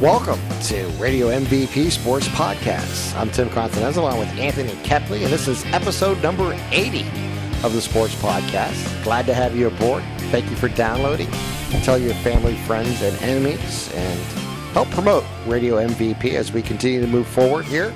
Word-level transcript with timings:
Welcome 0.00 0.38
to 0.64 0.86
Radio 0.98 1.28
MVP 1.28 1.90
Sports 1.90 2.28
Podcast. 2.28 3.16
I'm 3.16 3.30
Tim 3.30 3.48
Continental 3.48 4.04
along 4.04 4.18
with 4.18 4.28
Anthony 4.38 4.72
Kepley, 4.82 5.24
and 5.24 5.32
this 5.32 5.48
is 5.48 5.64
episode 5.72 6.22
number 6.22 6.52
80 6.70 7.00
of 7.64 7.72
the 7.72 7.80
Sports 7.80 8.14
Podcast. 8.16 9.02
Glad 9.04 9.24
to 9.24 9.32
have 9.32 9.56
you 9.56 9.68
aboard. 9.68 10.02
Thank 10.30 10.50
you 10.50 10.56
for 10.56 10.68
downloading. 10.68 11.30
Tell 11.82 11.96
your 11.96 12.12
family, 12.16 12.56
friends, 12.66 13.00
and 13.00 13.16
enemies, 13.22 13.90
and 13.94 14.20
help 14.74 14.90
promote 14.90 15.24
Radio 15.46 15.76
MVP 15.76 16.34
as 16.34 16.52
we 16.52 16.60
continue 16.60 17.00
to 17.00 17.06
move 17.06 17.26
forward 17.26 17.64
here. 17.64 17.94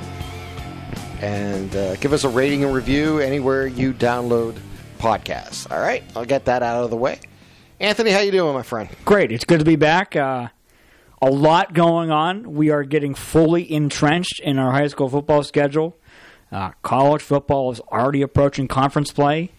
And 1.21 1.77
uh, 1.77 1.97
give 1.97 2.15
us 2.15 2.25
a 2.25 2.31
rating 2.31 2.65
and 2.65 2.73
review 2.73 3.19
anywhere 3.19 3.67
you 3.67 3.93
download 3.93 4.59
podcasts. 4.99 5.71
All 5.71 5.81
right, 5.81 6.03
I'll 6.17 6.25
get 6.25 6.47
that 6.47 6.63
out 6.63 6.83
of 6.83 6.89
the 6.89 6.97
way. 6.97 7.21
Anthony, 7.79 8.11
how 8.11 8.21
you 8.21 8.33
doing, 8.33 8.55
my 8.55 8.63
friend? 8.63 8.89
Great. 9.05 9.31
It's 9.33 9.45
good 9.45 9.59
to 9.59 9.67
be 9.67 9.77
back. 9.77 10.17
Uh, 10.17 10.49
a 11.23 11.31
lot 11.31 11.75
going 11.75 12.11
on. 12.11 12.55
We 12.55 12.71
are 12.71 12.83
getting 12.83 13.15
fully 13.15 13.71
entrenched 13.71 14.41
in 14.41 14.59
our 14.59 14.73
high 14.73 14.87
school 14.87 15.09
football 15.09 15.43
schedule. 15.43 15.97
Uh, 16.51 16.71
college 16.83 17.23
football 17.23 17.71
is 17.71 17.81
already 17.81 18.23
approaching 18.23 18.67
conference 18.67 19.13
play, 19.13 19.53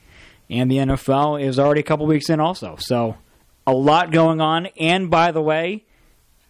and 0.50 0.70
the 0.70 0.78
NFL 0.78 1.42
is 1.42 1.58
already 1.58 1.82
a 1.82 1.84
couple 1.84 2.06
weeks 2.06 2.30
in 2.30 2.40
also. 2.40 2.76
So, 2.80 3.18
a 3.66 3.74
lot 3.74 4.12
going 4.12 4.42
on. 4.42 4.68
And 4.80 5.10
by 5.10 5.32
the 5.32 5.42
way, 5.42 5.86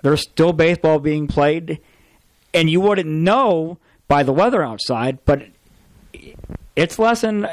there's 0.02 0.22
still 0.22 0.54
baseball 0.54 1.00
being 1.00 1.28
played, 1.28 1.80
and 2.54 2.70
you 2.70 2.82
wouldn't 2.82 3.10
know 3.10 3.78
by 4.08 4.24
the 4.24 4.34
weather 4.34 4.64
outside, 4.64 5.20
but 5.26 5.44
it's 6.76 6.98
less 6.98 7.22
than 7.22 7.48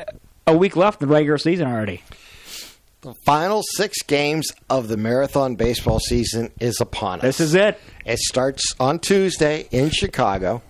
a 0.47 0.57
week 0.57 0.77
left 0.77 1.03
in 1.03 1.09
the 1.09 1.15
regular 1.15 1.39
season 1.39 1.69
already. 1.69 2.03
The 3.01 3.15
final 3.15 3.63
six 3.77 4.03
games 4.03 4.51
of 4.69 4.89
the 4.89 4.97
marathon 4.97 5.55
baseball 5.55 6.01
season 6.01 6.51
is 6.59 6.81
upon 6.81 7.21
us. 7.21 7.23
This 7.23 7.41
is 7.41 7.55
it. 7.55 7.79
It 8.05 8.19
starts 8.19 8.63
on 8.81 8.99
Tuesday 8.99 9.69
in 9.71 9.91
Chicago. 9.91 10.63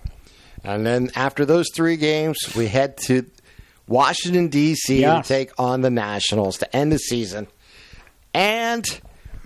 And 0.63 0.85
then 0.85 1.09
after 1.15 1.43
those 1.45 1.67
three 1.73 1.97
games, 1.97 2.37
we 2.55 2.67
head 2.67 2.97
to 3.07 3.25
Washington, 3.87 4.49
D.C. 4.49 4.99
Yes. 5.01 5.25
to 5.27 5.33
take 5.33 5.51
on 5.59 5.81
the 5.81 5.89
Nationals 5.89 6.57
to 6.59 6.75
end 6.75 6.91
the 6.91 6.99
season. 6.99 7.47
And 8.33 8.85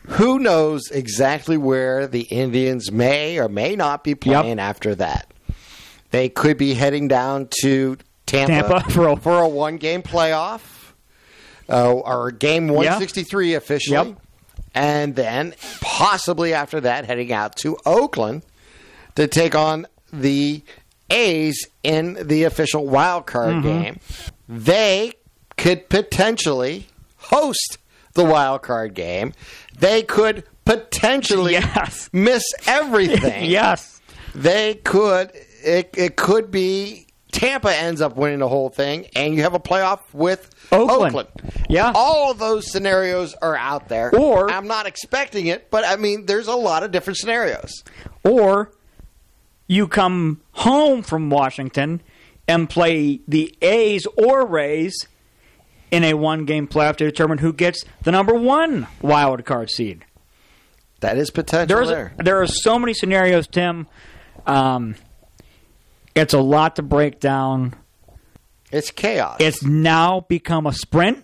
who 0.08 0.40
knows 0.40 0.90
exactly 0.92 1.56
where 1.56 2.06
the 2.08 2.24
Indians 2.24 2.92
may 2.92 3.40
or 3.40 3.48
may 3.48 3.78
not 3.78 4.04
be 4.04 4.16
playing 4.16 4.60
after 4.60 4.94
that. 4.96 5.32
They 6.12 6.28
could 6.28 6.58
be 6.58 6.74
heading 6.74 7.08
down 7.08 7.48
to 7.62 7.98
Tampa, 8.26 8.52
Tampa 8.82 8.90
for 8.92 9.08
a- 9.08 9.16
for 9.16 9.40
a 9.40 9.48
one 9.48 9.78
game 9.78 10.02
playoff 10.04 10.60
uh, 11.70 11.92
or 11.94 12.32
game 12.32 12.68
163 12.68 13.54
officially. 13.56 13.98
Yep. 14.10 14.18
And 14.76 15.16
then 15.16 15.54
possibly 15.82 16.54
after 16.54 16.82
that, 16.82 17.06
heading 17.06 17.32
out 17.32 17.56
to 17.58 17.78
Oakland 17.86 18.44
to 19.16 19.28
take 19.28 19.54
on 19.56 19.86
the 20.12 20.64
A's 21.10 21.68
in 21.84 22.18
the 22.28 22.44
official 22.44 22.88
wild 22.88 23.26
card 23.28 23.56
Mm-hmm. 23.56 23.62
game. 23.84 24.00
They 24.50 25.14
could 25.58 25.90
potentially 25.90 26.88
host 27.18 27.78
the 28.14 28.26
wild 28.26 28.62
card 28.64 28.94
game. 28.96 29.34
They 29.78 30.02
could 30.04 30.44
potentially 30.66 31.54
Yes. 31.54 32.10
miss 32.12 32.44
everything. 32.68 33.46
Yes. 33.50 34.02
They 34.36 34.76
could. 34.76 35.32
It, 35.64 35.92
it 35.96 36.16
could 36.16 36.50
be 36.50 37.03
Tampa 37.44 37.76
ends 37.76 38.02
up 38.02 38.16
winning 38.16 38.40
the 38.40 38.48
whole 38.48 38.70
thing, 38.70 39.08
and 39.16 39.36
you 39.36 39.42
have 39.44 39.54
a 39.54 39.60
playoff 39.60 40.00
with 40.14 40.50
Oakland. 40.72 41.16
Oakland. 41.16 41.28
Yeah. 41.70 41.92
all 41.94 42.32
of 42.32 42.40
those 42.40 42.72
scenarios 42.72 43.34
are 43.42 43.56
out 43.56 43.90
there. 43.90 44.16
Or- 44.16 44.50
I'm 44.50 44.68
not 44.68 44.86
expecting 44.86 45.48
it, 45.48 45.70
but 45.70 45.84
I 45.86 45.96
mean, 45.98 46.26
there's 46.26 46.48
a 46.48 46.56
lot 46.56 46.84
of 46.84 46.92
different 46.92 47.18
scenarios. 47.18 47.84
or 48.24 48.72
you 49.68 49.88
come 49.88 50.42
home 50.52 51.02
from 51.04 51.30
Washington 51.30 52.02
and 52.48 52.70
play 52.70 53.22
the 53.28 53.56
A's 53.62 54.06
or 54.18 54.46
Rays 54.46 55.08
in 55.92 56.04
a 56.04 56.14
one 56.16 56.46
game 56.46 56.68
playoff 56.68 56.98
to 56.98 57.06
determine 57.06 57.38
who 57.40 57.54
gets 57.54 57.84
the 58.04 58.12
number 58.12 58.34
one 58.34 58.88
wild 59.02 59.44
card 59.46 59.70
seed. 59.70 60.06
That 61.00 61.18
is 61.18 61.30
potential 61.32 61.76
There's 61.76 61.90
there. 61.90 62.14
there 62.18 62.42
are 62.42 62.48
so 62.48 62.78
many 62.80 62.94
scenarios, 62.94 63.48
Tim. 63.48 63.88
Um, 64.48 64.96
it's 66.16 66.34
a 66.34 66.40
lot 66.40 66.76
to 66.78 66.82
break 66.82 67.20
down. 67.20 67.76
It's 68.72 68.92
chaos. 68.92 69.38
It's 69.40 69.64
now 69.64 70.22
become 70.22 70.66
a 70.66 70.74
sprint 70.74 71.24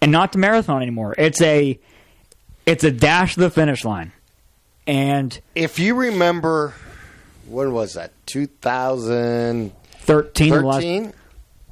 and 0.00 0.10
not 0.12 0.32
the 0.32 0.38
marathon 0.38 0.82
anymore. 0.82 1.14
It's 1.18 1.40
a 1.40 1.78
it's 2.64 2.82
a 2.84 2.90
dash 2.90 3.34
to 3.34 3.40
the 3.40 3.50
finish 3.50 3.84
line. 3.84 4.12
And 4.88 5.38
if 5.54 5.78
you 5.78 5.94
remember, 5.94 6.74
when 7.48 7.72
was 7.72 7.94
that? 7.94 8.12
2013, 8.26 9.72
13 10.00 10.52
the 10.52 10.62
last- 10.62 11.14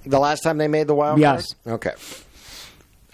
the 0.06 0.18
last 0.18 0.42
time 0.42 0.58
they 0.58 0.68
made 0.68 0.86
the 0.86 0.94
wild 0.94 1.18
Yes. 1.18 1.54
card. 1.64 1.74
Okay. 1.76 1.92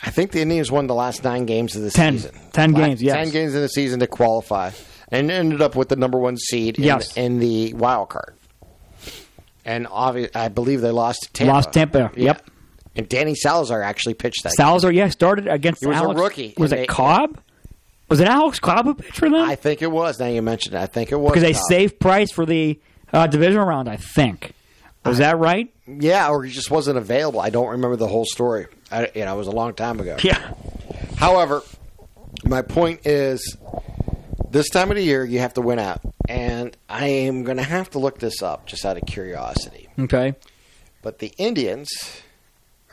I 0.03 0.11
think 0.11 0.33
the 0.33 0.41
Indians 0.41 0.71
won 0.71 0.87
the 0.87 0.95
last 0.95 1.23
nine 1.25 1.45
games 1.47 1.77
of 1.77 1.83
the 1.83 1.91
Ten. 1.91 2.15
season. 2.19 2.35
Ten 2.53 2.73
Last- 2.73 2.81
games, 2.85 3.03
yes. 3.03 3.15
Ten 3.17 3.31
games 3.31 3.55
in 3.55 3.61
the 3.61 3.69
season 3.69 4.01
to 4.01 4.07
qualify, 4.07 4.71
and 5.09 5.31
ended 5.31 5.61
up 5.63 5.77
with 5.77 5.89
the 5.91 5.97
number 5.97 6.19
one 6.19 6.37
seed 6.39 6.79
in, 6.79 6.85
Yes. 6.85 7.15
in 7.17 7.39
the 7.39 7.75
wild 7.75 8.09
card. 8.09 8.35
And 9.71 9.87
obvi- 9.87 10.35
I 10.35 10.49
believe 10.49 10.81
they 10.81 10.91
lost 10.91 11.23
to 11.23 11.33
Tampa. 11.33 11.53
Lost 11.53 11.73
Tampa, 11.73 12.11
Yeah. 12.17 12.25
yep. 12.25 12.51
And 12.97 13.09
Danny 13.09 13.35
Salazar 13.37 13.83
actually 13.83 14.15
pitched 14.15 14.43
that. 14.43 14.53
Salazar, 14.55 14.91
yeah, 14.93 15.09
started 15.09 15.47
against 15.47 15.81
He 15.81 15.87
was 15.87 16.01
a 16.01 16.09
rookie, 16.09 16.55
Was 16.59 16.73
it 16.73 16.77
they- 16.77 16.87
Cobb? 16.87 17.39
Was 18.09 18.19
it 18.19 18.27
Alex 18.27 18.59
Cobb 18.59 18.85
who 18.87 18.95
pitched 18.97 19.19
for 19.19 19.31
them? 19.31 19.49
I 19.49 19.55
think 19.55 19.81
it 19.83 19.91
was. 19.91 20.19
Now 20.19 20.27
you 20.27 20.43
mentioned 20.43 20.75
it. 20.75 20.79
I 20.79 20.87
think 20.87 21.13
it 21.13 21.17
was 21.21 21.31
because 21.31 21.45
they 21.45 21.53
Cobb. 21.53 21.63
saved 21.69 22.01
Price 22.01 22.33
for 22.33 22.45
the 22.45 22.81
uh, 23.13 23.29
divisional 23.29 23.65
round. 23.65 23.89
I 23.89 23.97
think. 23.97 24.53
Was 25.05 25.19
that 25.19 25.39
right? 25.39 25.73
Yeah, 25.87 26.29
or 26.31 26.43
he 26.43 26.51
just 26.51 26.71
wasn't 26.73 26.99
available. 26.99 27.39
I 27.41 27.51
don't 27.51 27.69
remember 27.69 27.95
the 27.97 28.09
whole 28.09 28.25
story. 28.25 28.67
I, 28.91 29.09
you 29.15 29.25
know, 29.25 29.35
it 29.35 29.39
was 29.39 29.47
a 29.47 29.53
long 29.53 29.73
time 29.75 30.01
ago. 30.01 30.17
Yeah. 30.23 30.55
However, 31.17 31.63
my 32.45 32.63
point 32.63 33.07
is, 33.07 33.57
this 34.51 34.69
time 34.71 34.91
of 34.91 34.97
the 34.97 35.03
year 35.03 35.25
you 35.25 35.39
have 35.39 35.55
to 35.55 35.61
win 35.61 35.79
out, 35.79 36.01
and 36.29 36.77
I 36.89 37.07
am 37.07 37.45
going 37.45 37.57
to 37.59 37.63
have 37.63 37.91
to 37.91 37.99
look 37.99 38.19
this 38.19 38.43
up 38.43 38.67
just 38.67 38.85
out 38.85 38.97
of 38.97 39.05
curiosity. 39.07 39.89
Okay. 39.99 40.35
But 41.03 41.19
the 41.19 41.33
Indians 41.39 41.89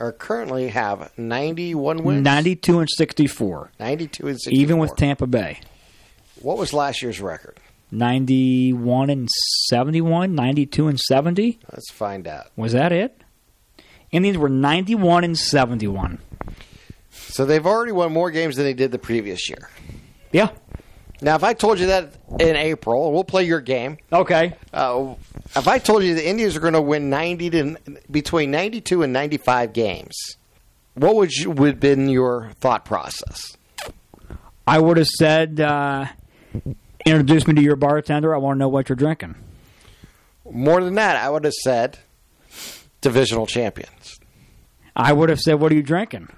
are 0.00 0.12
currently 0.12 0.68
have 0.68 1.12
91 1.18 2.02
wins, 2.04 2.22
Ninety-two 2.24 2.78
and 2.80 2.88
sixty-four, 2.90 3.72
92 3.80 4.28
and 4.28 4.40
64. 4.40 4.60
even 4.62 4.78
with 4.78 4.94
Tampa 4.96 5.26
Bay. 5.26 5.60
What 6.40 6.56
was 6.56 6.72
last 6.72 7.02
year's 7.02 7.20
record? 7.20 7.58
Ninety-one 7.90 9.10
and 9.10 9.28
71, 9.70 10.34
92 10.34 10.88
and 10.88 10.98
seventy. 11.00 11.58
Let's 11.72 11.90
find 11.90 12.26
out. 12.28 12.46
Was 12.56 12.72
that 12.72 12.92
it? 12.92 13.22
Indians 14.12 14.38
were 14.38 14.48
ninety-one 14.48 15.24
and 15.24 15.36
seventy-one. 15.36 16.18
So 17.10 17.44
they've 17.44 17.64
already 17.66 17.92
won 17.92 18.12
more 18.12 18.30
games 18.30 18.56
than 18.56 18.64
they 18.66 18.74
did 18.74 18.92
the 18.92 18.98
previous 18.98 19.48
year. 19.48 19.68
Yeah. 20.32 20.50
Now, 21.20 21.34
if 21.34 21.42
I 21.42 21.52
told 21.52 21.80
you 21.80 21.86
that 21.86 22.12
in 22.38 22.54
April, 22.54 23.12
we'll 23.12 23.24
play 23.24 23.44
your 23.44 23.60
game. 23.60 23.98
Okay. 24.12 24.54
Uh, 24.72 25.14
if 25.56 25.66
I 25.66 25.78
told 25.78 26.04
you 26.04 26.14
the 26.14 26.28
Indians 26.28 26.56
are 26.56 26.60
going 26.60 26.74
to 26.74 26.82
win 26.82 27.10
90 27.10 27.50
to 27.50 27.76
between 28.10 28.50
92 28.50 29.02
and 29.02 29.12
95 29.12 29.72
games, 29.72 30.16
what 30.94 31.16
would 31.16 31.32
you, 31.32 31.50
would 31.50 31.68
have 31.68 31.80
been 31.80 32.08
your 32.08 32.50
thought 32.60 32.84
process? 32.84 33.56
I 34.66 34.78
would 34.78 34.96
have 34.96 35.06
said, 35.06 35.60
uh, 35.60 36.06
"Introduce 37.06 37.46
me 37.46 37.54
to 37.54 37.62
your 37.62 37.76
bartender. 37.76 38.34
I 38.34 38.38
want 38.38 38.56
to 38.56 38.58
know 38.58 38.68
what 38.68 38.88
you're 38.88 38.96
drinking." 38.96 39.34
More 40.50 40.82
than 40.82 40.94
that, 40.94 41.16
I 41.16 41.30
would 41.30 41.44
have 41.44 41.54
said 41.54 41.98
divisional 43.00 43.46
champions. 43.46 44.18
I 44.94 45.12
would 45.12 45.30
have 45.30 45.40
said, 45.40 45.54
"What 45.54 45.72
are 45.72 45.74
you 45.74 45.82
drinking?" 45.82 46.28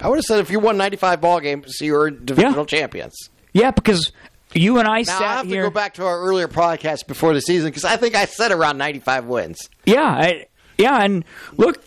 I 0.00 0.08
would 0.08 0.16
have 0.16 0.24
said 0.24 0.40
if 0.40 0.50
you 0.50 0.58
won 0.58 0.76
95 0.78 1.20
ball 1.20 1.40
games, 1.40 1.76
you're 1.80 2.10
divisional 2.10 2.64
champions. 2.66 3.14
Yeah, 3.52 3.70
because 3.70 4.12
you 4.54 4.78
and 4.78 4.88
I 4.88 4.98
Now, 4.98 5.04
sat 5.04 5.22
I 5.22 5.32
have 5.38 5.46
here. 5.46 5.62
to 5.62 5.68
go 5.70 5.74
back 5.74 5.94
to 5.94 6.04
our 6.04 6.20
earlier 6.20 6.48
podcast 6.48 7.06
before 7.06 7.34
the 7.34 7.40
season 7.40 7.68
because 7.68 7.84
I 7.84 7.96
think 7.96 8.14
I 8.14 8.24
said 8.26 8.52
around 8.52 8.78
95 8.78 9.26
wins. 9.26 9.68
Yeah, 9.84 10.02
I, 10.02 10.46
yeah, 10.78 11.02
and 11.02 11.24
look, 11.56 11.82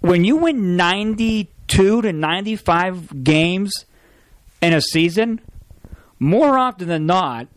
when 0.00 0.24
you 0.24 0.36
win 0.36 0.76
ninety-two 0.76 2.02
to 2.02 2.12
ninety-five 2.12 3.24
games 3.24 3.84
in 4.62 4.72
a 4.72 4.80
season, 4.80 5.40
more 6.18 6.58
often 6.58 6.88
than 6.88 7.06
not, 7.06 7.48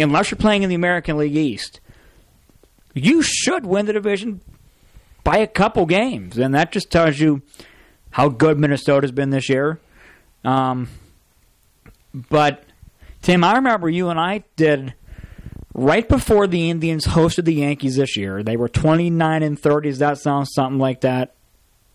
unless 0.00 0.30
you're 0.30 0.38
playing 0.38 0.62
in 0.62 0.68
the 0.68 0.74
American 0.74 1.16
League 1.18 1.36
East, 1.36 1.80
you 2.94 3.22
should 3.22 3.64
win 3.66 3.86
the 3.86 3.92
division 3.92 4.40
by 5.24 5.38
a 5.38 5.46
couple 5.46 5.84
games, 5.86 6.38
and 6.38 6.54
that 6.54 6.72
just 6.72 6.90
tells 6.90 7.18
you 7.18 7.42
how 8.10 8.28
good 8.28 8.58
Minnesota's 8.58 9.12
been 9.12 9.30
this 9.30 9.48
year. 9.48 9.78
Um, 10.44 10.88
but 12.14 12.64
Tim, 13.22 13.44
I 13.44 13.56
remember 13.56 13.88
you 13.88 14.08
and 14.08 14.18
I 14.18 14.44
did 14.56 14.94
right 15.74 16.08
before 16.08 16.46
the 16.46 16.70
Indians 16.70 17.06
hosted 17.06 17.44
the 17.44 17.54
Yankees 17.54 17.96
this 17.96 18.16
year. 18.16 18.42
They 18.42 18.56
were 18.56 18.68
29 18.68 19.42
and 19.42 19.58
30. 19.58 19.88
Does 19.90 19.98
that 19.98 20.18
sound 20.18 20.48
something 20.48 20.78
like 20.78 21.02
that? 21.02 21.34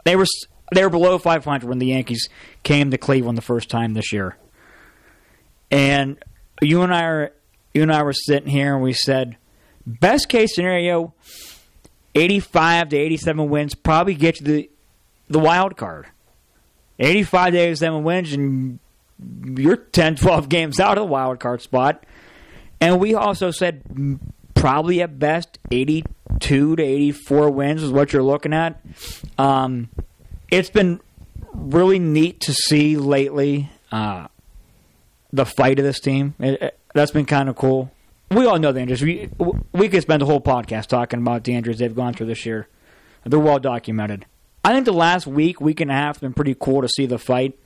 They 0.06 0.16
were 0.16 0.26
they 0.74 0.84
were 0.84 0.90
below 0.90 1.18
500 1.18 1.68
when 1.68 1.80
the 1.80 1.88
Yankees 1.88 2.30
came 2.64 2.92
to 2.92 2.98
Cleveland 2.98 3.38
the 3.38 3.44
first 3.44 3.70
time 3.70 3.94
this 3.94 4.12
year. 4.12 4.38
And 5.70 6.18
you 6.62 6.82
and 6.82 6.94
I 6.94 7.04
are 7.04 7.34
you 7.74 7.82
and 7.82 7.92
I 7.92 8.04
were 8.04 8.14
sitting 8.14 8.50
here 8.50 8.76
and 8.76 8.84
we 8.84 8.94
said, 8.94 9.38
best 9.86 10.30
case 10.30 10.56
scenario, 10.56 11.14
85 12.16 12.90
to 12.90 12.98
87 12.98 13.50
wins 13.50 13.76
probably 13.76 14.16
get 14.16 14.40
you 14.40 14.46
the 14.46 14.70
the 15.30 15.40
wild 15.40 15.78
card. 15.78 16.08
85 17.00 17.54
to 17.54 17.58
87 17.58 18.04
wins, 18.04 18.34
and 18.34 18.80
you're 19.46 19.78
10, 19.78 20.16
12 20.16 20.50
games 20.50 20.80
out 20.80 20.98
of 20.98 21.04
the 21.04 21.12
wild 21.12 21.40
card 21.40 21.62
spot. 21.62 22.06
And 22.80 23.00
we 23.00 23.14
also 23.16 23.52
said 23.52 23.84
probably 24.56 25.02
at 25.02 25.20
best 25.20 25.60
82 25.72 26.76
to 26.76 26.84
84 26.84 27.50
wins 27.50 27.84
is 27.84 27.92
what 27.92 28.14
you're 28.14 28.24
looking 28.24 28.54
at. 28.54 28.82
Um, 29.38 29.90
it's 30.52 30.70
been 30.70 31.02
really 31.54 32.00
neat 32.00 32.42
to 32.42 32.54
see 32.54 32.98
lately 32.98 33.70
uh, 33.92 34.28
the 35.32 35.46
fight 35.46 35.80
of 35.80 35.86
this 35.86 36.00
team. 36.00 36.36
It, 36.40 36.62
it, 36.62 36.80
that's 36.94 37.12
been 37.12 37.26
kind 37.26 37.50
of 37.50 37.56
cool. 37.56 37.92
We 38.32 38.46
all 38.46 38.58
know 38.58 38.72
the 38.72 38.80
injuries. 38.80 39.02
We 39.04 39.30
we 39.72 39.90
could 39.90 40.02
spend 40.02 40.22
the 40.22 40.26
whole 40.26 40.42
podcast 40.42 40.88
talking 40.88 41.20
about 41.20 41.44
the 41.44 41.54
injuries 41.54 41.80
they've 41.80 41.96
gone 41.96 42.14
through 42.14 42.28
this 42.28 42.46
year. 42.46 42.68
They're 43.26 43.40
well 43.40 43.60
documented. 43.60 44.26
I 44.64 44.74
think 44.74 44.86
the 44.86 44.94
last 44.94 45.28
week, 45.28 45.60
week 45.62 45.82
and 45.82 45.92
a 45.92 45.94
half, 45.94 46.16
has 46.16 46.22
been 46.22 46.34
pretty 46.34 46.56
cool 46.60 46.82
to 46.82 46.90
see 46.90 47.06
the 47.06 47.20
fight. 47.20 47.60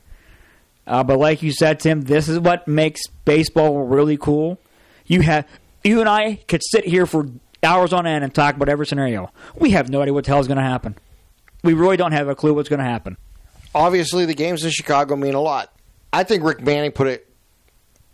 Uh, 0.88 1.04
but 1.04 1.20
like 1.20 1.44
you 1.44 1.52
said, 1.52 1.80
Tim, 1.80 2.02
this 2.02 2.28
is 2.30 2.40
what 2.40 2.68
makes 2.68 3.02
baseball 3.26 3.84
really 3.86 4.18
cool. 4.18 4.58
You 5.06 5.22
have 5.22 5.46
you 5.84 6.00
and 6.00 6.10
I 6.10 6.36
could 6.48 6.62
sit 6.64 6.86
here 6.86 7.06
for 7.06 7.28
hours 7.64 7.92
on 7.94 8.08
end 8.08 8.24
and 8.24 8.34
talk 8.34 8.56
about 8.56 8.70
every 8.70 8.86
scenario. 8.88 9.32
We 9.56 9.72
have 9.72 9.90
no 9.90 10.02
idea 10.02 10.14
what 10.14 10.24
the 10.26 10.32
hell 10.32 10.40
is 10.40 10.48
going 10.48 10.58
to 10.58 10.64
happen. 10.64 10.96
We 11.64 11.74
really 11.74 11.98
don't 11.98 12.12
have 12.14 12.28
a 12.30 12.36
clue 12.36 12.54
what's 12.54 12.70
going 12.70 12.80
to 12.80 12.86
happen. 12.86 13.18
Obviously, 13.76 14.26
the 14.26 14.34
games 14.34 14.64
in 14.64 14.72
Chicago 14.72 15.16
mean 15.16 15.34
a 15.34 15.42
lot. 15.42 15.74
I 16.14 16.24
think 16.24 16.44
Rick 16.44 16.62
Manning 16.62 16.92
put 16.94 17.08
it 17.08 17.30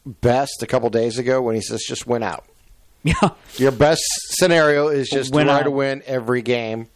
best 0.06 0.64
a 0.64 0.68
couple 0.68 0.90
days 0.90 1.18
ago 1.20 1.42
when 1.42 1.56
he 1.56 1.62
says, 1.62 1.84
"Just 1.88 2.08
win 2.08 2.24
out." 2.24 2.46
Yeah, 3.06 3.32
Your 3.58 3.72
best 3.74 4.02
scenario 4.30 4.88
is 4.88 5.10
just 5.10 5.34
Win 5.36 5.48
try 5.48 5.60
out. 5.60 5.64
to 5.64 5.72
win 5.72 6.02
every 6.06 6.42
game 6.42 6.88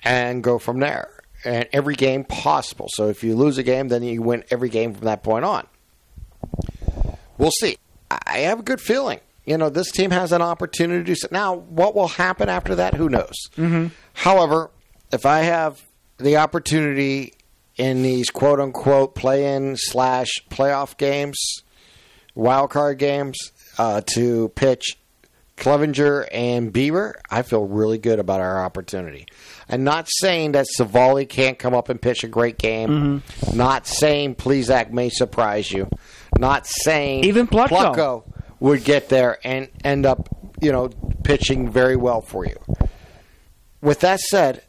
and 0.00 0.42
go 0.42 0.58
from 0.58 0.80
there. 0.80 1.20
And 1.44 1.68
every 1.72 1.94
game 1.94 2.24
possible. 2.24 2.88
So 2.90 3.08
if 3.08 3.22
you 3.22 3.36
lose 3.36 3.58
a 3.58 3.62
game, 3.62 3.88
then 3.88 4.02
you 4.02 4.22
win 4.22 4.44
every 4.50 4.68
game 4.68 4.94
from 4.94 5.04
that 5.04 5.22
point 5.22 5.44
on. 5.44 5.66
We'll 7.36 7.50
see. 7.50 7.76
I 8.10 8.38
have 8.38 8.60
a 8.60 8.62
good 8.62 8.80
feeling. 8.80 9.20
You 9.44 9.58
know, 9.58 9.68
this 9.68 9.90
team 9.90 10.10
has 10.10 10.32
an 10.32 10.40
opportunity 10.40 11.00
to 11.00 11.04
do 11.04 11.14
so. 11.14 11.28
Now, 11.30 11.54
what 11.54 11.94
will 11.94 12.08
happen 12.08 12.48
after 12.48 12.76
that? 12.76 12.94
Who 12.94 13.08
knows? 13.08 13.34
Mm-hmm. 13.56 13.88
However, 14.14 14.70
if 15.12 15.26
I 15.26 15.40
have 15.40 15.82
the 16.16 16.38
opportunity 16.38 17.34
in 17.76 18.02
these 18.02 18.30
quote 18.30 18.60
unquote 18.60 19.14
play 19.14 19.54
in 19.54 19.76
slash 19.76 20.28
playoff 20.48 20.96
games, 20.96 21.38
wild 22.34 22.70
card 22.70 22.98
games, 22.98 23.52
uh, 23.78 24.00
to 24.14 24.48
pitch 24.50 24.96
Clevinger 25.56 26.26
and 26.32 26.72
Bieber, 26.72 27.14
I 27.30 27.42
feel 27.42 27.64
really 27.66 27.98
good 27.98 28.18
about 28.18 28.40
our 28.40 28.64
opportunity. 28.64 29.26
I'm 29.68 29.84
not 29.84 30.08
saying 30.08 30.52
that 30.52 30.66
Civale 30.78 31.28
can't 31.28 31.58
come 31.58 31.74
up 31.74 31.88
and 31.88 32.00
pitch 32.00 32.24
a 32.24 32.28
great 32.28 32.58
game. 32.58 32.88
Mm-hmm. 32.88 33.56
Not 33.56 33.86
saying 33.86 34.36
Plesac 34.36 34.90
may 34.90 35.08
surprise 35.08 35.70
you. 35.72 35.88
Not 36.38 36.66
saying 36.66 37.24
Even 37.24 37.46
Plutko. 37.46 37.68
Plutko 37.68 38.32
would 38.60 38.84
get 38.84 39.08
there 39.08 39.38
and 39.44 39.68
end 39.82 40.06
up, 40.06 40.28
you 40.60 40.72
know, 40.72 40.90
pitching 41.22 41.70
very 41.70 41.96
well 41.96 42.20
for 42.20 42.44
you. 42.44 42.56
With 43.80 44.00
that 44.00 44.20
said, 44.20 44.62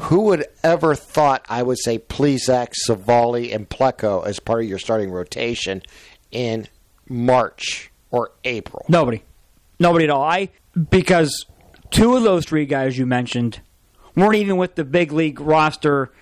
who 0.00 0.22
would 0.22 0.46
ever 0.62 0.94
thought 0.94 1.44
I 1.48 1.62
would 1.62 1.78
say 1.78 1.98
Plesac, 1.98 2.72
Civale, 2.88 3.52
and 3.54 3.68
Pleco 3.68 4.26
as 4.26 4.40
part 4.40 4.62
of 4.62 4.68
your 4.68 4.78
starting 4.78 5.10
rotation 5.10 5.82
in 6.30 6.66
March 7.08 7.90
or 8.10 8.32
April? 8.44 8.84
nobody, 8.88 9.22
nobody 9.78 10.04
at 10.04 10.10
all. 10.10 10.22
I 10.22 10.48
because 10.90 11.46
two 11.90 12.16
of 12.16 12.22
those 12.22 12.46
three 12.46 12.66
guys 12.66 12.96
you 12.96 13.06
mentioned 13.06 13.60
weren't 14.16 14.36
even 14.36 14.56
with 14.56 14.74
the 14.74 14.84
big 14.84 15.12
league 15.12 15.40
roster 15.40 16.12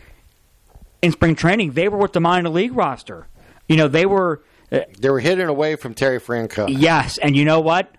in 1.03 1.13
spring 1.13 1.35
training. 1.35 1.73
They 1.73 1.89
were 1.89 1.99
with 1.99 2.13
the 2.13 2.21
minor 2.21 2.49
league 2.51 2.75
roster. 2.77 3.27
You 3.69 3.77
know, 3.77 3.89
they 3.89 4.07
were. 4.07 4.43
Uh, 4.73 4.81
They 4.99 5.11
were 5.11 5.21
hidden 5.21 5.49
away 5.49 5.77
from 5.77 5.95
Terry 5.95 6.21
Francona. 6.21 6.75
Yes, 6.79 7.19
and 7.19 7.35
you 7.37 7.45
know 7.45 7.61
what? 7.61 7.93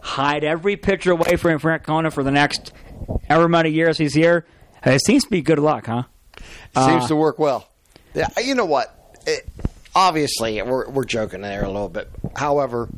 Hide 0.00 0.44
every 0.44 0.76
pitcher 0.76 1.12
away 1.12 1.36
from 1.36 1.58
Francona 1.58 2.12
for 2.12 2.22
the 2.22 2.30
next 2.30 2.72
however 3.28 3.48
many 3.48 3.70
years 3.70 3.98
he's 3.98 4.14
here. 4.14 4.46
It 4.84 5.00
seems 5.04 5.24
to 5.24 5.30
be 5.30 5.42
good 5.42 5.58
luck, 5.58 5.86
huh? 5.86 6.04
Seems 6.76 7.04
Uh, 7.04 7.08
to 7.08 7.16
work 7.16 7.38
well. 7.38 7.68
Yeah, 8.14 8.28
you 8.42 8.54
know 8.54 8.64
what? 8.66 8.92
It, 9.26 9.48
obviously, 9.94 10.60
we're 10.62 10.88
we're 10.88 11.04
joking 11.04 11.40
there 11.40 11.64
a 11.64 11.68
little 11.68 11.88
bit. 11.88 12.08
However, 12.36 12.88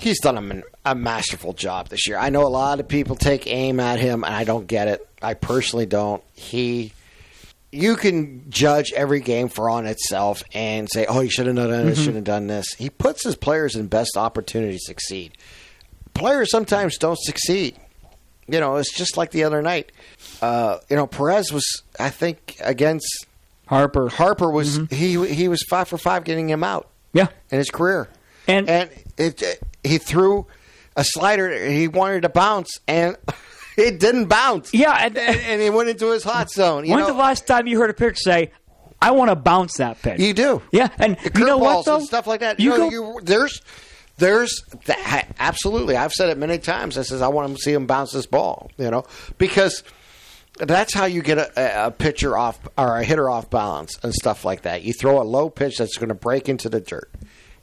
he's 0.00 0.20
done 0.20 0.62
a, 0.84 0.90
a 0.92 0.94
masterful 0.94 1.52
job 1.52 1.88
this 1.88 2.06
year. 2.08 2.16
I 2.18 2.30
know 2.30 2.46
a 2.46 2.48
lot 2.48 2.80
of 2.80 2.88
people 2.88 3.16
take 3.16 3.46
aim 3.46 3.80
at 3.80 3.98
him, 4.00 4.24
and 4.24 4.34
I 4.34 4.44
don't 4.44 4.66
get 4.66 4.88
it. 4.88 5.06
I 5.22 5.34
personally 5.34 5.86
don't. 5.86 6.22
He, 6.34 6.92
you 7.72 7.96
can 7.96 8.50
judge 8.50 8.92
every 8.92 9.20
game 9.20 9.48
for 9.48 9.70
on 9.70 9.86
itself 9.86 10.42
and 10.54 10.88
say, 10.90 11.06
"Oh, 11.06 11.20
he 11.20 11.28
should 11.28 11.46
have 11.46 11.56
done 11.56 11.86
this, 11.86 12.02
should 12.02 12.14
have 12.14 12.24
done 12.24 12.46
this." 12.46 12.66
He 12.74 12.90
puts 12.90 13.22
his 13.24 13.36
players 13.36 13.76
in 13.76 13.86
best 13.86 14.16
opportunity 14.16 14.74
to 14.74 14.78
succeed. 14.84 15.36
Players 16.14 16.50
sometimes 16.50 16.98
don't 16.98 17.18
succeed. 17.18 17.76
You 18.48 18.58
know, 18.58 18.76
it's 18.76 18.92
just 18.92 19.16
like 19.16 19.30
the 19.30 19.44
other 19.44 19.62
night. 19.62 19.92
Uh, 20.42 20.78
you 20.88 20.96
know, 20.96 21.06
Perez 21.06 21.52
was, 21.52 21.82
I 22.00 22.10
think, 22.10 22.56
against 22.60 23.06
Harper. 23.66 24.08
Harper 24.08 24.50
was 24.50 24.80
he 24.90 25.24
he 25.32 25.46
was 25.48 25.62
five 25.70 25.86
for 25.86 25.98
five 25.98 26.24
getting 26.24 26.50
him 26.50 26.64
out 26.64 26.88
Yeah. 27.12 27.28
in 27.50 27.58
his 27.58 27.70
career, 27.70 28.08
And- 28.48 28.68
and 28.68 28.90
it, 29.16 29.40
it- 29.42 29.62
he 29.84 29.98
threw 29.98 30.46
a 30.96 31.04
slider. 31.04 31.50
He 31.68 31.88
wanted 31.88 32.22
to 32.22 32.28
bounce, 32.28 32.78
and 32.88 33.16
it 33.76 34.00
didn't 34.00 34.26
bounce. 34.26 34.72
Yeah, 34.74 34.92
and, 34.92 35.16
and, 35.16 35.36
and 35.40 35.62
he 35.62 35.70
went 35.70 35.88
into 35.88 36.10
his 36.10 36.22
hot 36.24 36.50
zone. 36.50 36.84
You 36.84 36.94
when's 36.94 37.06
know, 37.08 37.14
the 37.14 37.18
last 37.18 37.46
time 37.46 37.66
you 37.66 37.78
heard 37.78 37.90
a 37.90 37.94
pitcher 37.94 38.16
say, 38.16 38.52
I 39.02 39.12
want 39.12 39.30
to 39.30 39.36
bounce 39.36 39.78
that 39.78 40.00
pitch? 40.02 40.20
you 40.20 40.34
do. 40.34 40.62
Yeah, 40.72 40.88
and 40.98 41.16
you 41.34 41.44
know 41.46 41.58
what, 41.58 41.86
though? 41.86 41.96
and 41.96 42.04
stuff 42.04 42.26
like 42.26 42.40
that. 42.40 42.60
You 42.60 42.72
You 42.72 42.78
know, 42.78 42.90
go- 42.90 43.14
you, 43.16 43.20
there's 43.22 43.62
there's 44.18 44.62
that, 44.84 45.28
absolutely. 45.38 45.96
I've 45.96 46.12
said 46.12 46.28
it 46.28 46.36
many 46.36 46.58
times. 46.58 46.98
I 46.98 47.02
says 47.02 47.22
I 47.22 47.28
want 47.28 47.56
to 47.56 47.62
see 47.62 47.72
him 47.72 47.86
bounce 47.86 48.12
this 48.12 48.26
ball. 48.26 48.70
You 48.76 48.90
know, 48.90 49.04
because 49.38 49.82
that's 50.58 50.92
how 50.92 51.06
you 51.06 51.22
get 51.22 51.38
a, 51.38 51.86
a 51.86 51.90
pitcher 51.90 52.36
off 52.36 52.58
or 52.76 52.98
a 52.98 53.04
hitter 53.04 53.30
off 53.30 53.48
balance 53.48 53.98
and 54.02 54.12
stuff 54.12 54.44
like 54.44 54.62
that. 54.62 54.82
You 54.82 54.92
throw 54.92 55.22
a 55.22 55.24
low 55.24 55.48
pitch 55.48 55.78
that's 55.78 55.96
going 55.96 56.10
to 56.10 56.14
break 56.14 56.50
into 56.50 56.68
the 56.68 56.80
dirt. 56.80 57.10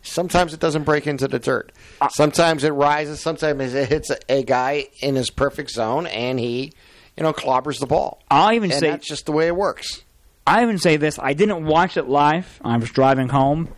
Sometimes 0.08 0.54
it 0.54 0.60
doesn't 0.60 0.84
break 0.84 1.08
into 1.08 1.28
the 1.28 1.40
dirt. 1.40 1.72
Uh, 2.02 2.10
Sometimes 2.10 2.64
it 2.64 2.70
rises. 2.72 3.20
Sometimes 3.20 3.74
it 3.74 3.90
hits 3.90 4.10
a, 4.10 4.18
a 4.30 4.44
guy 4.44 4.88
in 5.02 5.16
his 5.16 5.30
perfect 5.30 5.72
zone, 5.72 6.08
and 6.08 6.40
he, 6.40 6.74
you 7.16 7.24
know, 7.24 7.34
clobbers 7.34 7.80
the 7.80 7.86
ball. 7.88 8.22
I'll 8.30 8.54
even 8.54 8.72
And 8.72 8.80
say 8.80 8.90
that's 8.90 9.08
just 9.08 9.26
the 9.26 9.32
way 9.32 9.48
it 9.48 9.56
works. 9.56 10.04
I 10.46 10.64
even 10.64 10.78
say 10.78 10.98
this. 10.98 11.20
I 11.20 11.34
didn't 11.34 11.66
watch 11.66 11.98
it 11.98 12.08
live. 12.08 12.60
I 12.64 12.78
was 12.78 12.90
driving 12.90 13.30
home, 13.30 13.70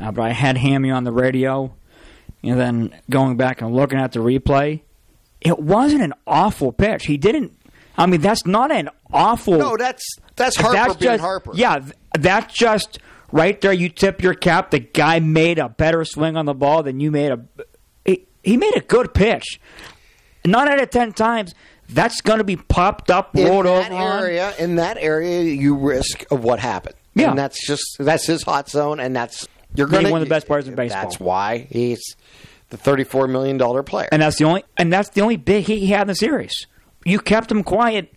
uh, 0.00 0.10
but 0.10 0.22
I 0.22 0.32
had 0.32 0.56
Hammy 0.56 0.90
on 0.90 1.04
the 1.04 1.12
radio, 1.12 1.72
and 2.42 2.58
then 2.58 2.94
going 3.08 3.36
back 3.36 3.60
and 3.62 3.74
looking 3.74 3.98
at 3.98 4.12
the 4.12 4.20
replay. 4.20 4.82
It 5.40 5.58
wasn't 5.58 6.02
an 6.02 6.14
awful 6.26 6.72
pitch. 6.72 7.06
He 7.06 7.16
didn't. 7.16 7.52
I 7.96 8.06
mean, 8.06 8.20
that's 8.20 8.44
not 8.44 8.72
an 8.72 8.88
awful. 9.12 9.56
No, 9.58 9.76
that's 9.76 10.04
that's 10.34 10.56
Harper 10.56 10.74
that's 10.76 10.96
being 10.96 11.12
just, 11.12 11.20
Harper. 11.22 11.52
Yeah, 11.54 11.78
th- 11.78 11.92
that's 12.18 12.52
just 12.52 12.98
right 13.32 13.60
there. 13.60 13.72
You 13.72 13.88
tip 13.88 14.22
your 14.22 14.34
cap. 14.34 14.70
The 14.70 14.78
guy 14.78 15.20
made 15.20 15.58
a 15.58 15.68
better 15.68 16.04
swing 16.04 16.36
on 16.36 16.46
the 16.46 16.54
ball 16.54 16.82
than 16.82 17.00
you 17.00 17.10
made 17.10 17.32
a. 17.32 17.40
He, 18.04 18.26
he 18.42 18.56
made 18.56 18.76
a 18.76 18.80
good 18.80 19.14
pitch. 19.14 19.60
Nine 20.44 20.68
out 20.68 20.80
of 20.80 20.90
ten 20.90 21.12
times, 21.12 21.54
that's 21.88 22.20
going 22.20 22.38
to 22.38 22.44
be 22.44 22.56
popped 22.56 23.10
up, 23.10 23.36
in 23.36 23.46
rolled 23.48 23.66
that 23.66 23.90
over 23.90 24.00
on. 24.00 24.22
area, 24.22 24.54
in 24.58 24.76
that 24.76 24.96
area, 24.98 25.42
you 25.42 25.76
risk 25.76 26.24
of 26.30 26.44
what 26.44 26.60
happened. 26.60 26.94
Yeah. 27.14 27.30
and 27.30 27.38
that's 27.38 27.66
just 27.66 27.82
that's 27.98 28.26
his 28.26 28.42
hot 28.42 28.68
zone, 28.68 29.00
and 29.00 29.16
that's 29.16 29.48
you're 29.74 29.86
going 29.86 30.04
to 30.04 30.10
one 30.10 30.22
of 30.22 30.28
the 30.28 30.32
best 30.32 30.46
players 30.46 30.68
in 30.68 30.74
baseball. 30.74 31.02
That's 31.02 31.18
why 31.18 31.66
he's 31.70 32.00
the 32.70 32.76
thirty-four 32.76 33.26
million 33.26 33.56
dollar 33.56 33.82
player. 33.82 34.08
and 34.12 34.22
that's 34.22 34.36
the 34.36 34.44
only 34.44 34.64
and 34.76 34.92
that's 34.92 35.08
the 35.10 35.22
only 35.22 35.36
big 35.36 35.66
hit 35.66 35.78
he 35.78 35.86
had 35.88 36.02
in 36.02 36.08
the 36.08 36.14
series. 36.14 36.66
You 37.04 37.18
kept 37.20 37.50
him 37.50 37.62
quiet 37.62 38.12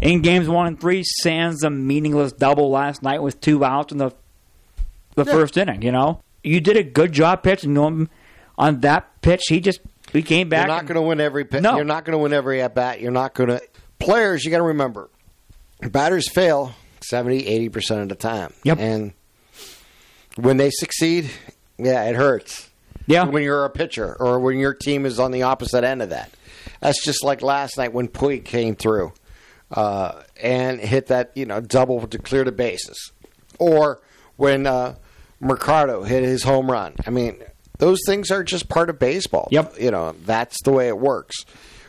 in 0.00 0.22
games 0.22 0.48
one 0.48 0.66
and 0.66 0.80
three. 0.80 1.02
Sans 1.04 1.62
a 1.62 1.70
meaningless 1.70 2.32
double 2.32 2.70
last 2.70 3.02
night 3.02 3.22
with 3.22 3.40
two 3.40 3.64
outs 3.64 3.92
in 3.92 3.98
the 3.98 4.12
the 5.16 5.24
Yeah. 5.24 5.32
first 5.32 5.56
inning. 5.56 5.82
You 5.82 5.90
know, 5.92 6.20
you 6.44 6.60
did 6.60 6.76
a 6.76 6.82
good 6.84 7.12
job 7.12 7.42
pitching 7.42 7.74
to 7.74 7.84
him 7.84 8.08
on 8.56 8.80
that 8.80 9.20
pitch. 9.22 9.42
He 9.48 9.58
just 9.60 9.80
he 10.12 10.22
came 10.22 10.48
back. 10.48 10.66
you're 10.68 10.76
not 10.76 10.86
going 10.86 10.94
to 10.94 11.02
win 11.02 11.20
every. 11.20 11.44
pi- 11.44 11.58
No. 11.60 11.74
you're 11.76 11.84
not 11.84 12.04
going 12.04 12.12
to 12.12 12.18
win 12.18 12.32
every 12.32 12.62
at 12.62 12.74
bat. 12.74 13.00
You're 13.00 13.10
not 13.10 13.34
going 13.34 13.48
to. 13.50 13.60
Players, 13.98 14.44
you 14.44 14.50
got 14.50 14.58
to 14.58 14.62
remember, 14.62 15.10
batters 15.80 16.30
fail 16.30 16.74
70, 17.00 17.46
80 17.46 17.68
percent 17.70 18.00
of 18.02 18.08
the 18.10 18.14
time. 18.14 18.52
Yep. 18.62 18.78
and 18.78 19.12
when 20.36 20.56
they 20.58 20.70
succeed, 20.70 21.30
yeah, 21.78 22.04
it 22.04 22.14
hurts. 22.16 22.68
yeah, 23.06 23.24
when 23.24 23.42
you're 23.42 23.64
a 23.64 23.70
pitcher 23.70 24.16
or 24.20 24.38
when 24.38 24.58
your 24.58 24.74
team 24.74 25.06
is 25.06 25.18
on 25.18 25.30
the 25.30 25.42
opposite 25.42 25.82
end 25.84 26.02
of 26.02 26.10
that. 26.10 26.30
That's 26.80 27.02
just 27.04 27.24
like 27.24 27.40
last 27.42 27.78
night 27.78 27.92
when 27.92 28.06
Puig 28.08 28.44
came 28.44 28.76
through 28.76 29.12
uh, 29.70 30.22
and 30.40 30.78
hit 30.78 31.06
that 31.06 31.32
you 31.34 31.46
know 31.46 31.60
double 31.60 32.06
to 32.06 32.18
clear 32.18 32.44
the 32.44 32.52
bases, 32.52 33.12
or 33.58 34.00
when 34.36 34.66
uh, 34.66 34.96
Mercado 35.40 36.02
hit 36.02 36.22
his 36.22 36.42
home 36.42 36.70
run. 36.70 36.94
I 37.06 37.10
mean, 37.10 37.42
those 37.78 38.00
things 38.06 38.30
are 38.30 38.42
just 38.42 38.68
part 38.68 38.90
of 38.90 38.98
baseball. 38.98 39.48
Yep. 39.50 39.74
You 39.80 39.90
know, 39.90 40.14
that's 40.24 40.62
the 40.62 40.72
way 40.72 40.88
it 40.88 40.98
works. 40.98 41.44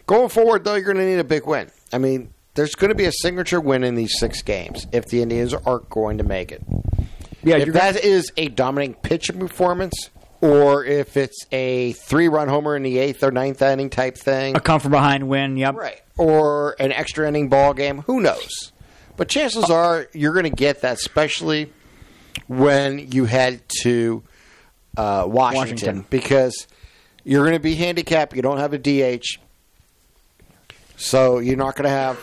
Going 0.05 0.29
forward, 0.29 0.63
though, 0.63 0.75
you're 0.75 0.85
going 0.85 0.97
to 0.97 1.05
need 1.05 1.19
a 1.19 1.23
big 1.23 1.45
win. 1.45 1.69
I 1.91 1.97
mean, 1.97 2.33
there's 2.55 2.75
going 2.75 2.89
to 2.89 2.95
be 2.95 3.05
a 3.05 3.11
signature 3.11 3.61
win 3.61 3.83
in 3.83 3.95
these 3.95 4.17
six 4.19 4.41
games 4.41 4.87
if 4.91 5.05
the 5.05 5.21
Indians 5.21 5.53
are 5.53 5.79
going 5.79 6.17
to 6.17 6.23
make 6.23 6.51
it. 6.51 6.63
Yeah, 7.43 7.57
if 7.57 7.73
that 7.73 8.03
is 8.03 8.31
a 8.35 8.47
dominating 8.47 8.95
pitching 8.95 9.39
performance, 9.39 10.09
or 10.41 10.83
if 10.83 11.17
it's 11.17 11.45
a 11.51 11.93
three-run 11.93 12.47
homer 12.47 12.75
in 12.75 12.83
the 12.83 12.97
eighth 12.97 13.23
or 13.23 13.31
ninth 13.31 13.61
inning 13.61 13.89
type 13.89 14.17
thing, 14.17 14.55
a 14.55 14.59
come 14.59 14.79
from 14.79 14.91
behind 14.91 15.27
win. 15.29 15.55
Yep. 15.55 15.75
right, 15.75 16.01
or 16.17 16.75
an 16.79 16.91
extra 16.91 17.27
inning 17.27 17.47
ball 17.47 17.73
game, 17.73 17.99
who 17.99 18.19
knows? 18.21 18.71
But 19.15 19.29
chances 19.29 19.69
are 19.69 20.07
you're 20.13 20.33
going 20.33 20.43
to 20.43 20.49
get 20.49 20.81
that, 20.81 20.93
especially 20.93 21.71
when 22.47 23.11
you 23.11 23.25
head 23.25 23.61
to 23.81 24.23
uh, 24.95 25.25
Washington, 25.27 25.55
Washington. 25.59 26.05
because 26.09 26.67
you're 27.23 27.43
going 27.43 27.55
to 27.55 27.59
be 27.61 27.75
handicapped. 27.75 28.35
You 28.35 28.41
don't 28.41 28.57
have 28.59 28.73
a 28.73 28.77
DH, 28.77 29.25
so 30.95 31.39
you're 31.39 31.57
not 31.57 31.75
going 31.75 31.83
to 31.83 31.89
have 31.89 32.19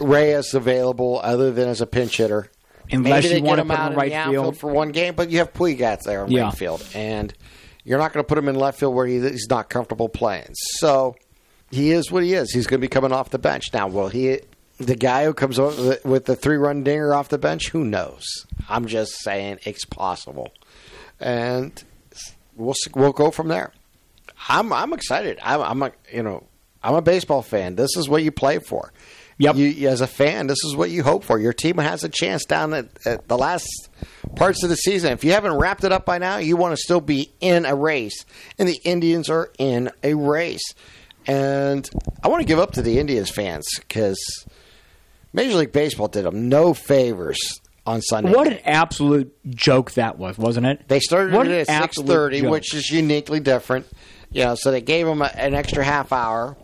Reyes 0.00 0.54
available 0.54 1.20
other 1.22 1.50
than 1.52 1.68
as 1.68 1.80
a 1.80 1.86
pinch 1.86 2.16
hitter. 2.16 2.50
Unless 2.90 3.24
Maybe 3.24 3.36
you 3.38 3.42
want 3.42 3.56
to 3.58 3.62
him 3.62 3.68
put 3.68 3.74
him 3.74 3.80
out 3.80 3.86
in 3.86 3.92
in 3.92 3.98
right 3.98 4.10
the 4.10 4.16
outfield 4.16 4.44
field. 4.44 4.56
for 4.58 4.70
one 4.70 4.92
game, 4.92 5.14
but 5.14 5.30
you 5.30 5.38
have 5.38 5.52
Puigat 5.54 6.02
there 6.02 6.24
in 6.24 6.30
Yeah. 6.30 6.44
right 6.44 6.54
field, 6.54 6.86
and 6.94 7.32
you're 7.82 7.98
not 7.98 8.12
going 8.12 8.22
to 8.22 8.28
put 8.28 8.36
him 8.36 8.48
in 8.48 8.56
left 8.56 8.78
field 8.78 8.94
where 8.94 9.06
he's 9.06 9.46
not 9.48 9.70
comfortable 9.70 10.08
playing. 10.10 10.50
So 10.52 11.16
he 11.70 11.92
is 11.92 12.12
what 12.12 12.22
he 12.22 12.34
is. 12.34 12.52
He's 12.52 12.66
going 12.66 12.78
to 12.80 12.84
be 12.84 12.88
coming 12.90 13.10
off 13.10 13.30
the 13.30 13.38
bench 13.38 13.72
now. 13.72 13.88
Will 13.88 14.08
he? 14.08 14.40
The 14.78 14.96
guy 14.96 15.24
who 15.24 15.34
comes 15.34 15.58
over 15.58 15.98
with- 16.04 16.24
the 16.24 16.34
three-run 16.36 16.82
dinger 16.82 17.14
off 17.14 17.28
the 17.28 17.38
bench, 17.38 17.68
who 17.70 17.84
knows? 17.84 18.24
I'm 18.68 18.86
just 18.86 19.22
saying 19.22 19.60
it's 19.64 19.84
possible, 19.84 20.52
and 21.20 21.82
we'll 22.56 22.74
we'll 22.94 23.12
go 23.12 23.30
from 23.30 23.48
there. 23.48 23.72
I'm 24.48 24.72
I'm 24.72 24.92
excited. 24.92 25.38
I'm, 25.42 25.60
I'm 25.60 25.82
a 25.82 25.92
you 26.12 26.22
know 26.22 26.44
I'm 26.82 26.94
a 26.94 27.02
baseball 27.02 27.42
fan. 27.42 27.76
This 27.76 27.96
is 27.96 28.08
what 28.08 28.22
you 28.22 28.32
play 28.32 28.58
for. 28.58 28.92
Yep. 29.38 29.56
You, 29.56 29.88
as 29.88 30.00
a 30.00 30.06
fan, 30.06 30.46
this 30.46 30.62
is 30.64 30.76
what 30.76 30.90
you 30.90 31.02
hope 31.02 31.24
for. 31.24 31.40
Your 31.40 31.52
team 31.52 31.78
has 31.78 32.04
a 32.04 32.08
chance 32.08 32.44
down 32.44 32.72
at, 32.72 32.86
at 33.04 33.26
the 33.26 33.36
last 33.36 33.68
parts 34.36 34.62
of 34.62 34.68
the 34.70 34.76
season. 34.76 35.12
If 35.12 35.24
you 35.24 35.32
haven't 35.32 35.54
wrapped 35.54 35.82
it 35.82 35.90
up 35.90 36.04
by 36.04 36.18
now, 36.18 36.36
you 36.36 36.56
want 36.56 36.72
to 36.72 36.76
still 36.76 37.00
be 37.00 37.32
in 37.40 37.64
a 37.64 37.74
race, 37.74 38.24
and 38.58 38.68
the 38.68 38.80
Indians 38.84 39.28
are 39.30 39.50
in 39.58 39.90
a 40.04 40.14
race. 40.14 40.74
And 41.26 41.88
I 42.22 42.28
want 42.28 42.42
to 42.42 42.46
give 42.46 42.58
up 42.58 42.72
to 42.72 42.82
the 42.82 42.98
Indians 43.00 43.30
fans 43.30 43.64
because 43.78 44.18
Major 45.34 45.56
League 45.56 45.72
Baseball 45.72 46.08
did 46.08 46.24
them 46.24 46.48
no 46.48 46.72
favors 46.72 47.60
on 47.86 48.00
Sunday. 48.00 48.32
What 48.32 48.46
an 48.46 48.60
absolute 48.64 49.34
joke 49.50 49.92
that 49.92 50.16
was, 50.18 50.38
wasn't 50.38 50.64
it? 50.66 50.88
They 50.88 51.00
started 51.00 51.34
What 51.34 51.46
it 51.48 51.52
at 51.52 51.66
six 51.66 51.70
absolute 51.78 52.08
thirty, 52.08 52.40
joke. 52.40 52.50
which 52.52 52.72
is 52.74 52.88
uniquely 52.90 53.40
different. 53.40 53.86
You 54.30 54.44
know, 54.44 54.54
so 54.54 54.70
they 54.70 54.80
gave 54.80 55.06
them 55.06 55.20
a, 55.20 55.26
an 55.26 55.52
extra 55.54 55.84
half 55.84 56.12
hour. 56.12 56.56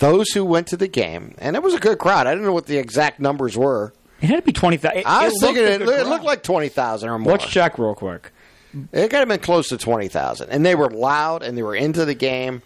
Those 0.00 0.30
who 0.32 0.44
went 0.44 0.66
to 0.68 0.76
the 0.76 0.88
game, 0.88 1.34
and 1.38 1.54
it 1.56 1.62
was 1.62 1.72
a 1.72 1.78
good 1.78 1.98
crowd. 1.98 2.26
I 2.26 2.34
don't 2.34 2.42
know 2.42 2.52
what 2.52 2.66
the 2.66 2.76
exact 2.76 3.20
numbers 3.20 3.56
were. 3.56 3.94
It 4.20 4.26
had 4.26 4.36
to 4.36 4.42
be 4.42 4.52
twenty 4.52 4.76
thousand. 4.76 5.04
I 5.06 5.26
was 5.28 5.40
thinking 5.40 5.62
it, 5.64 5.82
it 5.82 6.06
looked 6.08 6.24
like 6.24 6.42
twenty 6.42 6.68
thousand 6.68 7.08
or 7.08 7.18
more. 7.18 7.32
Let's 7.32 7.46
check 7.46 7.78
real 7.78 7.94
quick. 7.94 8.32
It 8.92 9.08
could 9.08 9.12
have 9.20 9.28
been 9.28 9.38
close 9.40 9.68
to 9.68 9.78
twenty 9.78 10.08
thousand, 10.08 10.50
and 10.50 10.66
they 10.66 10.74
were 10.74 10.90
loud 10.90 11.42
and 11.44 11.56
they 11.56 11.62
were 11.62 11.76
into 11.76 12.04
the 12.04 12.14
game. 12.14 12.62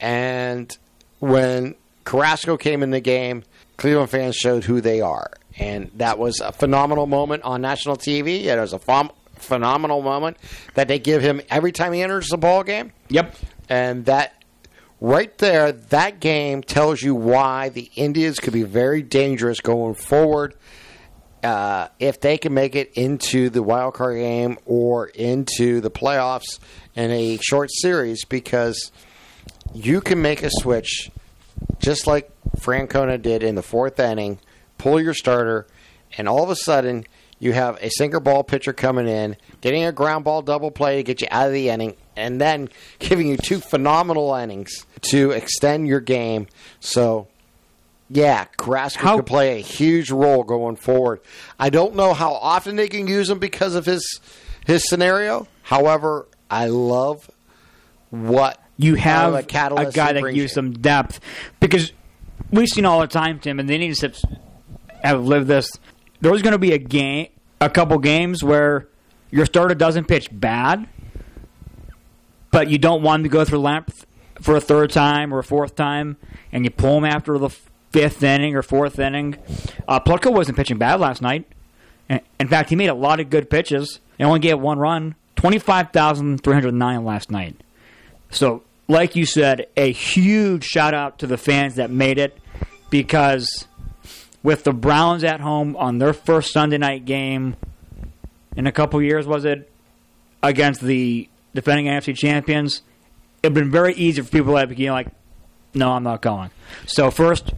And 0.00 0.76
when 1.18 1.74
Carrasco 2.04 2.56
came 2.56 2.82
in 2.82 2.90
the 2.90 3.00
game, 3.00 3.42
Cleveland 3.76 4.10
fans 4.10 4.36
showed 4.36 4.64
who 4.64 4.80
they 4.80 5.00
are, 5.00 5.32
and 5.58 5.90
that 5.96 6.18
was 6.18 6.40
a 6.40 6.52
phenomenal 6.52 7.06
moment 7.06 7.42
on 7.42 7.60
national 7.60 7.96
TV. 7.96 8.44
It 8.44 8.58
was 8.58 8.72
a 8.72 8.78
phem- 8.78 9.10
phenomenal 9.34 10.02
moment 10.02 10.36
that 10.74 10.88
they 10.88 10.98
give 10.98 11.22
him 11.22 11.40
every 11.50 11.72
time 11.72 11.92
he 11.92 12.02
enters 12.02 12.28
the 12.28 12.38
ball 12.38 12.62
game. 12.62 12.92
Yep. 13.08 13.34
And 13.68 14.04
that 14.06 14.34
right 15.00 15.36
there, 15.38 15.72
that 15.72 16.20
game 16.20 16.62
tells 16.62 17.02
you 17.02 17.14
why 17.14 17.70
the 17.70 17.90
Indians 17.96 18.38
could 18.38 18.52
be 18.52 18.62
very 18.62 19.02
dangerous 19.02 19.60
going 19.60 19.94
forward 19.94 20.54
uh, 21.42 21.88
if 21.98 22.20
they 22.20 22.38
can 22.38 22.54
make 22.54 22.76
it 22.76 22.92
into 22.94 23.50
the 23.50 23.62
wild 23.62 23.94
card 23.94 24.16
game 24.16 24.58
or 24.64 25.06
into 25.06 25.80
the 25.80 25.90
playoffs 25.90 26.60
in 26.94 27.10
a 27.10 27.38
short 27.38 27.70
series 27.72 28.24
because 28.24 28.92
you 29.74 30.00
can 30.00 30.22
make 30.22 30.42
a 30.42 30.50
switch 30.50 31.10
just 31.78 32.06
like 32.06 32.30
Francona 32.58 33.20
did 33.20 33.42
in 33.42 33.54
the 33.54 33.62
fourth 33.62 33.98
inning, 33.98 34.38
pull 34.78 35.00
your 35.00 35.14
starter, 35.14 35.66
and 36.16 36.28
all 36.28 36.42
of 36.42 36.50
a 36.50 36.56
sudden 36.56 37.04
you 37.38 37.52
have 37.52 37.76
a 37.82 37.90
sinker 37.90 38.20
ball 38.20 38.44
pitcher 38.44 38.72
coming 38.72 39.08
in, 39.08 39.36
getting 39.60 39.84
a 39.84 39.92
ground 39.92 40.24
ball 40.24 40.42
double 40.42 40.70
play 40.70 40.96
to 40.96 41.02
get 41.02 41.20
you 41.20 41.26
out 41.30 41.48
of 41.48 41.52
the 41.52 41.68
inning, 41.70 41.96
and 42.16 42.40
then 42.40 42.68
giving 42.98 43.26
you 43.26 43.36
two 43.36 43.58
phenomenal 43.58 44.32
innings 44.34 44.86
to 45.10 45.32
extend 45.32 45.88
your 45.88 46.00
game. 46.00 46.46
So, 46.78 47.26
yeah, 48.08 48.44
Carrasco 48.44 49.02
How- 49.02 49.16
could 49.16 49.26
play 49.26 49.58
a 49.58 49.62
huge 49.62 50.10
role 50.10 50.44
going 50.44 50.76
forward. 50.76 51.20
I 51.58 51.70
don't 51.70 51.96
know 51.96 52.14
how 52.14 52.32
often 52.34 52.76
they 52.76 52.88
can 52.88 53.08
use 53.08 53.28
him 53.28 53.38
because 53.40 53.74
of 53.74 53.86
his 53.86 54.20
his 54.64 54.88
scenario. 54.88 55.48
However, 55.62 56.28
I 56.48 56.66
love 56.66 57.28
what 58.10 58.61
You 58.82 58.96
have 58.96 59.34
a 59.34 59.42
catalyst 59.42 59.94
guy 59.94 60.12
that 60.12 60.34
gives 60.34 60.52
some 60.52 60.72
depth 60.72 61.20
because 61.60 61.92
we've 62.50 62.68
seen 62.68 62.84
all 62.84 63.00
the 63.00 63.06
time, 63.06 63.38
Tim, 63.38 63.58
and 63.58 63.68
the 63.68 63.74
Indians 63.74 64.00
have, 64.00 64.16
have 65.02 65.24
lived 65.24 65.46
this. 65.46 65.70
There's 66.20 66.42
going 66.42 66.52
to 66.52 66.58
be 66.58 66.72
a 66.72 66.78
game, 66.78 67.28
a 67.60 67.70
couple 67.70 67.98
games 67.98 68.42
where 68.44 68.88
your 69.30 69.46
starter 69.46 69.74
doesn't 69.74 70.06
pitch 70.06 70.28
bad, 70.32 70.88
but 72.50 72.68
you 72.68 72.78
don't 72.78 73.02
want 73.02 73.20
him 73.20 73.24
to 73.24 73.28
go 73.30 73.44
through 73.44 73.60
length 73.60 74.06
for 74.40 74.56
a 74.56 74.60
third 74.60 74.90
time 74.90 75.32
or 75.32 75.38
a 75.38 75.44
fourth 75.44 75.74
time, 75.74 76.16
and 76.50 76.64
you 76.64 76.70
pull 76.70 76.98
him 76.98 77.04
after 77.04 77.38
the 77.38 77.50
fifth 77.90 78.22
inning 78.22 78.56
or 78.56 78.62
fourth 78.62 78.98
inning. 78.98 79.36
Uh, 79.86 80.00
Plutko 80.00 80.32
wasn't 80.32 80.56
pitching 80.56 80.78
bad 80.78 80.98
last 81.00 81.22
night. 81.22 81.46
In 82.08 82.48
fact, 82.48 82.68
he 82.70 82.76
made 82.76 82.88
a 82.88 82.94
lot 82.94 83.20
of 83.20 83.30
good 83.30 83.48
pitches 83.48 84.00
and 84.18 84.26
only 84.26 84.40
gave 84.40 84.58
one 84.58 84.78
run. 84.78 85.14
Twenty-five 85.36 85.92
thousand 85.92 86.42
three 86.42 86.54
hundred 86.54 86.74
nine 86.74 87.04
last 87.04 87.30
night. 87.30 87.62
So, 88.30 88.62
like 88.92 89.16
you 89.16 89.24
said, 89.24 89.66
a 89.76 89.90
huge 89.90 90.64
shout 90.64 90.92
out 90.92 91.18
to 91.20 91.26
the 91.26 91.38
fans 91.38 91.76
that 91.76 91.90
made 91.90 92.18
it 92.18 92.38
because 92.90 93.66
with 94.42 94.64
the 94.64 94.72
Browns 94.72 95.24
at 95.24 95.40
home 95.40 95.74
on 95.76 95.98
their 95.98 96.12
first 96.12 96.52
Sunday 96.52 96.76
night 96.78 97.06
game 97.06 97.56
in 98.54 98.66
a 98.66 98.72
couple 98.72 99.00
years, 99.00 99.26
was 99.26 99.46
it 99.46 99.72
against 100.42 100.82
the 100.82 101.28
defending 101.54 101.86
NFC 101.86 102.14
champions? 102.14 102.82
It'd 103.42 103.54
been 103.54 103.70
very 103.70 103.94
easy 103.94 104.20
for 104.20 104.30
people 104.30 104.54
to 104.54 104.66
be 104.66 104.90
like, 104.90 105.08
"No, 105.74 105.92
I'm 105.92 106.04
not 106.04 106.20
going." 106.20 106.50
So 106.86 107.10
first, 107.10 107.54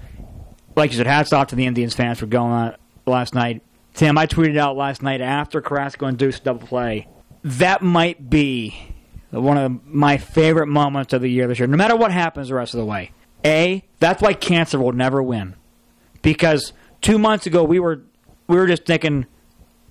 like 0.77 0.93
you 0.93 0.97
said, 0.97 1.07
hats 1.07 1.33
off 1.33 1.49
to 1.49 1.57
the 1.57 1.67
Indians 1.67 1.95
fans 1.95 2.21
for 2.21 2.27
going 2.27 2.53
on 2.53 2.77
last 3.07 3.35
night. 3.35 3.61
Tim, 3.93 4.17
I 4.17 4.27
tweeted 4.27 4.57
out 4.57 4.77
last 4.77 5.03
night 5.03 5.21
after 5.21 5.61
Carrasco 5.61 6.07
induced 6.07 6.45
double 6.45 6.67
play. 6.67 7.09
That 7.43 7.83
might 7.83 8.31
be 8.31 8.94
one 9.41 9.57
of 9.59 9.85
my 9.87 10.17
favorite 10.17 10.67
moments 10.69 11.13
of 11.13 11.23
the 11.23 11.29
year 11.31 11.47
this 11.47 11.59
year. 11.59 11.67
No 11.69 11.77
matter 11.77 11.97
what 11.97 12.11
happens 12.13 12.49
the 12.49 12.55
rest 12.55 12.75
of 12.75 12.79
the 12.79 12.87
way. 12.87 13.13
A, 13.45 13.85
that's 13.99 14.23
why 14.23 14.33
cancer 14.35 14.79
will 14.79 14.93
never 14.93 15.23
win. 15.23 15.55
Because 16.23 16.73
two 17.03 17.19
months 17.19 17.47
ago 17.47 17.63
we 17.65 17.79
were 17.79 18.03
we 18.47 18.57
were 18.57 18.67
just 18.67 18.85
thinking, 18.87 19.27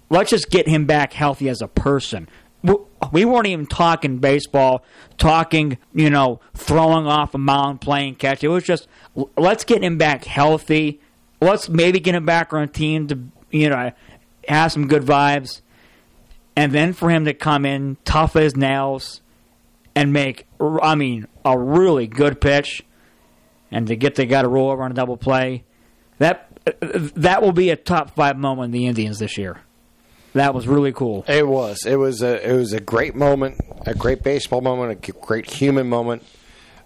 let's 0.10 0.30
just 0.30 0.50
get 0.50 0.68
him 0.68 0.86
back 0.86 1.14
healthy 1.14 1.50
as 1.50 1.62
a 1.62 1.68
person. 1.68 2.28
We- 2.64 2.76
We 3.12 3.26
weren't 3.26 3.48
even 3.48 3.66
talking 3.66 4.20
baseball, 4.20 4.86
talking, 5.18 5.78
you 5.94 6.10
know, 6.10 6.40
throwing 6.54 7.06
off 7.06 7.34
a 7.36 7.38
mound, 7.38 7.82
playing 7.82 8.16
catch. 8.16 8.44
It 8.46 8.48
was 8.48 8.64
just, 8.64 8.88
let's 9.36 9.66
get 9.66 9.84
him 9.84 9.98
back 9.98 10.24
healthy. 10.24 11.02
Let's 11.42 11.68
maybe 11.68 12.00
get 12.00 12.16
him 12.16 12.26
back 12.26 12.54
on 12.54 12.64
a 12.64 12.68
team 12.68 13.08
to, 13.10 13.20
you 13.52 13.70
know, 13.70 13.92
have 14.48 14.72
some 14.72 14.88
good 14.88 15.04
vibes. 15.04 15.60
And 16.56 16.72
then 16.72 16.94
for 16.94 17.10
him 17.10 17.26
to 17.26 17.34
come 17.34 17.66
in 17.66 17.98
tough 18.06 18.38
as 18.38 18.56
nails 18.56 19.20
and 19.96 20.14
make, 20.14 20.48
I 20.60 20.96
mean, 20.96 21.28
a 21.46 21.58
really 21.58 22.08
good 22.08 22.42
pitch 22.42 22.84
and 23.72 23.88
to 23.88 23.96
get 23.96 24.16
the 24.16 24.26
guy 24.26 24.42
to 24.42 24.48
roll 24.48 24.70
over 24.70 24.84
on 24.84 24.92
a 24.92 24.94
double 24.94 25.18
play, 25.18 25.64
that 26.20 26.50
that 26.82 27.42
will 27.42 27.52
be 27.52 27.72
a 27.72 27.76
top 27.76 28.16
five 28.16 28.38
moment 28.38 28.66
in 28.66 28.72
the 28.72 28.88
Indians 28.88 29.20
this 29.20 29.38
year. 29.38 29.60
That 30.34 30.54
was 30.54 30.68
really 30.68 30.94
cool. 30.94 31.26
It 31.28 31.48
was. 31.48 31.86
It 31.86 31.98
was 31.98 32.22
a. 32.22 32.50
It 32.50 32.54
was 32.54 32.74
a 32.74 32.80
great 32.80 33.16
moment, 33.16 33.60
a 33.86 33.94
great 33.94 34.24
baseball 34.24 34.62
moment, 34.62 35.08
a 35.08 35.12
great 35.12 35.50
human 35.50 35.88
moment, 35.88 36.24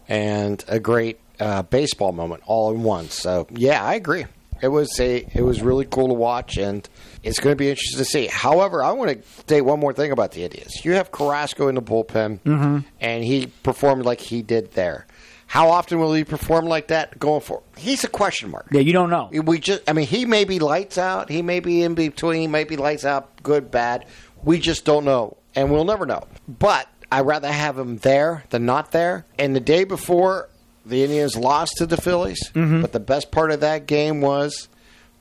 and 0.08 0.64
a 0.68 0.80
great 0.80 1.20
uh, 1.40 1.62
baseball 1.62 2.12
moment 2.12 2.44
all 2.46 2.72
in 2.72 2.84
one. 2.84 3.10
So 3.10 3.48
yeah, 3.52 3.84
I 3.84 3.94
agree. 3.96 4.26
It 4.62 4.70
was 4.70 5.00
a. 5.00 5.28
It 5.34 5.42
was 5.42 5.62
really 5.62 5.86
cool 5.86 6.08
to 6.08 6.14
watch, 6.14 6.58
and 6.58 6.88
it's 7.24 7.40
going 7.40 7.54
to 7.54 7.58
be 7.58 7.70
interesting 7.70 8.00
to 8.00 8.06
see. 8.06 8.28
However, 8.28 8.84
I 8.84 8.92
want 8.92 9.12
to 9.12 9.44
say 9.48 9.62
one 9.62 9.80
more 9.80 9.94
thing 9.94 10.12
about 10.12 10.32
the 10.32 10.44
Indians. 10.44 10.84
You 10.84 10.94
have 10.94 11.12
Carrasco 11.12 11.68
in 11.68 11.76
the 11.76 11.82
bullpen, 11.82 12.40
mm-hmm. 12.42 12.80
and 13.00 13.24
he 13.24 13.48
performed 13.48 14.06
like 14.06 14.20
he 14.20 14.42
did 14.42 14.74
there. 14.74 15.08
How 15.48 15.70
often 15.70 16.00
will 16.00 16.14
he 16.14 16.26
perform 16.26 16.66
like 16.66 16.88
that 16.88 17.18
going 17.18 17.40
forward? 17.40 17.64
He's 17.78 18.04
a 18.04 18.10
question 18.10 18.52
mark. 18.52 18.68
Yeah, 18.70 18.82
you 18.82 18.92
don't 18.92 19.10
know. 19.10 19.30
We 19.32 19.60
just, 19.60 19.82
I 19.90 19.94
mean, 19.94 20.06
he 20.06 20.26
may 20.26 20.44
be 20.44 20.60
lights 20.60 20.98
out. 20.98 21.30
He 21.30 21.42
may 21.42 21.62
be 21.62 21.84
in 21.84 21.96
between. 21.96 22.42
He 22.42 22.48
may 22.48 22.66
be 22.66 22.76
lights 22.76 23.06
out, 23.06 23.42
good, 23.44 23.72
bad. 23.72 24.06
We 24.44 24.60
just 24.60 24.84
don't 24.84 25.06
know, 25.06 25.38
and 25.56 25.72
we'll 25.72 25.86
never 25.86 26.06
know. 26.06 26.28
But 26.50 26.90
I'd 27.10 27.26
rather 27.26 27.50
have 27.50 27.80
him 27.80 27.98
there 27.98 28.44
than 28.50 28.66
not 28.66 28.92
there. 28.92 29.26
And 29.40 29.56
the 29.56 29.62
day 29.62 29.86
before, 29.86 30.50
the 30.88 31.04
Indians 31.04 31.36
lost 31.36 31.78
to 31.78 31.86
the 31.86 31.98
Phillies. 31.98 32.50
Mm-hmm. 32.54 32.82
But 32.82 32.92
the 32.92 33.00
best 33.00 33.32
part 33.32 33.52
of 33.52 33.60
that 33.62 33.88
game 33.88 34.22
was 34.22 34.68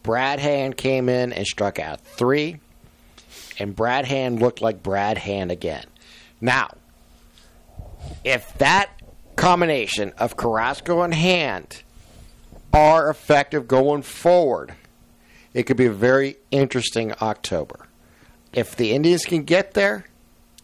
Brad 0.03 0.39
Hand 0.39 0.77
came 0.77 1.09
in 1.09 1.33
and 1.33 1.47
struck 1.47 1.79
out 1.79 2.01
three, 2.01 2.61
and 3.59 3.75
Brad 3.75 4.05
Hand 4.07 4.41
looked 4.41 4.61
like 4.61 4.83
Brad 4.83 5.19
Hand 5.19 5.51
again. 5.51 5.85
Now, 6.41 6.69
if 8.25 8.57
that 8.59 8.91
combination 9.37 10.13
of 10.19 10.37
Carrasco 10.37 11.03
and 11.03 11.15
Hand 11.15 11.83
are 12.73 13.11
effective 13.11 13.67
going 13.67 14.03
forward, 14.03 14.75
it 15.55 15.65
could 15.65 15.77
be 15.77 15.87
a 15.87 15.93
very 15.93 16.37
interesting 16.51 17.13
October. 17.21 17.87
If 18.53 18.77
the 18.77 18.93
Indians 18.93 19.25
can 19.25 19.45
get 19.45 19.75
there, 19.75 20.07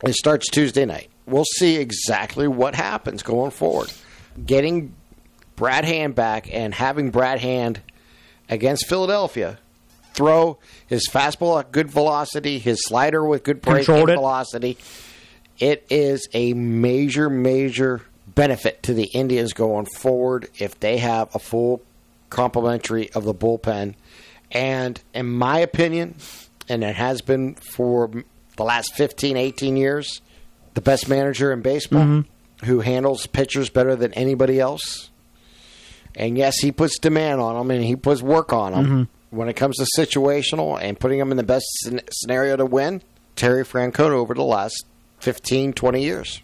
it 0.04 0.14
starts 0.14 0.48
Tuesday 0.48 0.84
night. 0.84 1.08
We'll 1.26 1.44
see 1.56 1.76
exactly 1.76 2.48
what 2.48 2.74
happens 2.74 3.22
going 3.22 3.52
forward. 3.52 3.92
Getting 4.44 4.94
Brad 5.56 5.84
Hand 5.84 6.14
back 6.14 6.52
and 6.52 6.74
having 6.74 7.10
Brad 7.10 7.40
Hand 7.40 7.80
against 8.48 8.88
Philadelphia 8.88 9.58
throw 10.14 10.58
his 10.86 11.08
fastball 11.08 11.60
at 11.60 11.72
good 11.72 11.90
velocity, 11.90 12.58
his 12.58 12.84
slider 12.84 13.24
with 13.24 13.44
good 13.44 13.62
break 13.62 13.84
Controlled 13.84 14.10
and 14.10 14.10
it. 14.10 14.16
velocity. 14.16 14.78
It 15.58 15.86
is 15.90 16.28
a 16.32 16.54
major, 16.54 17.30
major 17.30 18.02
benefit 18.26 18.82
to 18.84 18.94
the 18.94 19.04
Indians 19.04 19.52
going 19.52 19.86
forward 19.86 20.48
if 20.58 20.78
they 20.80 20.98
have 20.98 21.34
a 21.34 21.38
full 21.38 21.82
complementary 22.30 23.10
of 23.12 23.24
the 23.24 23.34
bullpen. 23.34 23.94
And 24.50 25.00
in 25.14 25.30
my 25.30 25.58
opinion, 25.58 26.16
and 26.68 26.82
it 26.82 26.96
has 26.96 27.22
been 27.22 27.54
for 27.54 28.10
the 28.56 28.64
last 28.64 28.94
15, 28.94 29.36
18 29.36 29.76
years, 29.76 30.20
the 30.74 30.80
best 30.80 31.08
manager 31.08 31.52
in 31.52 31.62
baseball 31.62 32.02
mm-hmm. 32.02 32.31
Who 32.64 32.80
handles 32.80 33.26
pitchers 33.26 33.70
better 33.70 33.96
than 33.96 34.12
anybody 34.14 34.60
else. 34.60 35.10
And 36.14 36.36
yes, 36.36 36.58
he 36.58 36.72
puts 36.72 36.98
demand 36.98 37.40
on 37.40 37.56
them 37.56 37.70
and 37.70 37.84
he 37.84 37.96
puts 37.96 38.22
work 38.22 38.52
on 38.52 38.72
them. 38.72 38.84
Mm-hmm. 38.84 39.36
When 39.36 39.48
it 39.48 39.54
comes 39.54 39.78
to 39.78 39.86
situational 39.98 40.78
and 40.80 41.00
putting 41.00 41.18
them 41.18 41.30
in 41.30 41.38
the 41.38 41.42
best 41.42 41.64
scenario 42.10 42.56
to 42.56 42.66
win, 42.66 43.02
Terry 43.34 43.64
Francona 43.64 44.10
over 44.10 44.34
the 44.34 44.42
last 44.42 44.84
15, 45.20 45.72
20 45.72 46.02
years. 46.02 46.42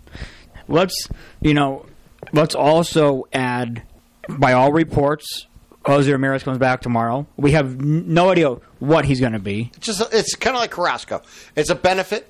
let's 0.69 1.09
you 1.43 1.53
know 1.53 1.85
let's 2.33 2.55
also 2.55 3.27
add 3.33 3.83
by 4.29 4.53
all 4.53 4.73
reports 4.73 5.47
Jose 5.85 6.11
Ramirez 6.11 6.43
comes 6.43 6.59
back 6.59 6.83
tomorrow. 6.83 7.27
We 7.37 7.53
have 7.53 7.81
no 7.81 8.31
idea 8.31 8.57
what 8.79 9.05
he's 9.07 9.21
going 9.21 9.33
to 9.33 9.39
be. 9.39 9.71
It's 9.77 9.87
just 9.87 10.15
it's 10.15 10.35
kind 10.35 10.55
of 10.57 10.61
like 10.61 10.71
Carrasco. 10.71 11.23
It's 11.57 11.71
a 11.71 11.75
benefit. 11.75 12.29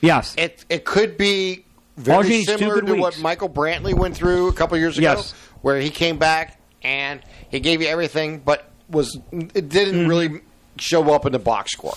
Yes, 0.00 0.34
It 0.38 0.64
it 0.68 0.84
could 0.84 1.16
be 1.16 1.64
very 1.96 2.24
you 2.24 2.30
need 2.30 2.40
is 2.40 2.46
two 2.46 2.58
similar 2.58 2.80
to 2.82 2.94
what. 2.94 3.18
Michael 3.20 3.48
Brantley 3.48 3.94
went 3.94 4.16
through 4.16 4.48
a 4.48 4.52
couple 4.52 4.76
years 4.78 4.96
ago, 4.98 5.12
Yes. 5.12 5.32
where 5.62 5.78
he 5.80 5.90
came 5.90 6.18
back 6.18 6.60
and 6.82 7.20
he 7.50 7.60
gave 7.60 7.82
you 7.82 7.88
everything, 7.88 8.38
but 8.40 8.70
was 8.88 9.18
it 9.32 9.68
didn't 9.68 9.94
Mm-hmm. 10.00 10.08
really 10.08 10.40
show 10.78 11.12
up 11.12 11.26
in 11.26 11.32
the 11.32 11.38
box 11.38 11.72
score. 11.72 11.94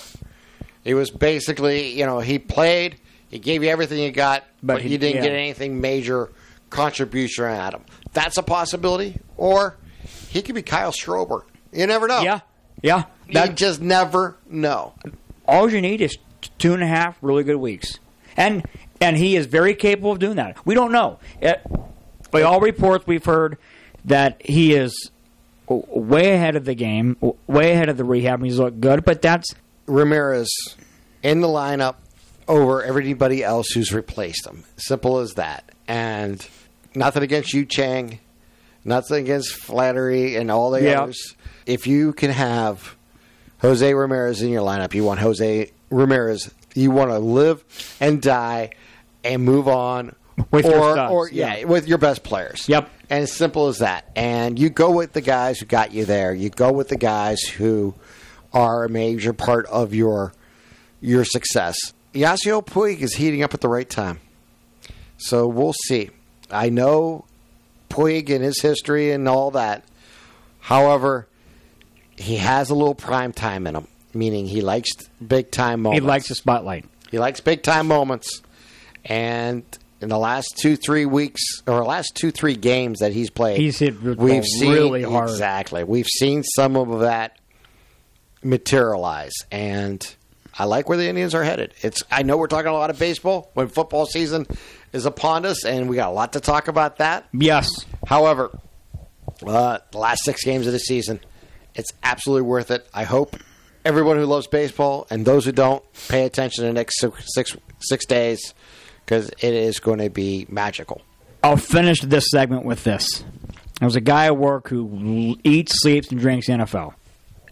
It 0.84 0.96
was 0.96 1.10
basically 1.12 1.92
you 1.98 2.06
know 2.06 2.20
he 2.20 2.38
played, 2.40 2.98
he 3.30 3.40
gave 3.40 3.64
you 3.64 3.70
everything 3.70 4.00
he 4.00 4.12
got, 4.12 4.44
but, 4.62 4.74
But 4.76 4.82
he- 4.82 4.90
you 4.90 4.98
didn't 4.98 5.18
yeah. 5.24 5.30
get 5.30 5.32
anything 5.34 5.80
major 5.80 6.30
contribution 6.70 7.46
out 7.46 7.74
of 7.74 7.82
him. 7.82 7.86
That's 8.14 8.38
a 8.38 8.44
possibility, 8.44 9.18
or 9.38 9.78
he 10.30 10.42
could 10.42 10.56
be 10.56 10.62
Kyle 10.64 10.92
Schwarber. 10.92 11.44
You 11.72 11.88
never 11.88 12.08
know. 12.08 12.22
yeah, 12.22 12.42
yeah. 12.82 13.06
you 13.28 13.34
That 13.34 13.56
just 13.56 13.82
never 13.82 14.38
know. 14.50 14.94
all 15.48 15.70
you 15.72 15.82
need 15.82 16.02
is 16.02 16.18
two 16.60 16.74
and 16.74 16.84
a 16.84 16.88
half 16.88 17.18
really 17.22 17.44
good 17.44 17.56
weeks, 17.58 18.00
and 18.36 18.64
and 19.04 19.18
he 19.18 19.36
is 19.36 19.46
very 19.46 19.76
capable 19.76 20.12
of 20.12 20.20
doing 20.20 20.38
that. 20.38 20.66
We 20.66 20.76
don't 20.76 20.92
know. 20.92 21.20
Uh, 21.42 21.54
by 22.32 22.42
all 22.42 22.60
reports 22.60 23.06
we've 23.06 23.26
heard 23.26 23.58
that 24.06 24.42
he 24.44 24.74
is 24.74 25.12
way 25.68 26.34
ahead 26.34 26.56
of 26.56 26.66
the 26.66 26.74
game, 26.76 27.18
way 27.48 27.72
ahead 27.74 27.90
of 27.90 27.98
the 27.98 28.04
rehab. 28.04 28.44
He's 28.44 28.60
looked 28.60 28.82
good, 28.82 29.06
but 29.06 29.22
that's 29.22 29.54
Ramirez 29.86 30.50
in 31.22 31.42
the 31.42 31.48
lineup 31.48 31.96
over 32.48 32.84
everybody 32.84 33.44
else 33.44 33.70
who's 33.72 33.94
replaced 33.94 34.46
him. 34.46 34.64
Simple 34.78 35.20
as 35.20 35.34
that. 35.36 35.72
And 35.88 36.46
nothing 36.96 37.24
against 37.24 37.54
Yu 37.54 37.66
Chang. 37.66 38.20
Nothing 38.86 39.24
against 39.24 39.54
Flaherty 39.54 40.36
and 40.36 40.52
all 40.52 40.72
the 40.72 40.84
Yeah. 40.84 41.04
others. 41.04 41.36
If 41.66 41.88
you 41.88 42.12
can 42.14 42.32
have 42.32 42.96
Jose 43.62 43.94
Ramirez 43.94 44.42
in 44.42 44.50
your 44.50 44.62
lineup, 44.64 44.94
you 44.94 45.04
want 45.06 45.22
Jose 45.22 45.72
Ramirez. 45.90 46.52
You 46.76 46.92
want 46.92 47.12
to 47.12 47.20
live 47.20 47.64
and 48.02 48.22
die 48.22 48.72
and 49.24 49.44
move 49.44 49.68
on. 49.68 50.16
With 50.50 50.66
or, 50.66 50.72
your 50.72 51.10
or 51.10 51.30
yeah, 51.30 51.58
yeah. 51.58 51.66
with 51.66 51.88
your 51.88 52.00
best 52.00 52.24
players. 52.24 52.68
Yep. 52.68 52.90
And 53.10 53.24
it's 53.24 53.34
simple 53.34 53.68
as 53.68 53.80
that. 53.80 54.10
And 54.16 54.58
you 54.58 54.70
go 54.70 54.90
with 54.90 55.14
the 55.14 55.22
guys 55.22 55.60
who 55.60 55.68
got 55.68 55.94
you 55.94 56.06
there. 56.06 56.34
You 56.34 56.50
go 56.50 56.72
with 56.72 56.88
the 56.88 56.98
guys 56.98 57.40
who 57.42 57.94
are 58.52 58.84
a 58.86 58.90
major 58.90 59.34
part 59.34 59.68
of 59.68 59.94
your 59.94 60.34
your 61.02 61.24
success. 61.24 61.78
Yasiel 62.14 62.66
Puig 62.66 63.02
is 63.02 63.16
heating 63.16 63.44
up 63.44 63.54
at 63.54 63.62
the 63.62 63.68
right 63.68 63.90
time. 63.90 64.20
So 65.18 65.48
we'll 65.48 65.74
see. 65.74 66.10
I 66.50 66.70
know 66.70 67.26
Puig 67.90 68.30
and 68.34 68.44
his 68.44 68.62
history 68.62 69.12
and 69.12 69.28
all 69.28 69.52
that. 69.52 69.84
However, 70.60 71.28
he 72.16 72.38
has 72.38 72.70
a 72.70 72.76
little 72.76 72.96
prime 72.96 73.34
time 73.34 73.68
in 73.68 73.76
him, 73.76 73.88
meaning 74.14 74.46
he 74.46 74.62
likes 74.62 74.92
big 75.26 75.52
time 75.52 75.82
moments. 75.82 76.02
he 76.02 76.08
likes 76.08 76.28
the 76.28 76.36
spotlight. 76.36 76.86
He 77.12 77.20
likes 77.20 77.40
big 77.42 77.64
time 77.64 77.88
moments. 77.88 78.42
And 79.06 79.64
in 80.02 80.10
the 80.10 80.18
last 80.18 80.58
two, 80.58 80.76
three 80.76 81.06
weeks, 81.06 81.42
or 81.68 81.84
last 81.86 82.16
two, 82.16 82.32
three 82.32 82.56
games 82.56 83.00
that 83.00 83.14
he's 83.14 83.30
played, 83.30 83.58
He's 83.58 83.80
hit 83.80 84.02
we've 84.02 84.46
seen 84.46 84.72
really 84.72 85.04
hard. 85.04 85.30
Exactly. 85.30 85.84
We've 85.84 86.08
seen 86.08 86.44
some 86.44 86.76
of 86.76 87.02
that 87.02 87.38
materialize. 88.44 89.34
And 89.52 90.06
I 90.58 90.66
like 90.66 90.90
where 90.90 90.98
the 90.98 91.08
Indians 91.08 91.34
are 91.34 91.44
headed. 91.44 91.74
It's 91.82 92.04
I 92.12 92.24
know 92.24 92.38
we're 92.38 92.48
talking 92.48 92.70
a 92.70 92.74
lot 92.74 92.90
of 92.90 93.00
baseball 93.00 93.50
when 93.54 93.68
football 93.68 94.06
season 94.06 94.46
is 94.92 95.06
upon 95.06 95.46
us, 95.46 95.66
and 95.66 95.90
we 95.90 95.96
got 95.96 96.10
a 96.10 96.14
lot 96.14 96.34
to 96.34 96.40
talk 96.40 96.68
about 96.68 96.98
that. 96.98 97.28
Yes, 97.34 97.68
However, 98.06 98.52
uh, 99.46 99.80
the 99.92 99.98
last 99.98 100.24
six 100.24 100.44
games 100.44 100.68
of 100.68 100.74
the 100.74 100.80
season, 100.80 101.20
it's 101.74 101.92
absolutely 102.04 102.44
worth 102.48 102.70
it. 102.72 102.88
I 102.94 103.04
hope 103.04 103.38
everyone 103.86 104.18
who 104.18 104.26
loves 104.26 104.48
baseball 104.48 105.08
and 105.10 105.26
those 105.26 105.46
who 105.46 105.52
don't 105.52 105.84
pay 106.10 106.26
attention 106.26 106.66
in 106.66 106.74
the 106.74 106.80
next 106.80 107.00
six 107.00 107.24
six, 107.34 107.58
six 107.80 108.06
days 108.06 108.54
because 109.06 109.30
it 109.30 109.54
is 109.54 109.80
going 109.80 110.00
to 110.00 110.10
be 110.10 110.46
magical. 110.50 111.02
I'll 111.44 111.58
finish 111.58 112.02
this 112.02 112.26
segment 112.30 112.66
with 112.66 112.84
this. 112.84 113.24
There's 113.80 113.96
a 113.96 114.02
guy 114.02 114.28
at 114.28 114.38
work 114.38 114.70
who 114.70 115.38
eats, 115.44 115.82
sleeps, 115.82 116.10
and 116.10 116.20
drinks 116.20 116.48
NFL. 116.48 116.94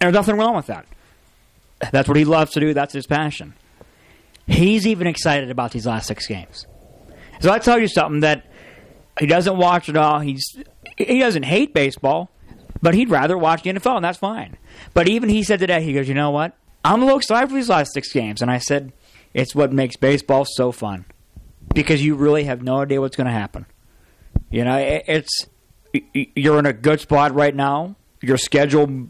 there's 0.00 0.14
nothing 0.14 0.36
wrong 0.36 0.56
with 0.56 0.66
that. 0.66 0.86
That's 1.90 2.08
what 2.08 2.16
he 2.16 2.24
loves 2.24 2.52
to 2.52 2.60
do. 2.60 2.72
That's 2.72 2.94
his 2.94 3.06
passion. 3.06 3.54
He's 4.46 4.86
even 4.86 5.06
excited 5.06 5.50
about 5.50 5.72
these 5.72 5.86
last 5.86 6.06
six 6.06 6.26
games. 6.26 6.66
So 7.40 7.52
I 7.52 7.58
tell 7.58 7.78
you 7.78 7.88
something 7.88 8.20
that 8.20 8.46
he 9.18 9.26
doesn't 9.26 9.56
watch 9.56 9.88
it 9.88 9.96
all. 9.96 10.20
He's 10.20 10.44
he 10.96 11.18
doesn't 11.18 11.44
hate 11.44 11.74
baseball, 11.74 12.30
but 12.80 12.94
he'd 12.94 13.10
rather 13.10 13.36
watch 13.36 13.62
the 13.62 13.72
NFL, 13.72 13.96
and 13.96 14.04
that's 14.04 14.18
fine. 14.18 14.56
But 14.94 15.08
even 15.08 15.28
he 15.28 15.42
said 15.42 15.58
today, 15.58 15.82
he 15.82 15.92
goes, 15.92 16.08
"You 16.08 16.14
know 16.14 16.30
what? 16.30 16.56
I'm 16.84 17.02
a 17.02 17.04
little 17.04 17.18
excited 17.18 17.48
for 17.48 17.56
these 17.56 17.68
last 17.68 17.92
six 17.92 18.12
games." 18.12 18.42
And 18.42 18.50
I 18.50 18.58
said, 18.58 18.92
"It's 19.34 19.54
what 19.54 19.72
makes 19.72 19.96
baseball 19.96 20.44
so 20.46 20.72
fun 20.72 21.04
because 21.74 22.04
you 22.04 22.14
really 22.14 22.44
have 22.44 22.62
no 22.62 22.80
idea 22.80 23.00
what's 23.00 23.16
going 23.16 23.26
to 23.26 23.32
happen." 23.32 23.66
You 24.50 24.64
know, 24.64 24.76
it's 24.76 25.46
you're 26.12 26.58
in 26.58 26.66
a 26.66 26.72
good 26.72 27.00
spot 27.00 27.34
right 27.34 27.54
now. 27.54 27.96
Your 28.20 28.38
schedule 28.38 29.08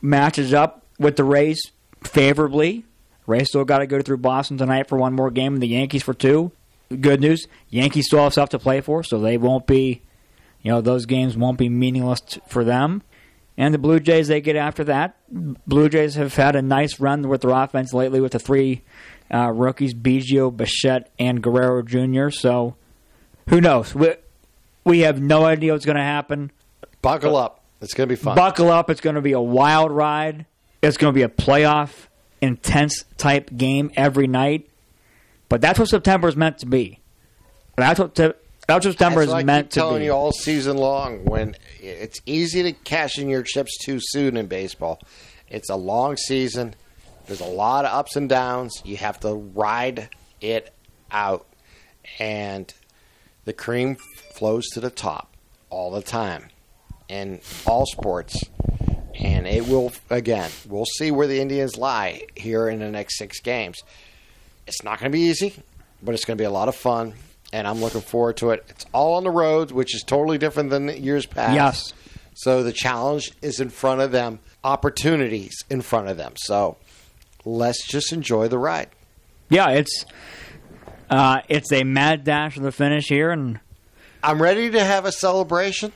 matches 0.00 0.54
up 0.54 0.84
with 0.98 1.16
the 1.16 1.24
Rays 1.24 1.60
favorably. 2.02 2.84
Rays 3.26 3.48
still 3.48 3.64
got 3.64 3.78
to 3.78 3.86
go 3.86 4.02
through 4.02 4.18
Boston 4.18 4.58
tonight 4.58 4.88
for 4.88 4.98
one 4.98 5.14
more 5.14 5.30
game, 5.30 5.54
and 5.54 5.62
the 5.62 5.68
Yankees 5.68 6.02
for 6.02 6.14
two. 6.14 6.52
Good 7.00 7.20
news: 7.20 7.46
Yankees 7.70 8.06
still 8.06 8.22
have 8.22 8.32
stuff 8.32 8.50
to 8.50 8.58
play 8.58 8.80
for, 8.80 9.02
so 9.02 9.18
they 9.18 9.38
won't 9.38 9.66
be, 9.66 10.02
you 10.62 10.70
know, 10.70 10.80
those 10.80 11.06
games 11.06 11.36
won't 11.36 11.58
be 11.58 11.68
meaningless 11.68 12.38
for 12.46 12.64
them. 12.64 13.02
And 13.56 13.72
the 13.72 13.78
Blue 13.78 14.00
Jays, 14.00 14.28
they 14.28 14.40
get 14.40 14.56
after 14.56 14.84
that. 14.84 15.16
Blue 15.30 15.88
Jays 15.88 16.16
have 16.16 16.34
had 16.34 16.56
a 16.56 16.62
nice 16.62 16.98
run 16.98 17.28
with 17.28 17.42
their 17.42 17.52
offense 17.52 17.92
lately 17.94 18.20
with 18.20 18.32
the 18.32 18.38
three 18.38 18.82
uh, 19.34 19.50
rookies, 19.50 19.92
Biggio, 19.94 20.56
Bichette, 20.56 21.10
and 21.18 21.42
Guerrero 21.42 21.82
Jr. 21.82 22.30
So 22.30 22.76
who 23.48 23.60
knows? 23.60 23.94
We, 23.94 24.14
we 24.84 25.00
have 25.00 25.20
no 25.20 25.44
idea 25.44 25.72
what's 25.72 25.84
going 25.84 25.96
to 25.96 26.02
happen. 26.02 26.52
Buckle 27.02 27.36
up. 27.36 27.62
It's 27.80 27.94
going 27.94 28.08
to 28.08 28.12
be 28.12 28.20
fun. 28.20 28.36
Buckle 28.36 28.70
up. 28.70 28.88
It's 28.88 29.00
going 29.00 29.16
to 29.16 29.20
be 29.22 29.32
a 29.32 29.40
wild 29.40 29.90
ride. 29.90 30.46
It's 30.82 30.96
going 30.96 31.12
to 31.12 31.14
be 31.14 31.22
a 31.22 31.28
playoff, 31.28 32.06
intense 32.40 33.04
type 33.16 33.50
game 33.56 33.90
every 33.96 34.26
night. 34.26 34.68
But 35.48 35.60
that's 35.60 35.78
what 35.78 35.88
September 35.88 36.28
is 36.28 36.36
meant 36.36 36.58
to 36.58 36.66
be. 36.66 37.00
That's 37.76 37.98
what, 37.98 38.14
te- 38.14 38.32
that's 38.66 38.86
what 38.86 38.92
September 38.92 39.26
That's 39.26 39.40
is 39.40 39.44
meant 39.44 39.70
to 39.72 39.80
telling 39.80 40.00
be. 40.00 40.06
you 40.06 40.12
all 40.12 40.32
season 40.32 40.76
long. 40.76 41.24
When 41.24 41.56
it's 41.80 42.20
easy 42.24 42.62
to 42.62 42.72
cash 42.72 43.18
in 43.18 43.28
your 43.28 43.42
chips 43.42 43.76
too 43.78 43.98
soon 44.00 44.36
in 44.36 44.46
baseball, 44.46 45.00
it's 45.48 45.68
a 45.68 45.76
long 45.76 46.16
season. 46.16 46.74
There's 47.26 47.40
a 47.40 47.46
lot 47.46 47.84
of 47.84 47.92
ups 47.92 48.16
and 48.16 48.28
downs. 48.28 48.82
You 48.84 48.96
have 48.98 49.20
to 49.20 49.34
ride 49.34 50.08
it 50.40 50.72
out, 51.10 51.46
and 52.18 52.72
The 53.44 53.52
cream 53.52 53.96
flows 54.32 54.66
to 54.70 54.80
the 54.80 54.90
top 54.90 55.36
all 55.68 55.90
the 55.90 56.02
time 56.02 56.48
in 57.08 57.40
all 57.66 57.84
sports. 57.86 58.42
And 59.14 59.46
it 59.46 59.68
will, 59.68 59.92
again, 60.10 60.50
we'll 60.68 60.86
see 60.86 61.10
where 61.10 61.26
the 61.26 61.40
Indians 61.40 61.76
lie 61.76 62.22
here 62.34 62.68
in 62.68 62.80
the 62.80 62.90
next 62.90 63.18
six 63.18 63.40
games. 63.40 63.82
It's 64.66 64.82
not 64.82 64.98
going 64.98 65.12
to 65.12 65.16
be 65.16 65.24
easy, 65.24 65.54
but 66.02 66.14
it's 66.14 66.24
going 66.24 66.36
to 66.36 66.42
be 66.42 66.46
a 66.46 66.50
lot 66.50 66.68
of 66.68 66.74
fun. 66.74 67.14
And 67.52 67.68
I'm 67.68 67.80
looking 67.80 68.00
forward 68.00 68.38
to 68.38 68.50
it. 68.50 68.64
It's 68.68 68.86
all 68.92 69.14
on 69.14 69.24
the 69.24 69.30
road, 69.30 69.70
which 69.70 69.94
is 69.94 70.02
totally 70.02 70.38
different 70.38 70.70
than 70.70 70.88
years 70.88 71.26
past. 71.26 71.54
Yes. 71.54 71.92
So 72.34 72.64
the 72.64 72.72
challenge 72.72 73.30
is 73.42 73.60
in 73.60 73.68
front 73.68 74.00
of 74.00 74.10
them, 74.10 74.40
opportunities 74.64 75.54
in 75.70 75.82
front 75.82 76.08
of 76.08 76.16
them. 76.16 76.32
So 76.36 76.78
let's 77.44 77.86
just 77.86 78.12
enjoy 78.12 78.48
the 78.48 78.58
ride. 78.58 78.88
Yeah, 79.48 79.70
it's 79.70 80.04
uh, 81.10 81.40
it's 81.48 81.72
a 81.72 81.84
mad 81.84 82.24
dash 82.24 82.54
to 82.54 82.60
the 82.60 82.72
finish 82.72 83.08
here, 83.08 83.30
and 83.30 83.60
I'm 84.22 84.40
ready 84.40 84.70
to 84.70 84.82
have 84.82 85.04
a 85.04 85.12
celebration, 85.12 85.92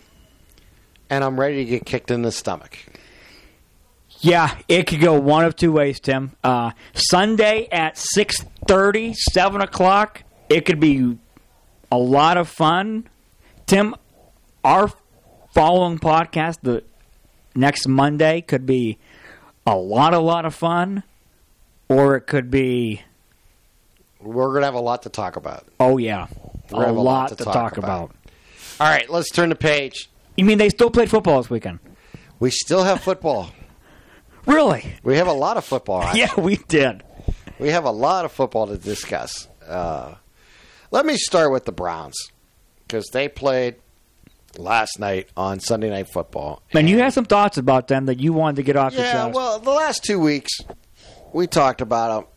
and 1.11 1.24
I'm 1.24 1.38
ready 1.38 1.64
to 1.64 1.70
get 1.70 1.87
kicked 1.87 2.11
in 2.11 2.22
the 2.22 2.32
stomach. 2.32 2.78
yeah, 4.20 4.56
it 4.68 4.87
could 4.87 5.00
go 5.00 5.18
one 5.18 5.44
of 5.44 5.56
two 5.56 5.72
ways, 5.72 5.98
Tim. 6.00 6.32
Uh, 6.44 6.72
Sunday 6.94 7.68
at 7.72 7.94
6.30, 7.94 9.14
7 9.14 9.61
o'clock, 9.61 10.24
it 10.48 10.66
could 10.66 10.80
be 10.80 11.18
a 11.90 11.98
lot 11.98 12.37
of 12.37 12.48
fun. 12.48 13.08
Tim, 13.66 13.94
our 14.64 14.92
following 15.54 15.98
podcast, 15.98 16.58
the 16.62 16.82
next 17.54 17.87
Monday, 17.88 18.40
could 18.42 18.66
be 18.66 18.98
a 19.66 19.76
lot, 19.76 20.14
a 20.14 20.18
lot 20.18 20.44
of 20.44 20.54
fun, 20.54 21.02
or 21.88 22.16
it 22.16 22.22
could 22.22 22.51
be, 22.51 23.03
We're 24.20 24.48
going 24.48 24.61
to 24.61 24.66
have 24.66 24.74
a 24.74 24.81
lot 24.81 25.03
to 25.03 25.09
talk 25.09 25.37
about. 25.37 25.66
oh 25.81 25.98
yeah, 25.98 26.27
We're 26.70 26.83
a 26.83 26.87
gonna 26.87 26.87
have 26.87 26.96
lot, 26.96 27.29
to 27.31 27.37
talk, 27.37 27.77
about. 27.79 28.11
about. 28.11 28.16
All 28.81 28.88
right, 28.88 29.09
let's 29.11 29.31
turn 29.31 29.48
the 29.48 29.55
page. 29.57 30.09
You 30.37 30.44
mean 30.44 30.59
they 30.59 30.68
still 30.68 30.90
played 30.90 31.11
football 31.11 31.40
this 31.42 31.51
weekend? 31.51 31.81
We 32.38 32.51
still 32.51 32.85
have 32.85 33.01
football. 33.03 33.51
Really? 34.46 34.94
We 35.03 35.18
have 35.18 35.27
a 35.27 35.33
lot 35.35 35.59
of 35.59 35.64
football. 35.66 36.03
actually. 36.05 36.20
Yeah, 36.20 36.35
we 36.38 36.57
did. 36.68 37.03
We 37.59 37.68
have 37.68 37.85
a 37.85 37.90
lot 37.90 38.24
of 38.24 38.33
football 38.33 38.66
to 38.68 38.79
discuss. 38.79 39.46
Uh, 39.66 40.14
let 40.90 41.05
me 41.05 41.18
start 41.18 41.53
with 41.53 41.66
the 41.66 41.72
Browns 41.72 42.16
because 42.87 43.09
they 43.12 43.29
played 43.29 43.74
last 44.57 44.98
night 44.98 45.29
on 45.37 45.61
Sunday 45.61 45.90
Night 45.90 46.07
Football. 46.14 46.62
And 46.72 46.88
you 46.88 46.96
had 46.98 47.12
some 47.12 47.27
thoughts 47.27 47.59
about 47.59 47.88
them 47.88 48.07
that 48.07 48.20
you 48.20 48.33
wanted 48.33 48.57
to 48.57 48.62
get 48.62 48.77
off 48.77 48.94
Yeah, 48.94 49.12
chest. 49.12 49.35
well, 49.35 49.59
the 49.59 49.70
last 49.70 50.03
two 50.03 50.18
weeks 50.18 50.51
we 51.32 51.46
talked 51.46 51.80
about 51.80 52.20
them. 52.20 52.30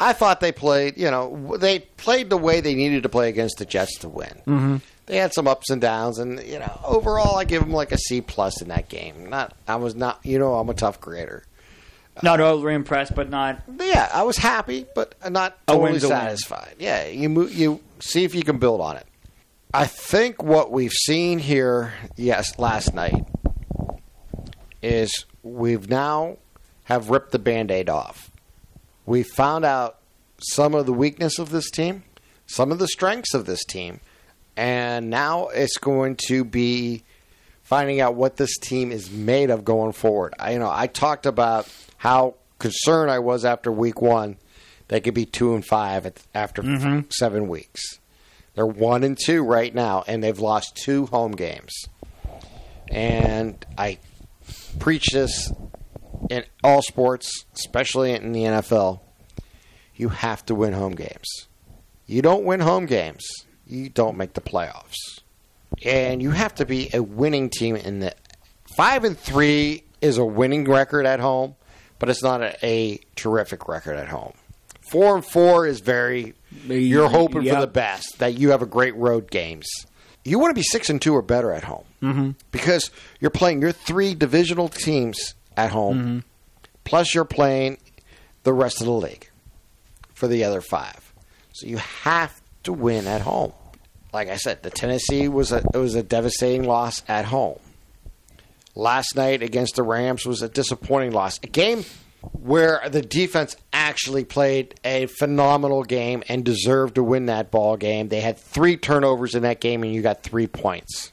I 0.00 0.12
thought 0.12 0.40
they 0.40 0.52
played, 0.52 0.96
you 0.96 1.10
know, 1.10 1.56
they 1.58 1.80
played 1.80 2.30
the 2.30 2.36
way 2.36 2.60
they 2.60 2.74
needed 2.74 3.02
to 3.02 3.08
play 3.08 3.28
against 3.28 3.58
the 3.58 3.64
Jets 3.64 3.98
to 3.98 4.08
win. 4.08 4.42
Mm-hmm. 4.46 4.76
They 5.06 5.16
had 5.16 5.32
some 5.32 5.48
ups 5.48 5.70
and 5.70 5.80
downs, 5.80 6.18
and 6.18 6.40
you 6.44 6.58
know, 6.58 6.80
overall, 6.84 7.36
I 7.36 7.44
give 7.44 7.62
them 7.62 7.72
like 7.72 7.92
a 7.92 7.98
C 7.98 8.20
plus 8.20 8.60
in 8.62 8.68
that 8.68 8.88
game. 8.88 9.28
Not, 9.28 9.56
I 9.66 9.76
was 9.76 9.94
not, 9.94 10.20
you 10.22 10.38
know, 10.38 10.54
I'm 10.54 10.68
a 10.68 10.74
tough 10.74 11.00
grader. 11.00 11.44
not 12.22 12.40
overly 12.40 12.74
impressed, 12.74 13.14
but 13.14 13.30
not. 13.30 13.62
Yeah, 13.80 14.08
I 14.12 14.22
was 14.24 14.36
happy, 14.36 14.86
but 14.94 15.14
not 15.30 15.58
totally 15.66 15.92
win. 15.92 16.00
satisfied. 16.00 16.74
Yeah, 16.78 17.06
you 17.06 17.28
mo- 17.28 17.46
you 17.46 17.80
see 18.00 18.24
if 18.24 18.34
you 18.34 18.42
can 18.42 18.58
build 18.58 18.80
on 18.80 18.96
it. 18.96 19.06
I 19.72 19.86
think 19.86 20.42
what 20.42 20.70
we've 20.70 20.92
seen 20.92 21.38
here, 21.38 21.92
yes, 22.16 22.58
last 22.58 22.94
night, 22.94 23.26
is 24.82 25.24
we've 25.42 25.88
now 25.88 26.36
have 26.84 27.10
ripped 27.10 27.32
the 27.32 27.38
band-aid 27.38 27.88
off. 27.88 28.27
We 29.08 29.22
found 29.22 29.64
out 29.64 29.96
some 30.38 30.74
of 30.74 30.84
the 30.84 30.92
weakness 30.92 31.38
of 31.38 31.48
this 31.48 31.70
team, 31.70 32.02
some 32.46 32.70
of 32.70 32.78
the 32.78 32.86
strengths 32.86 33.32
of 33.32 33.46
this 33.46 33.64
team, 33.64 34.00
and 34.54 35.08
now 35.08 35.48
it's 35.48 35.78
going 35.78 36.16
to 36.26 36.44
be 36.44 37.04
finding 37.62 38.02
out 38.02 38.16
what 38.16 38.36
this 38.36 38.58
team 38.58 38.92
is 38.92 39.10
made 39.10 39.48
of 39.48 39.64
going 39.64 39.92
forward. 39.92 40.34
I, 40.38 40.52
you 40.52 40.58
know, 40.58 40.70
I 40.70 40.88
talked 40.88 41.24
about 41.24 41.66
how 41.96 42.34
concerned 42.58 43.10
I 43.10 43.20
was 43.20 43.46
after 43.46 43.72
week 43.72 44.02
one. 44.02 44.36
They 44.88 45.00
could 45.00 45.14
be 45.14 45.24
two 45.24 45.54
and 45.54 45.64
five 45.64 46.04
at, 46.04 46.22
after 46.34 46.62
f- 46.62 47.06
seven 47.10 47.48
weeks. 47.48 47.80
They're 48.56 48.66
one 48.66 49.04
and 49.04 49.16
two 49.18 49.42
right 49.42 49.74
now, 49.74 50.04
and 50.06 50.22
they've 50.22 50.38
lost 50.38 50.76
two 50.76 51.06
home 51.06 51.32
games. 51.32 51.72
And 52.90 53.64
I 53.78 54.00
preach 54.78 55.06
this 55.12 55.50
in 56.30 56.44
all 56.62 56.82
sports, 56.82 57.44
especially 57.54 58.12
in 58.12 58.32
the 58.32 58.44
NFL. 58.44 59.00
You 59.94 60.10
have 60.10 60.44
to 60.46 60.54
win 60.54 60.72
home 60.72 60.94
games. 60.94 61.48
You 62.06 62.22
don't 62.22 62.44
win 62.44 62.60
home 62.60 62.86
games, 62.86 63.26
you 63.66 63.90
don't 63.90 64.16
make 64.16 64.32
the 64.32 64.40
playoffs 64.40 65.20
and 65.84 66.22
you 66.22 66.30
have 66.30 66.54
to 66.56 66.66
be 66.66 66.90
a 66.92 67.02
winning 67.02 67.50
team 67.50 67.76
in 67.76 68.00
the 68.00 68.14
five 68.76 69.04
and 69.04 69.18
three 69.18 69.84
is 70.00 70.18
a 70.18 70.24
winning 70.24 70.64
record 70.64 71.06
at 71.06 71.20
home, 71.20 71.56
but 71.98 72.08
it's 72.08 72.22
not 72.22 72.42
a, 72.42 72.66
a 72.66 72.98
terrific 73.16 73.68
record 73.68 73.96
at 73.96 74.08
home. 74.08 74.32
Four 74.90 75.16
and 75.16 75.24
four 75.24 75.66
is 75.66 75.80
very 75.80 76.34
you're 76.66 77.08
hoping 77.08 77.44
for 77.46 77.60
the 77.60 77.66
best 77.66 78.18
that 78.18 78.34
you 78.34 78.50
have 78.50 78.62
a 78.62 78.66
great 78.66 78.96
road 78.96 79.30
games. 79.30 79.68
You 80.24 80.38
want 80.38 80.50
to 80.50 80.54
be 80.54 80.62
six 80.62 80.90
and 80.90 81.00
two 81.00 81.14
or 81.14 81.22
better 81.22 81.52
at 81.52 81.64
home 81.64 81.84
mm-hmm. 82.02 82.30
because 82.50 82.90
you're 83.20 83.30
playing 83.30 83.62
your 83.62 83.72
three 83.72 84.14
divisional 84.14 84.68
teams 84.68 85.34
at 85.58 85.70
home, 85.70 85.98
mm-hmm. 85.98 86.18
plus 86.84 87.14
you're 87.14 87.24
playing 87.24 87.78
the 88.44 88.52
rest 88.52 88.80
of 88.80 88.86
the 88.86 88.92
league 88.92 89.28
for 90.14 90.28
the 90.28 90.44
other 90.44 90.60
five. 90.60 91.12
So 91.52 91.66
you 91.66 91.76
have 91.76 92.40
to 92.62 92.72
win 92.72 93.06
at 93.06 93.20
home 93.20 93.52
like 94.12 94.28
I 94.28 94.36
said, 94.36 94.62
the 94.62 94.70
Tennessee 94.70 95.28
was 95.28 95.52
a 95.52 95.58
it 95.74 95.76
was 95.76 95.94
a 95.94 96.02
devastating 96.02 96.64
loss 96.64 97.02
at 97.08 97.26
home. 97.26 97.58
Last 98.74 99.16
night 99.16 99.42
against 99.42 99.76
the 99.76 99.82
Rams 99.82 100.24
was 100.24 100.42
a 100.42 100.48
disappointing 100.48 101.12
loss. 101.12 101.38
A 101.42 101.46
game 101.48 101.84
where 102.32 102.80
the 102.88 103.02
defense 103.02 103.56
actually 103.72 104.24
played 104.24 104.74
a 104.84 105.06
phenomenal 105.06 105.82
game 105.84 106.22
and 106.28 106.44
deserved 106.44 106.94
to 106.96 107.02
win 107.02 107.26
that 107.26 107.50
ball 107.50 107.76
game. 107.76 108.08
They 108.08 108.20
had 108.20 108.38
three 108.38 108.76
turnovers 108.76 109.34
in 109.34 109.42
that 109.42 109.60
game 109.60 109.82
and 109.82 109.92
you 109.92 110.02
got 110.02 110.22
3 110.22 110.46
points. 110.48 111.12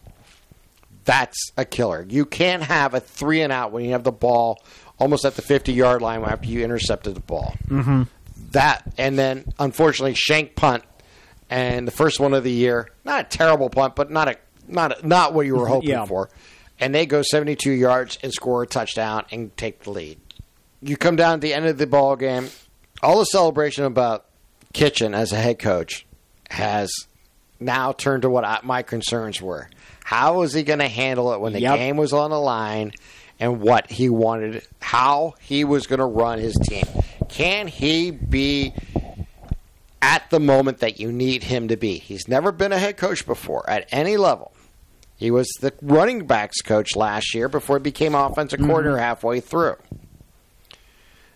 That's 1.05 1.51
a 1.55 1.65
killer. 1.65 2.05
You 2.09 2.25
can't 2.25 2.63
have 2.63 2.93
a 2.93 2.99
3 2.99 3.41
and 3.41 3.53
out 3.53 3.71
when 3.71 3.85
you 3.85 3.91
have 3.91 4.03
the 4.03 4.11
ball 4.11 4.61
almost 4.99 5.23
at 5.25 5.35
the 5.35 5.41
50-yard 5.41 6.01
line 6.01 6.23
after 6.23 6.47
you 6.47 6.63
intercepted 6.63 7.15
the 7.15 7.19
ball. 7.21 7.55
Mm-hmm. 7.67 8.03
That 8.51 8.83
and 8.97 9.17
then 9.19 9.45
unfortunately 9.59 10.13
Shank 10.15 10.55
punt 10.55 10.83
and 11.49 11.87
the 11.87 11.91
first 11.91 12.19
one 12.19 12.33
of 12.33 12.43
the 12.43 12.51
year. 12.51 12.89
Not 13.03 13.21
a 13.21 13.23
terrible 13.37 13.69
punt, 13.69 13.95
but 13.95 14.09
not 14.09 14.27
a 14.29 14.37
not 14.67 14.99
a, 15.03 15.07
not 15.07 15.33
what 15.33 15.45
you 15.45 15.55
were 15.55 15.67
hoping 15.67 15.89
Yeah. 15.89 16.05
for. 16.05 16.29
And 16.79 16.93
they 16.95 17.05
go 17.05 17.21
72 17.21 17.69
yards 17.71 18.17
and 18.23 18.33
score 18.33 18.63
a 18.63 18.67
touchdown 18.67 19.25
and 19.31 19.55
take 19.57 19.83
the 19.83 19.91
lead. 19.91 20.19
You 20.81 20.97
come 20.97 21.15
down 21.15 21.35
at 21.35 21.41
the 21.41 21.53
end 21.53 21.65
of 21.67 21.77
the 21.77 21.87
ball 21.87 22.15
game. 22.15 22.49
All 23.03 23.19
the 23.19 23.25
celebration 23.25 23.83
about 23.85 24.25
Kitchen 24.73 25.13
as 25.13 25.31
a 25.31 25.37
head 25.37 25.59
coach 25.59 26.05
has 26.49 26.91
now 27.59 27.91
turned 27.93 28.23
to 28.23 28.29
what 28.29 28.43
I, 28.43 28.59
my 28.63 28.81
concerns 28.83 29.41
were. 29.41 29.69
How 30.05 30.37
was 30.39 30.53
he 30.53 30.63
going 30.63 30.79
to 30.79 30.87
handle 30.87 31.33
it 31.33 31.39
when 31.41 31.53
the 31.53 31.61
Yep. 31.61 31.77
game 31.77 31.97
was 31.97 32.13
on 32.13 32.29
the 32.29 32.39
line, 32.39 32.93
and 33.39 33.59
what 33.59 33.89
he 33.89 34.07
wanted, 34.07 34.61
how 34.79 35.33
he 35.41 35.63
was 35.63 35.87
going 35.87 35.99
to 35.99 36.05
run 36.05 36.39
his 36.39 36.55
team? 36.55 36.85
Can 37.27 37.67
he 37.67 38.11
be 38.11 38.73
at 40.05 40.29
the 40.29 40.39
moment 40.39 40.77
that 40.77 40.99
you 40.99 41.11
need 41.11 41.43
him 41.45 41.67
to 41.67 41.75
be. 41.75 41.97
He's 41.97 42.27
never 42.27 42.51
been 42.51 42.71
a 42.71 42.77
head 42.77 42.95
coach 42.95 43.25
before 43.25 43.67
at 43.67 43.87
any 43.91 44.17
level. 44.17 44.53
He 45.17 45.31
was 45.31 45.47
the 45.61 45.73
running 45.81 46.27
backs 46.27 46.61
coach 46.61 46.95
last 46.95 47.33
year 47.33 47.49
before 47.49 47.79
he 47.79 47.83
became 47.83 48.13
offensive 48.13 48.59
mm-hmm. 48.59 48.69
coordinator 48.69 48.99
halfway 48.99 49.39
through. 49.39 49.77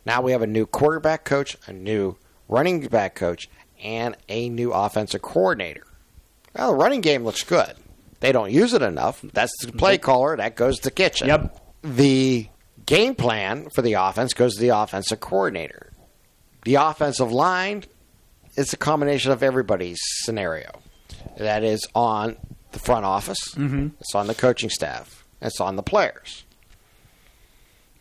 Now 0.06 0.22
we 0.22 0.34
have 0.34 0.44
a 0.44 0.48
new 0.48 0.68
quarterback 0.68 1.26
coach, 1.26 1.58
a 1.66 1.74
new 1.74 2.18
running 2.48 2.86
back 2.88 3.16
coach, 3.16 3.50
and 3.84 4.16
a 4.28 4.50
new 4.50 4.72
offensive 4.72 5.24
coordinator. 5.24 5.88
Well, 6.56 6.72
the 6.72 6.78
running 6.78 7.02
game 7.02 7.24
looks 7.24 7.44
good. 7.44 7.74
They 8.20 8.32
don't 8.32 8.52
use 8.52 8.74
it 8.74 8.82
enough. 8.82 9.22
That's 9.34 9.54
the 9.66 9.72
play 9.72 9.98
caller. 9.98 10.36
That 10.36 10.56
goes 10.56 10.78
to 10.78 10.84
the 10.84 10.92
Kitchen. 10.92 11.28
Yep. 11.28 11.66
The 11.84 12.48
game 12.86 13.16
plan 13.16 13.70
for 13.70 13.82
the 13.82 13.94
offense 13.94 14.34
goes 14.34 14.56
to 14.56 14.62
the 14.62 14.70
offensive 14.70 15.20
coordinator. 15.20 15.94
The 16.66 16.76
offensive 16.76 17.32
line 17.32 17.86
it's 18.60 18.74
a 18.74 18.78
combination 18.78 19.32
of 19.32 19.42
everybody's 19.42 20.00
scenario. 20.24 20.82
That 21.38 21.64
is 21.64 21.88
on 21.96 22.36
the 22.74 22.80
front 22.80 23.06
office, 23.06 23.40
mm-hmm. 23.56 23.88
it's 24.00 24.14
on 24.14 24.28
the 24.28 24.36
coaching 24.36 24.70
staff, 24.70 25.26
it's 25.42 25.62
on 25.62 25.78
the 25.78 25.84
players. 25.84 26.44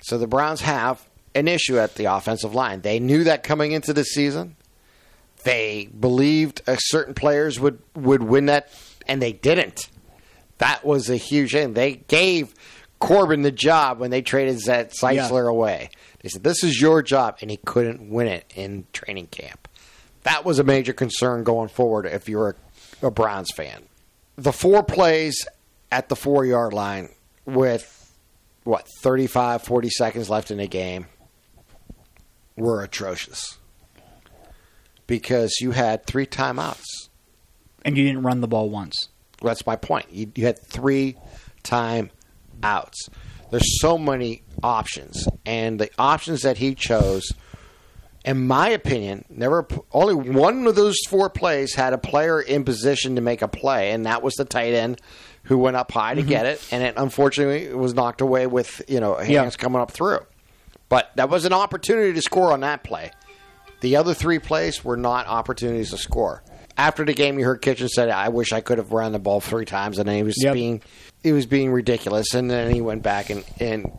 So 0.02 0.18
the 0.18 0.26
Browns 0.26 0.60
have 0.62 1.08
an 1.34 1.46
issue 1.46 1.78
at 1.78 1.94
the 1.94 2.06
offensive 2.06 2.54
line. 2.54 2.80
They 2.80 2.98
knew 2.98 3.24
that 3.24 3.44
coming 3.44 3.72
into 3.72 3.92
the 3.92 4.04
season. 4.04 4.56
They 5.44 5.88
believed 5.98 6.62
certain 6.66 7.14
players 7.14 7.60
would, 7.60 7.78
would 7.94 8.24
win 8.24 8.46
that, 8.46 8.70
and 9.06 9.22
they 9.22 9.32
didn't. 9.32 9.88
That 10.58 10.84
was 10.84 11.08
a 11.10 11.16
huge 11.16 11.52
thing. 11.52 11.72
They 11.74 11.96
gave 12.08 12.54
Corbett 12.98 13.42
the 13.42 13.52
job 13.52 13.98
when 14.00 14.10
they 14.10 14.22
traded 14.22 14.58
Zed 14.60 14.90
Zeitler 14.90 15.44
Yeah. 15.44 15.48
away. 15.50 15.90
They 16.20 16.28
said, 16.28 16.42
This 16.42 16.64
is 16.64 16.80
your 16.80 17.02
job, 17.02 17.38
and 17.40 17.50
he 17.50 17.56
couldn't 17.58 18.10
win 18.10 18.26
it 18.26 18.44
in 18.56 18.86
training 18.92 19.28
camp. 19.28 19.68
That 20.24 20.44
was 20.44 20.58
a 20.58 20.64
major 20.64 20.92
concern 20.92 21.44
going 21.44 21.68
forward 21.68 22.06
if 22.06 22.28
you're 22.28 22.56
a, 23.02 23.06
a 23.06 23.10
Browns 23.10 23.50
fan. 23.52 23.84
the 24.36 24.52
four 24.52 24.82
plays 24.82 25.46
at 25.92 26.08
the 26.08 26.16
four 26.16 26.44
yard 26.44 26.72
line 26.72 27.08
with 27.46 27.94
what 28.64 28.86
35 29.00 29.62
40 29.62 29.88
seconds 29.90 30.28
left 30.28 30.50
in 30.50 30.58
the 30.58 30.66
game 30.66 31.06
were 32.56 32.82
atrocious 32.82 33.56
because 35.06 35.54
you 35.60 35.70
had 35.70 36.04
three 36.06 36.26
timeouts 36.26 37.08
And 37.84 37.96
you 37.96 38.04
didn't 38.04 38.22
run 38.22 38.40
the 38.42 38.48
ball 38.48 38.68
once. 38.68 39.08
That's 39.42 39.66
my 39.66 39.76
point 39.76 40.06
you, 40.10 40.30
you 40.34 40.46
had 40.46 40.58
three 40.58 41.16
time 41.62 42.10
outs. 42.62 43.08
there's 43.50 43.80
so 43.80 43.96
many 43.98 44.42
options 44.62 45.28
and 45.46 45.78
the 45.78 45.90
options 45.98 46.42
that 46.42 46.56
he 46.56 46.74
chose 46.74 47.32
in 48.24 48.46
my 48.46 48.68
opinion 48.68 49.24
never 49.28 49.66
only 49.92 50.14
one 50.14 50.66
of 50.66 50.74
those 50.74 50.96
four 51.08 51.30
plays 51.30 51.74
had 51.74 51.92
a 51.92 51.98
player 51.98 52.40
in 52.40 52.64
position 52.64 53.14
to 53.14 53.20
make 53.20 53.42
a 53.42 53.48
play 53.48 53.92
and 53.92 54.06
that 54.06 54.22
was 54.22 54.34
the 54.34 54.44
tight 54.44 54.74
end 54.74 55.00
who 55.44 55.56
went 55.56 55.76
up 55.76 55.90
high 55.92 56.14
to 56.14 56.20
mm-hmm. 56.20 56.28
get 56.28 56.46
it 56.46 56.66
and 56.72 56.82
it 56.82 56.94
unfortunately 56.96 57.72
was 57.72 57.94
knocked 57.94 58.20
away 58.20 58.46
with 58.46 58.82
you 58.88 58.98
know 59.00 59.14
hands 59.14 59.30
Yeah. 59.30 59.50
coming 59.50 59.80
up 59.80 59.92
through 59.92 60.20
but 60.88 61.12
that 61.16 61.28
was 61.30 61.44
an 61.44 61.52
opportunity 61.52 62.12
to 62.14 62.22
score 62.22 62.52
on 62.52 62.60
that 62.60 62.82
play 62.82 63.12
the 63.80 63.96
other 63.96 64.14
three 64.14 64.38
plays 64.38 64.84
were 64.84 64.96
not 64.96 65.26
opportunities 65.26 65.90
to 65.90 65.98
score. 65.98 66.42
After 66.78 67.04
the 67.04 67.12
game, 67.12 67.38
you 67.40 67.44
heard 67.44 67.60
Kitchen 67.60 67.88
said, 67.88 68.08
"I 68.08 68.28
wish 68.28 68.52
I 68.52 68.60
could 68.60 68.78
have 68.78 68.92
run 68.92 69.10
the 69.12 69.18
ball 69.18 69.40
three 69.40 69.64
times," 69.64 69.98
and 69.98 70.08
then 70.08 70.16
he 70.16 70.22
was 70.22 70.36
Yep. 70.42 70.54
being 70.54 70.82
he 71.24 71.32
was 71.32 71.44
being 71.44 71.72
ridiculous. 71.72 72.32
And 72.34 72.48
then 72.48 72.70
he 72.72 72.80
went 72.80 73.02
back 73.02 73.28
and 73.30 73.44
and 73.58 73.90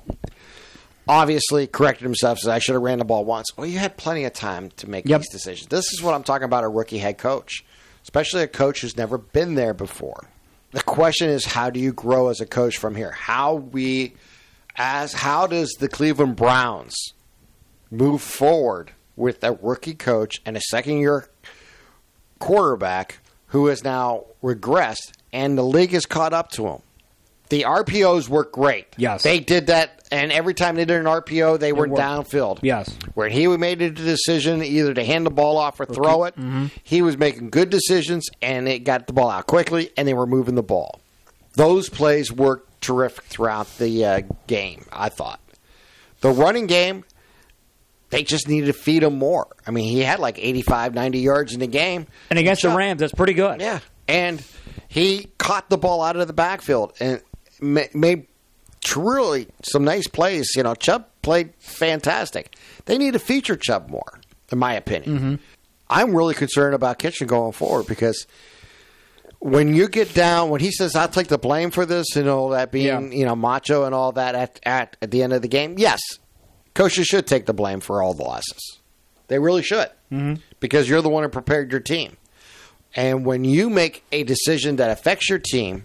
obviously 1.07 1.67
corrected 1.67 2.03
himself. 2.03 2.39
Said, 2.39 2.51
"I 2.53 2.59
should 2.59 2.73
have 2.73 2.81
ran 2.81 2.99
the 2.99 3.05
ball 3.05 3.25
once." 3.25 3.47
Well, 3.57 3.67
you 3.67 3.79
had 3.79 3.97
plenty 3.97 4.23
of 4.23 4.33
time 4.33 4.71
to 4.77 4.89
make 4.89 5.05
Yep. 5.05 5.21
these 5.21 5.29
decisions. 5.29 5.67
This 5.67 5.91
is 5.91 6.01
what 6.01 6.13
I'm 6.15 6.23
talking 6.23 6.45
about: 6.45 6.63
a 6.63 6.69
rookie 6.69 6.99
head 6.99 7.17
coach, 7.17 7.65
especially 8.03 8.43
a 8.43 8.47
coach 8.47 8.79
who's 8.81 8.95
never 8.95 9.17
been 9.17 9.55
there 9.55 9.73
before. 9.73 10.29
The 10.71 10.81
question 10.83 11.29
is, 11.29 11.45
how 11.45 11.69
do 11.71 11.79
you 11.79 11.91
grow 11.91 12.29
as 12.29 12.39
a 12.39 12.45
coach 12.45 12.77
from 12.77 12.95
here? 12.95 13.11
How 13.11 13.55
we 13.55 14.13
as 14.77 15.11
how 15.13 15.47
does 15.47 15.69
the 15.79 15.89
Cleveland 15.89 16.37
Browns 16.37 16.95
move 17.91 18.21
forward 18.21 18.91
with 19.17 19.43
a 19.43 19.51
rookie 19.61 19.95
coach 19.95 20.37
and 20.45 20.55
a 20.55 20.61
second 20.69 20.99
year 20.99 21.27
quarterback 22.39 23.19
who 23.47 23.67
has 23.67 23.83
now 23.83 24.25
regressed 24.43 25.11
and 25.31 25.57
the 25.57 25.63
league 25.63 25.91
has 25.91 26.05
caught 26.05 26.33
up 26.33 26.51
to 26.51 26.67
him. 26.67 26.81
The 27.49 27.63
RPOs 27.63 28.29
work 28.29 28.51
great. 28.51 28.87
Yes. 28.97 29.23
They 29.23 29.39
did 29.39 29.67
that 29.67 30.07
and 30.11 30.31
every 30.31 30.53
time 30.53 30.75
they 30.75 30.85
did 30.85 30.99
an 30.99 31.05
RPO 31.05 31.59
they 31.59 31.73
were 31.73 31.87
worked. 31.87 31.99
downfield. 31.99 32.59
Yes. 32.61 32.95
Where 33.15 33.29
he 33.29 33.47
made 33.47 33.81
a 33.81 33.89
decision 33.89 34.63
either 34.63 34.93
to 34.93 35.03
hand 35.03 35.25
the 35.25 35.31
ball 35.31 35.57
off 35.57 35.79
or 35.79 35.85
throw 35.85 36.25
it. 36.25 36.35
Mm-hmm. 36.35 36.67
He 36.83 37.01
was 37.01 37.17
making 37.17 37.49
good 37.49 37.69
decisions 37.69 38.27
and 38.41 38.67
it 38.67 38.79
got 38.79 39.07
the 39.07 39.13
ball 39.13 39.29
out 39.29 39.47
quickly 39.47 39.91
and 39.97 40.07
they 40.07 40.13
were 40.13 40.27
moving 40.27 40.55
the 40.55 40.63
ball. 40.63 41.01
Those 41.53 41.89
plays 41.89 42.31
worked 42.31 42.81
terrific 42.81 43.25
throughout 43.25 43.77
the 43.77 44.05
uh, 44.05 44.21
game, 44.47 44.85
I 44.91 45.09
thought. 45.09 45.39
The 46.21 46.31
running 46.31 46.67
game, 46.67 47.03
they 48.09 48.23
just 48.23 48.47
needed 48.47 48.67
to 48.67 48.73
feed 48.73 49.03
him 49.03 49.17
more. 49.17 49.47
I 49.67 49.71
mean, 49.71 49.85
he 49.89 49.99
had 50.01 50.19
like 50.19 50.39
85, 50.39 50.93
90 50.93 51.19
yards 51.19 51.53
in 51.53 51.59
the 51.59 51.67
game. 51.67 52.07
And 52.29 52.39
against 52.39 52.63
the 52.63 52.69
Rams, 52.69 52.99
that's 53.01 53.13
pretty 53.13 53.33
good. 53.33 53.61
Yeah. 53.61 53.79
And 54.07 54.43
he 54.87 55.27
caught 55.37 55.69
the 55.69 55.77
ball 55.77 56.01
out 56.01 56.15
of 56.15 56.25
the 56.27 56.33
backfield 56.33 56.93
and 56.99 57.21
made 57.61 58.27
truly 58.83 59.47
some 59.63 59.83
nice 59.83 60.07
plays. 60.07 60.49
You 60.55 60.63
know, 60.63 60.73
Chubb 60.75 61.05
played 61.21 61.53
fantastic. 61.59 62.55
They 62.85 62.97
need 62.97 63.13
to 63.13 63.19
feature 63.19 63.55
Chubb 63.55 63.89
more, 63.89 64.19
in 64.51 64.57
my 64.57 64.73
opinion. 64.73 65.17
Mm-hmm. 65.17 65.35
I'm 65.91 66.15
really 66.15 66.33
concerned 66.33 66.73
about 66.75 66.97
Kitchen 66.99 67.27
going 67.27 67.51
forward 67.51 67.87
because 67.87 68.25
when 69.39 69.73
you 69.73 69.87
get 69.87 70.13
down, 70.13 70.49
when 70.49 70.61
he 70.61 70.71
says, 70.71 70.95
I'll 70.95 71.07
take 71.07 71.27
the 71.27 71.37
blame 71.37 71.71
for 71.71 71.85
this 71.85 72.15
and 72.15 72.27
all 72.27 72.49
that 72.49 72.71
being, 72.71 73.11
Yeah. 73.11 73.17
you 73.19 73.25
know, 73.25 73.35
macho 73.35 73.85
and 73.85 73.95
all 73.95 74.11
that 74.13 74.35
at, 74.35 74.59
at, 74.63 74.97
at 75.01 75.11
the 75.11 75.23
end 75.23 75.33
of 75.33 75.41
the 75.41 75.47
game, 75.47 75.75
yes, 75.77 75.99
coaches 76.79 77.07
should 77.07 77.27
take 77.27 77.45
the 77.45 77.53
blame 77.53 77.81
for 77.81 78.01
all 78.01 78.13
the 78.13 78.23
losses. 78.23 78.79
They 79.27 79.37
really 79.37 79.63
should 79.63 79.89
Mhm. 80.11 80.39
because 80.61 80.87
you're 80.87 81.01
the 81.01 81.09
one 81.09 81.23
who 81.23 81.29
prepared 81.29 81.71
your 81.71 81.81
team. 81.81 82.15
And 82.95 83.25
when 83.25 83.43
you 83.43 83.69
make 83.69 84.03
a 84.13 84.23
decision 84.23 84.77
that 84.77 84.89
affects 84.89 85.29
your 85.29 85.39
team, 85.39 85.83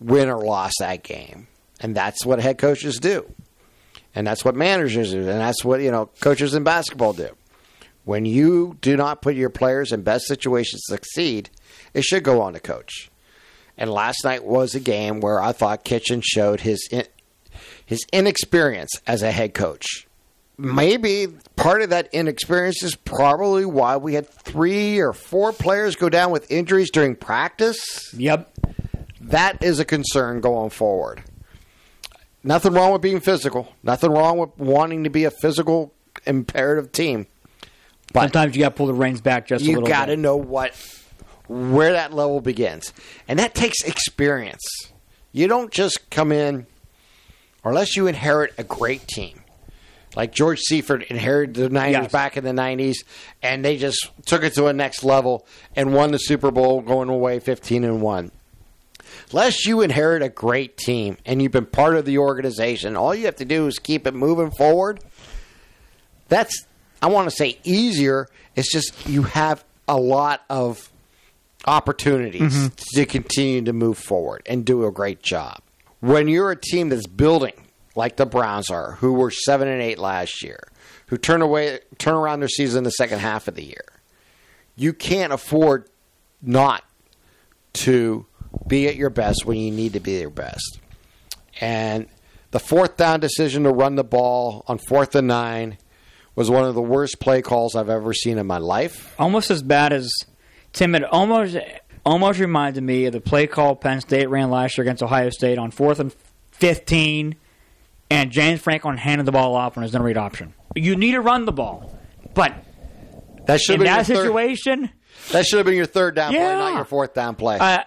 win 0.00 0.28
or 0.30 0.38
loss 0.42 0.72
that 0.80 1.02
game, 1.02 1.48
and 1.80 1.94
that's 1.94 2.24
what 2.24 2.40
head 2.40 2.56
coaches 2.56 2.98
do, 2.98 3.26
and 4.14 4.26
that's 4.26 4.42
what 4.44 4.56
managers 4.56 5.10
do, 5.12 5.18
and 5.18 5.28
that's 5.28 5.64
what 5.64 5.80
you 5.82 5.90
know 5.90 6.06
coaches 6.20 6.54
in 6.54 6.64
basketball 6.64 7.12
do. 7.12 7.28
When 8.04 8.24
you 8.24 8.78
do 8.80 8.96
not 8.96 9.20
put 9.22 9.36
your 9.36 9.50
players 9.50 9.92
in 9.92 10.00
best 10.02 10.26
situations 10.26 10.82
to 10.86 10.94
succeed, 10.94 11.50
it 11.94 12.04
should 12.04 12.24
go 12.24 12.40
on 12.40 12.54
to 12.54 12.60
coach. 12.60 13.10
And 13.78 13.90
last 13.90 14.24
night 14.24 14.44
was 14.44 14.74
a 14.74 14.80
game 14.80 15.20
where 15.20 15.40
I 15.42 15.52
thought 15.52 15.84
Kitchen 15.84 16.20
showed 16.24 16.62
his 16.62 16.88
in, 16.90 17.04
his 17.84 18.00
inexperience 18.12 18.90
as 19.06 19.22
a 19.22 19.30
head 19.30 19.54
coach. 19.54 20.06
Maybe 20.58 21.28
part 21.56 21.82
of 21.82 21.90
that 21.90 22.08
inexperience 22.12 22.82
is 22.82 22.94
probably 22.94 23.64
why 23.64 23.96
we 23.96 24.14
had 24.14 24.28
three 24.28 25.00
or 25.00 25.12
four 25.12 25.52
players 25.52 25.96
go 25.96 26.08
down 26.08 26.30
with 26.30 26.50
injuries 26.50 26.90
during 26.90 27.16
practice. 27.16 28.12
Yep. 28.14 28.52
That 29.20 29.62
is 29.64 29.80
a 29.80 29.84
concern 29.84 30.40
going 30.40 30.70
forward. 30.70 31.22
Nothing 32.44 32.72
wrong 32.74 32.92
with 32.92 33.02
being 33.02 33.20
physical. 33.20 33.72
Nothing 33.82 34.10
wrong 34.10 34.38
with 34.38 34.50
wanting 34.58 35.04
to 35.04 35.10
be 35.10 35.24
a 35.24 35.30
physical, 35.30 35.94
imperative 36.26 36.92
team. 36.92 37.26
But 38.12 38.22
Sometimes 38.22 38.56
you 38.56 38.62
got 38.62 38.70
to 38.70 38.74
pull 38.74 38.86
the 38.88 38.94
reins 38.94 39.20
back 39.20 39.46
just 39.46 39.64
a 39.64 39.66
little. 39.66 39.82
Bit. 39.82 39.88
You 39.88 39.94
got 39.94 40.06
to 40.06 40.16
know 40.16 40.36
what 40.36 40.74
where 41.48 41.92
that 41.92 42.12
level 42.12 42.40
begins, 42.40 42.92
and 43.28 43.38
that 43.38 43.54
takes 43.54 43.82
experience. 43.84 44.62
You 45.32 45.48
don't 45.48 45.70
just 45.70 46.10
come 46.10 46.32
in, 46.32 46.66
unless 47.64 47.96
you 47.96 48.06
inherit 48.06 48.54
a 48.58 48.64
great 48.64 49.06
team, 49.06 49.41
like 50.16 50.32
George 50.32 50.60
Seifert 50.60 51.04
inherited 51.04 51.54
the 51.54 51.68
Niners 51.68 52.02
Yes. 52.02 52.12
back 52.12 52.36
in 52.36 52.44
the 52.44 52.52
'90s, 52.52 52.96
and 53.42 53.64
they 53.64 53.76
just 53.76 54.10
took 54.26 54.42
it 54.44 54.54
to 54.54 54.66
a 54.66 54.72
next 54.72 55.04
level 55.04 55.46
and 55.74 55.94
won 55.94 56.12
the 56.12 56.18
Super 56.18 56.50
Bowl, 56.50 56.80
going 56.80 57.08
away 57.08 57.38
15 57.40 57.84
and 57.84 58.02
one. 58.02 58.30
Unless 59.30 59.66
you 59.66 59.80
inherit 59.80 60.22
a 60.22 60.28
great 60.28 60.76
team 60.76 61.16
and 61.24 61.40
you've 61.40 61.52
been 61.52 61.66
part 61.66 61.96
of 61.96 62.04
the 62.04 62.18
organization, 62.18 62.96
all 62.96 63.14
you 63.14 63.24
have 63.26 63.36
to 63.36 63.44
do 63.44 63.66
is 63.66 63.78
keep 63.78 64.06
it 64.06 64.14
moving 64.14 64.50
forward. 64.50 65.00
That's 66.28 66.66
I 67.00 67.06
want 67.08 67.28
to 67.30 67.34
say 67.34 67.58
easier. 67.64 68.28
It's 68.54 68.70
just 68.70 69.06
you 69.06 69.22
have 69.22 69.64
a 69.88 69.98
lot 69.98 70.42
of 70.48 70.90
opportunities 71.66 72.54
mm-hmm. 72.54 72.74
to 72.94 73.06
continue 73.06 73.62
to 73.62 73.72
move 73.72 73.98
forward 73.98 74.42
and 74.46 74.64
do 74.64 74.84
a 74.86 74.92
great 74.92 75.22
job. 75.22 75.60
When 76.00 76.28
you're 76.28 76.50
a 76.50 76.56
team 76.56 76.88
that's 76.88 77.06
building, 77.06 77.54
like 77.94 78.16
the 78.16 78.26
Browns 78.26 78.70
are, 78.70 78.92
who 78.92 79.12
were 79.12 79.30
seven 79.30 79.68
and 79.68 79.82
eight 79.82 79.98
last 79.98 80.42
year, 80.42 80.68
who 81.06 81.16
turn 81.16 81.42
away 81.42 81.80
turn 81.98 82.14
around 82.14 82.40
their 82.40 82.48
season 82.48 82.78
in 82.78 82.84
the 82.84 82.90
second 82.90 83.18
half 83.18 83.48
of 83.48 83.54
the 83.54 83.64
year, 83.64 84.00
you 84.76 84.92
can't 84.92 85.32
afford 85.32 85.88
not 86.40 86.84
to 87.74 88.26
be 88.66 88.88
at 88.88 88.96
your 88.96 89.10
best 89.10 89.46
when 89.46 89.58
you 89.58 89.70
need 89.70 89.92
to 89.94 90.00
be 90.00 90.16
at 90.16 90.20
your 90.22 90.30
best. 90.30 90.78
And 91.60 92.06
the 92.50 92.60
fourth 92.60 92.96
down 92.96 93.20
decision 93.20 93.64
to 93.64 93.70
run 93.70 93.94
the 93.94 94.04
ball 94.04 94.64
on 94.66 94.78
fourth 94.78 95.14
and 95.14 95.28
nine 95.28 95.78
was 96.34 96.50
one 96.50 96.64
of 96.64 96.74
the 96.74 96.82
worst 96.82 97.20
play 97.20 97.42
calls 97.42 97.74
I've 97.76 97.90
ever 97.90 98.12
seen 98.12 98.38
in 98.38 98.46
my 98.46 98.58
life. 98.58 99.14
Almost 99.18 99.50
as 99.50 99.62
bad 99.62 99.92
as 99.92 100.10
Tim. 100.72 100.94
It 100.94 101.04
almost 101.04 101.56
almost 102.04 102.40
reminded 102.40 102.82
me 102.82 103.06
of 103.06 103.12
the 103.12 103.20
play 103.20 103.46
call 103.46 103.76
Penn 103.76 104.00
State 104.00 104.28
ran 104.28 104.50
last 104.50 104.76
year 104.76 104.82
against 104.82 105.02
Ohio 105.02 105.30
State 105.30 105.58
on 105.58 105.70
fourth 105.70 106.00
and 106.00 106.14
fifteen, 106.50 107.36
and 108.12 108.30
James 108.30 108.60
Franklin 108.60 108.96
handed 108.96 109.26
the 109.26 109.32
ball 109.32 109.54
off 109.54 109.76
on 109.76 109.82
his 109.82 109.92
no 109.92 110.00
read 110.00 110.16
option. 110.16 110.54
You 110.76 110.96
need 110.96 111.12
to 111.12 111.20
run 111.20 111.44
the 111.44 111.52
ball, 111.52 111.98
but 112.34 112.54
That 113.46 113.60
should 113.60 113.80
in 113.80 113.84
that 113.86 114.08
your 114.08 114.16
third, 114.16 114.26
situation, 114.26 114.90
that 115.32 115.46
should 115.46 115.58
have 115.58 115.66
been 115.66 115.76
your 115.76 115.86
third 115.86 116.14
down 116.14 116.32
play, 116.32 116.40
not 116.40 116.74
your 116.74 116.84
fourth 116.84 117.14
down 117.14 117.34
play. 117.34 117.58
uh, 117.58 117.82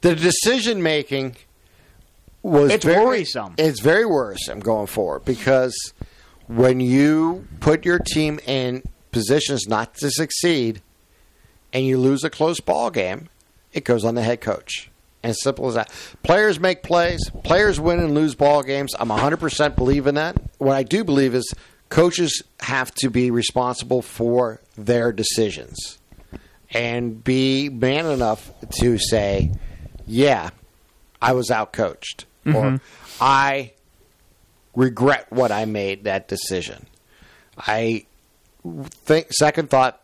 the 0.00 0.14
decision 0.14 0.82
making 0.82 1.36
was 2.42 2.70
It's 2.72 2.84
very, 2.84 3.04
worrisome. 3.04 3.54
It's 3.58 3.80
very 3.80 4.06
worrisome 4.06 4.60
going 4.60 4.86
forward 4.86 5.24
because 5.24 5.74
when 6.46 6.80
you 6.80 7.46
put 7.60 7.84
your 7.84 7.98
team 7.98 8.40
in 8.46 8.82
positions 9.12 9.66
not 9.68 9.94
to 9.96 10.10
succeed 10.10 10.80
and 11.72 11.84
you 11.86 11.98
lose 11.98 12.24
a 12.24 12.30
close 12.30 12.60
ball 12.60 12.90
game, 12.90 13.28
it 13.72 13.84
goes 13.84 14.04
on 14.04 14.14
the 14.14 14.22
head 14.22 14.40
coach. 14.40 14.90
And 15.22 15.36
simple 15.36 15.68
as 15.68 15.74
that. 15.74 15.92
Players 16.22 16.58
make 16.58 16.82
plays. 16.82 17.20
Players 17.44 17.78
win 17.78 18.00
and 18.00 18.14
lose 18.14 18.34
ball 18.34 18.62
games. 18.62 18.94
I'm 18.98 19.10
100% 19.10 19.76
believe 19.76 20.06
in 20.06 20.14
that. 20.14 20.36
What 20.58 20.76
I 20.76 20.82
do 20.82 21.04
believe 21.04 21.34
is 21.34 21.54
coaches 21.90 22.42
have 22.60 22.94
to 22.96 23.10
be 23.10 23.30
responsible 23.30 24.00
for 24.00 24.60
their 24.78 25.12
decisions 25.12 25.98
and 26.70 27.22
be 27.22 27.68
man 27.68 28.06
enough 28.06 28.50
to 28.80 28.96
say, 28.96 29.52
yeah, 30.06 30.50
I 31.20 31.32
was 31.32 31.48
outcoached, 31.48 32.24
or 32.46 32.52
mm-hmm. 32.52 32.76
I 33.20 33.72
regret 34.74 35.26
what 35.30 35.52
I 35.52 35.64
made 35.64 36.04
that 36.04 36.28
decision. 36.28 36.86
I 37.58 38.06
think 38.64 39.32
second 39.32 39.68
thought 39.70 40.00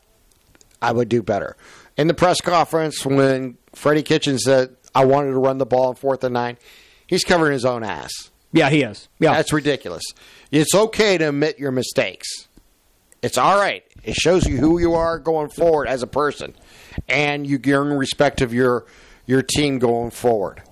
I 0.83 0.93
would 0.93 1.09
do 1.09 1.23
better. 1.23 1.57
In 1.97 2.09
the 2.09 2.15
press 2.15 2.41
conference 2.41 3.07
when 3.07 3.57
Freddie 3.73 4.03
Kitchen 4.03 4.39
said 4.39 4.76
I 4.97 5.05
wanted 5.05 5.33
to 5.33 5.39
run 5.39 5.59
the 5.59 5.67
ball 5.67 5.89
on 5.89 5.95
fourth 5.95 6.25
and 6.25 6.33
nine. 6.33 6.57
He's 7.07 7.23
covering 7.23 7.53
his 7.53 7.67
own 7.67 7.85
ass. 7.85 8.31
Yeah, 8.51 8.71
he 8.71 8.81
is. 8.81 9.09
Yeah, 9.19 9.35
That's 9.35 9.53
ridiculous. 9.53 10.03
It's 10.51 10.75
okay 10.75 11.19
to 11.19 11.29
admit 11.29 11.59
your 11.59 11.71
mistakes. 11.71 12.49
It's 13.21 13.37
all 13.37 13.59
right. 13.59 13.85
It 14.05 14.15
shows 14.15 14.47
you 14.47 14.57
who 14.57 14.79
you 14.79 14.95
are 14.95 15.19
going 15.19 15.51
forward 15.51 15.87
as 15.87 16.03
a 16.03 16.07
person, 16.07 16.55
and 17.09 17.47
you 17.47 17.61
earn 17.67 17.93
respect 17.93 18.41
of 18.41 18.55
your 18.55 18.87
your 19.27 19.43
team 19.43 19.79
going 19.79 20.13
forward. 20.13 20.63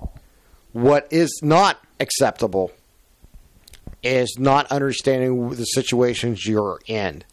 What 0.72 1.06
is 1.10 1.40
not 1.42 1.78
acceptable 2.00 2.72
is 4.02 4.36
not 4.38 4.72
understanding 4.72 5.50
the 5.50 5.64
situations 5.64 6.46
you're 6.46 6.80
in. 6.86 7.24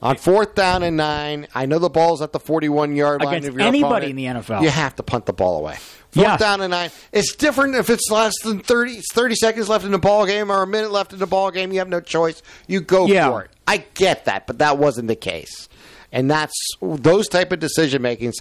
On 0.00 0.16
fourth 0.16 0.54
down 0.54 0.84
and 0.84 0.96
nine, 0.96 1.48
I 1.54 1.66
know 1.66 1.80
the 1.80 1.88
ball's 1.90 2.22
at 2.22 2.32
the 2.32 2.38
41 2.38 2.94
yard 2.94 3.20
line 3.22 3.38
Against 3.38 3.58
anybody 3.58 3.80
opponent. 3.82 4.10
in 4.10 4.16
the 4.16 4.24
NFL. 4.26 4.62
You 4.62 4.68
have 4.70 4.94
to 4.96 5.02
punt 5.02 5.26
the 5.26 5.32
ball 5.32 5.58
away. 5.58 5.74
Fourth 6.12 6.26
Yeah. 6.26 6.36
down 6.36 6.60
and 6.60 6.70
nine. 6.70 6.90
It's 7.12 7.34
different 7.34 7.74
if 7.74 7.90
it's 7.90 8.08
less 8.08 8.32
than 8.44 8.60
30, 8.60 8.92
it's 8.92 9.12
30 9.12 9.34
seconds 9.34 9.68
left 9.68 9.84
in 9.84 9.90
the 9.90 9.98
ball 9.98 10.24
game 10.24 10.52
or 10.52 10.62
a 10.62 10.66
minute 10.68 10.92
left 10.92 11.12
in 11.12 11.18
the 11.18 11.26
ball 11.26 11.50
game. 11.50 11.72
You 11.72 11.80
have 11.80 11.88
no 11.88 12.00
choice. 12.00 12.42
You 12.68 12.80
go 12.80 13.06
Yeah. 13.06 13.28
for 13.28 13.42
it. 13.42 13.50
I 13.66 13.78
get 13.94 14.24
that, 14.26 14.46
but 14.46 14.58
that 14.60 14.78
wasn't 14.78 15.08
the 15.08 15.16
case. 15.16 15.68
And 16.12 16.30
that's 16.30 16.54
those 16.80 17.26
type 17.28 17.50
of 17.50 17.58
decision 17.58 18.00
makings. 18.00 18.36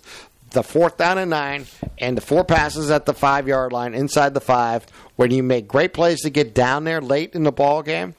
The 0.52 0.64
fourth 0.64 0.96
down 0.98 1.18
and 1.18 1.32
nine, 1.32 1.66
and 1.98 2.16
the 2.16 2.22
four 2.22 2.44
passes 2.46 2.90
at 2.92 3.06
the 3.08 3.14
five 3.16 3.48
yard 3.48 3.74
line 3.74 3.94
inside 3.96 4.34
the 4.36 4.40
five, 4.40 4.86
when 5.18 5.32
you 5.32 5.42
make 5.44 5.68
great 5.68 5.92
plays 5.92 6.22
to 6.22 6.30
get 6.30 6.54
down 6.54 6.84
there 6.84 7.02
late 7.02 7.34
in 7.34 7.44
the 7.44 7.52
ball 7.52 7.82
game. 7.82 8.14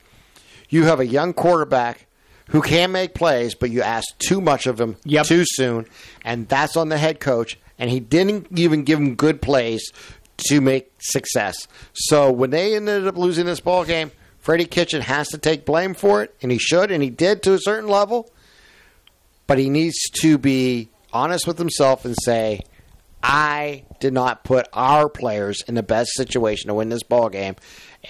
You 0.68 0.85
have 0.85 0.98
a 1.01 1.07
young 1.07 1.33
quarterback 1.33 2.05
who 2.48 2.62
can 2.62 2.92
make 2.92 3.14
plays, 3.14 3.54
but 3.54 3.70
you 3.70 3.82
ask 3.82 4.06
too 4.18 4.40
much 4.40 4.66
of 4.66 4.80
him 4.80 4.96
Yep. 5.04 5.26
too 5.26 5.44
soon, 5.46 5.87
and 6.24 6.48
that's 6.48 6.76
on 6.76 6.88
the 6.88 6.98
head 6.98 7.20
coach. 7.20 7.58
And 7.78 7.90
he 7.90 8.00
didn't 8.00 8.48
even 8.58 8.82
give 8.82 8.98
him 8.98 9.14
good 9.14 9.40
plays 9.40 9.92
to 10.48 10.61
make 10.61 10.90
success. 10.98 11.68
So 11.92 12.30
when 12.32 12.50
they 12.50 12.74
ended 12.74 13.06
up 13.06 13.16
losing 13.16 13.46
this 13.46 13.61
ball 13.61 13.84
game, 13.84 14.11
Freddie 14.40 14.64
Kitchen 14.66 15.02
has 15.02 15.28
to 15.28 15.38
take 15.38 15.64
blame 15.64 15.94
for 15.94 16.22
it, 16.22 16.34
and 16.42 16.50
he 16.50 16.58
should, 16.58 16.90
and 16.90 17.02
he 17.02 17.11
did 17.11 17.42
to 17.44 17.54
a 17.54 17.58
certain 17.61 17.88
level. 17.88 18.30
But 19.46 19.58
he 19.58 19.70
needs 19.70 19.96
to 20.22 20.38
be 20.38 20.88
honest 21.12 21.46
with 21.46 21.58
himself 21.58 22.04
and 22.04 22.16
say, 22.22 22.62
I 23.22 23.84
did 24.00 24.12
not 24.12 24.44
put 24.44 24.68
our 24.72 25.08
players 25.08 25.62
in 25.66 25.74
the 25.74 25.82
best 25.82 26.11
situation 26.14 26.68
to 26.68 26.74
win 26.74 26.88
this 26.88 27.02
ball 27.02 27.28
game, 27.28 27.56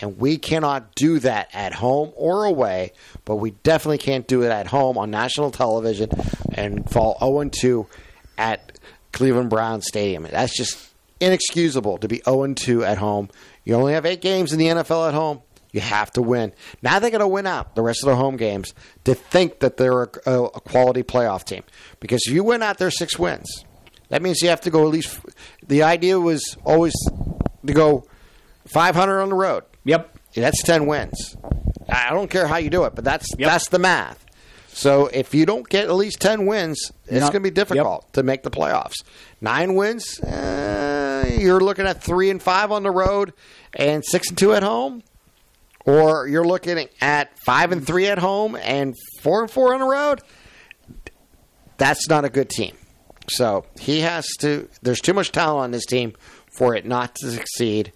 and 0.00 0.18
we 0.18 0.36
cannot 0.36 0.94
do 0.94 1.18
that 1.20 1.48
at 1.52 1.72
home 1.74 2.12
or 2.16 2.44
away. 2.44 2.92
But 3.24 3.36
we 3.36 3.50
definitely 3.50 3.98
can't 3.98 4.26
do 4.26 4.42
it 4.42 4.50
at 4.50 4.66
home 4.66 4.98
on 4.98 5.10
national 5.10 5.50
television 5.50 6.10
oh 6.16 6.24
and 6.52 6.88
fall 6.88 7.16
0 7.20 7.48
2 7.50 7.86
at 8.36 8.78
Cleveland 9.12 9.50
Brown 9.50 9.80
Stadium. 9.80 10.24
That's 10.30 10.56
just 10.56 10.92
inexcusable 11.20 11.98
to 11.98 12.08
be 12.08 12.22
0 12.24 12.54
2 12.54 12.84
at 12.84 12.98
home. 12.98 13.28
You 13.64 13.74
only 13.74 13.94
have 13.94 14.06
eight 14.06 14.20
games 14.20 14.52
in 14.52 14.58
the 14.58 14.66
NFL 14.66 15.08
at 15.08 15.14
home. 15.14 15.42
You 15.72 15.80
have 15.80 16.10
to 16.12 16.22
win. 16.22 16.52
Now 16.82 16.98
they're 16.98 17.10
going 17.10 17.20
to 17.20 17.28
win 17.28 17.46
out 17.46 17.74
the 17.74 17.82
rest 17.82 18.02
of 18.02 18.06
their 18.06 18.16
home 18.16 18.36
games 18.36 18.72
to 19.04 19.14
think 19.14 19.60
that 19.60 19.76
they're 19.76 20.04
a, 20.04 20.08
a, 20.24 20.44
a 20.44 20.60
quality 20.60 21.02
playoff 21.02 21.44
team. 21.44 21.62
Because 22.00 22.22
if 22.26 22.32
you 22.32 22.42
win 22.42 22.62
out 22.62 22.78
their 22.78 22.90
six 22.90 23.18
wins, 23.18 23.64
that 24.08 24.22
means 24.22 24.40
you 24.40 24.48
have 24.48 24.62
to 24.62 24.70
go 24.70 24.84
at 24.84 24.90
least. 24.90 25.20
The 25.66 25.82
idea 25.82 26.18
was 26.18 26.56
always 26.64 26.94
to 27.66 27.72
go 27.72 28.06
500 28.66 29.20
on 29.20 29.28
the 29.28 29.34
road. 29.34 29.64
Yep. 29.88 30.18
That's 30.34 30.62
10 30.62 30.86
wins. 30.86 31.36
I 31.88 32.10
don't 32.10 32.30
care 32.30 32.46
how 32.46 32.58
you 32.58 32.68
do 32.70 32.84
it, 32.84 32.94
but 32.94 33.04
that's 33.04 33.26
Yep. 33.38 33.48
that's 33.50 33.68
the 33.70 33.78
math. 33.78 34.24
So 34.68 35.06
if 35.06 35.34
you 35.34 35.46
don't 35.46 35.68
get 35.68 35.84
at 35.86 35.94
least 35.94 36.20
10 36.20 36.44
wins, 36.46 36.92
it's 37.06 37.12
You're 37.12 37.20
going 37.20 37.32
to 37.32 37.40
be 37.40 37.50
difficult 37.50 38.12
to 38.12 38.22
make 38.22 38.42
the 38.42 38.50
playoffs. 38.50 39.02
Nine 39.40 39.74
wins, 39.74 40.20
uh, 40.20 41.28
you're 41.38 41.60
looking 41.60 41.86
at 41.86 42.02
three 42.02 42.28
and 42.30 42.40
five 42.42 42.70
on 42.70 42.82
the 42.82 42.90
road 42.90 43.32
and 43.74 44.04
six 44.04 44.28
and 44.28 44.36
two 44.38 44.52
at 44.52 44.62
home, 44.62 45.02
or 45.86 46.28
you're 46.28 46.44
looking 46.46 46.86
at 47.00 47.38
five 47.46 47.72
and 47.72 47.84
three 47.84 48.06
at 48.08 48.18
home 48.18 48.56
and 48.56 48.94
four 49.22 49.40
and 49.40 49.50
four 49.50 49.72
on 49.74 49.80
the 49.80 49.86
road. 49.86 50.20
That's 51.78 52.08
not 52.08 52.24
a 52.24 52.28
good 52.28 52.50
team. 52.50 52.76
So 53.30 53.64
he 53.80 54.00
has 54.00 54.26
to. 54.40 54.68
There's 54.82 55.00
too 55.00 55.14
much 55.14 55.32
talent 55.32 55.64
on 55.64 55.70
this 55.70 55.86
team 55.86 56.12
for 56.56 56.74
it 56.74 56.84
not 56.86 57.14
to 57.16 57.30
succeed, 57.30 57.92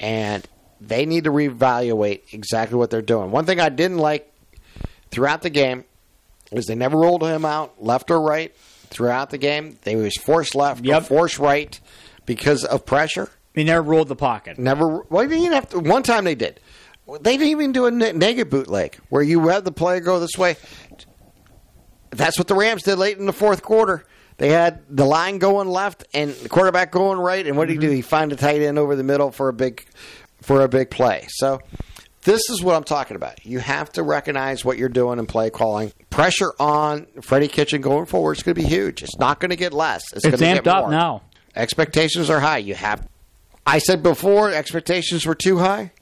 and 0.00 0.46
they 0.80 1.06
need 1.06 1.24
to 1.24 1.30
reevaluate 1.30 2.32
exactly 2.32 2.78
what 2.78 2.90
they're 2.90 3.02
doing. 3.02 3.30
One 3.30 3.44
thing 3.44 3.60
I 3.60 3.68
didn't 3.68 3.98
like 3.98 4.32
throughout 5.10 5.42
the 5.42 5.50
game 5.50 5.84
is 6.50 6.66
they 6.66 6.74
never 6.74 6.96
rolled 6.96 7.22
him 7.22 7.44
out 7.44 7.82
left 7.82 8.10
or 8.10 8.20
right 8.20 8.54
throughout 8.88 9.30
the 9.30 9.38
game. 9.38 9.78
They 9.82 9.96
was 9.96 10.16
forced 10.16 10.54
left 10.54 10.86
or 10.86 11.00
forced 11.00 11.38
right 11.38 11.78
because 12.26 12.64
of 12.64 12.86
pressure. 12.86 13.30
He 13.54 13.64
never 13.64 13.82
ruled 13.82 14.08
the 14.08 14.16
pocket. 14.16 14.58
Never. 14.58 15.02
Well, 15.10 15.28
they 15.28 15.36
didn't 15.36 15.52
have 15.52 15.68
to. 15.70 15.80
One 15.80 16.02
time 16.02 16.24
they 16.24 16.34
did. 16.34 16.60
They 17.20 17.36
didn't 17.36 17.48
even 17.48 17.72
do 17.72 17.86
a 17.86 17.90
negative 17.90 18.50
bootleg 18.50 18.96
where 19.08 19.22
you 19.22 19.48
had 19.48 19.64
the 19.64 19.72
player 19.72 20.00
go 20.00 20.20
this 20.20 20.38
way. 20.38 20.56
That's 22.10 22.38
what 22.38 22.46
the 22.46 22.54
Rams 22.54 22.84
did 22.84 22.96
late 22.96 23.18
in 23.18 23.26
the 23.26 23.32
fourth 23.32 23.62
quarter. 23.62 24.04
They 24.36 24.48
had 24.48 24.82
the 24.88 25.04
line 25.04 25.38
going 25.38 25.68
left 25.68 26.04
and 26.14 26.30
the 26.32 26.48
quarterback 26.48 26.92
going 26.92 27.18
right, 27.18 27.46
and 27.46 27.56
what 27.58 27.68
did 27.68 27.74
he 27.74 27.78
do? 27.78 27.88
Mm-hmm. 27.88 27.96
He 27.96 28.02
found 28.02 28.32
a 28.32 28.36
tight 28.36 28.62
end 28.62 28.78
over 28.78 28.96
the 28.96 29.04
middle 29.04 29.30
for 29.30 29.48
a 29.48 29.52
big 29.52 29.84
for 30.42 30.62
a 30.62 30.68
big 30.68 30.90
play. 30.90 31.26
So 31.30 31.60
this 32.24 32.42
is 32.50 32.62
what 32.62 32.74
I'm 32.76 32.84
talking 32.84 33.16
about. 33.16 33.44
You 33.46 33.58
have 33.60 33.90
to 33.92 34.02
recognize 34.02 34.64
what 34.64 34.76
you're 34.78 34.88
doing 34.88 35.18
in 35.18 35.26
play 35.26 35.50
calling. 35.50 35.92
Pressure 36.10 36.52
on 36.58 37.06
Freddie 37.22 37.48
Kitchen 37.48 37.80
going 37.80 38.06
forward 38.06 38.36
is 38.36 38.42
going 38.42 38.54
to 38.56 38.60
be 38.62 38.66
huge. 38.68 39.02
It's 39.02 39.18
not 39.18 39.40
going 39.40 39.50
to 39.50 39.56
get 39.56 39.72
less. 39.72 40.02
It's, 40.12 40.24
It's 40.24 40.36
going 40.40 40.56
to 40.56 40.60
amped 40.60 40.64
get 40.64 40.74
up 40.74 40.82
more. 40.84 40.90
now. 40.90 41.22
Expectations 41.56 42.30
are 42.30 42.40
high. 42.40 42.58
You 42.58 42.74
have. 42.74 43.06
I 43.66 43.78
said 43.78 44.02
before 44.02 44.50
expectations 44.52 45.26
were 45.26 45.34
too 45.34 45.58
high, 45.58 45.92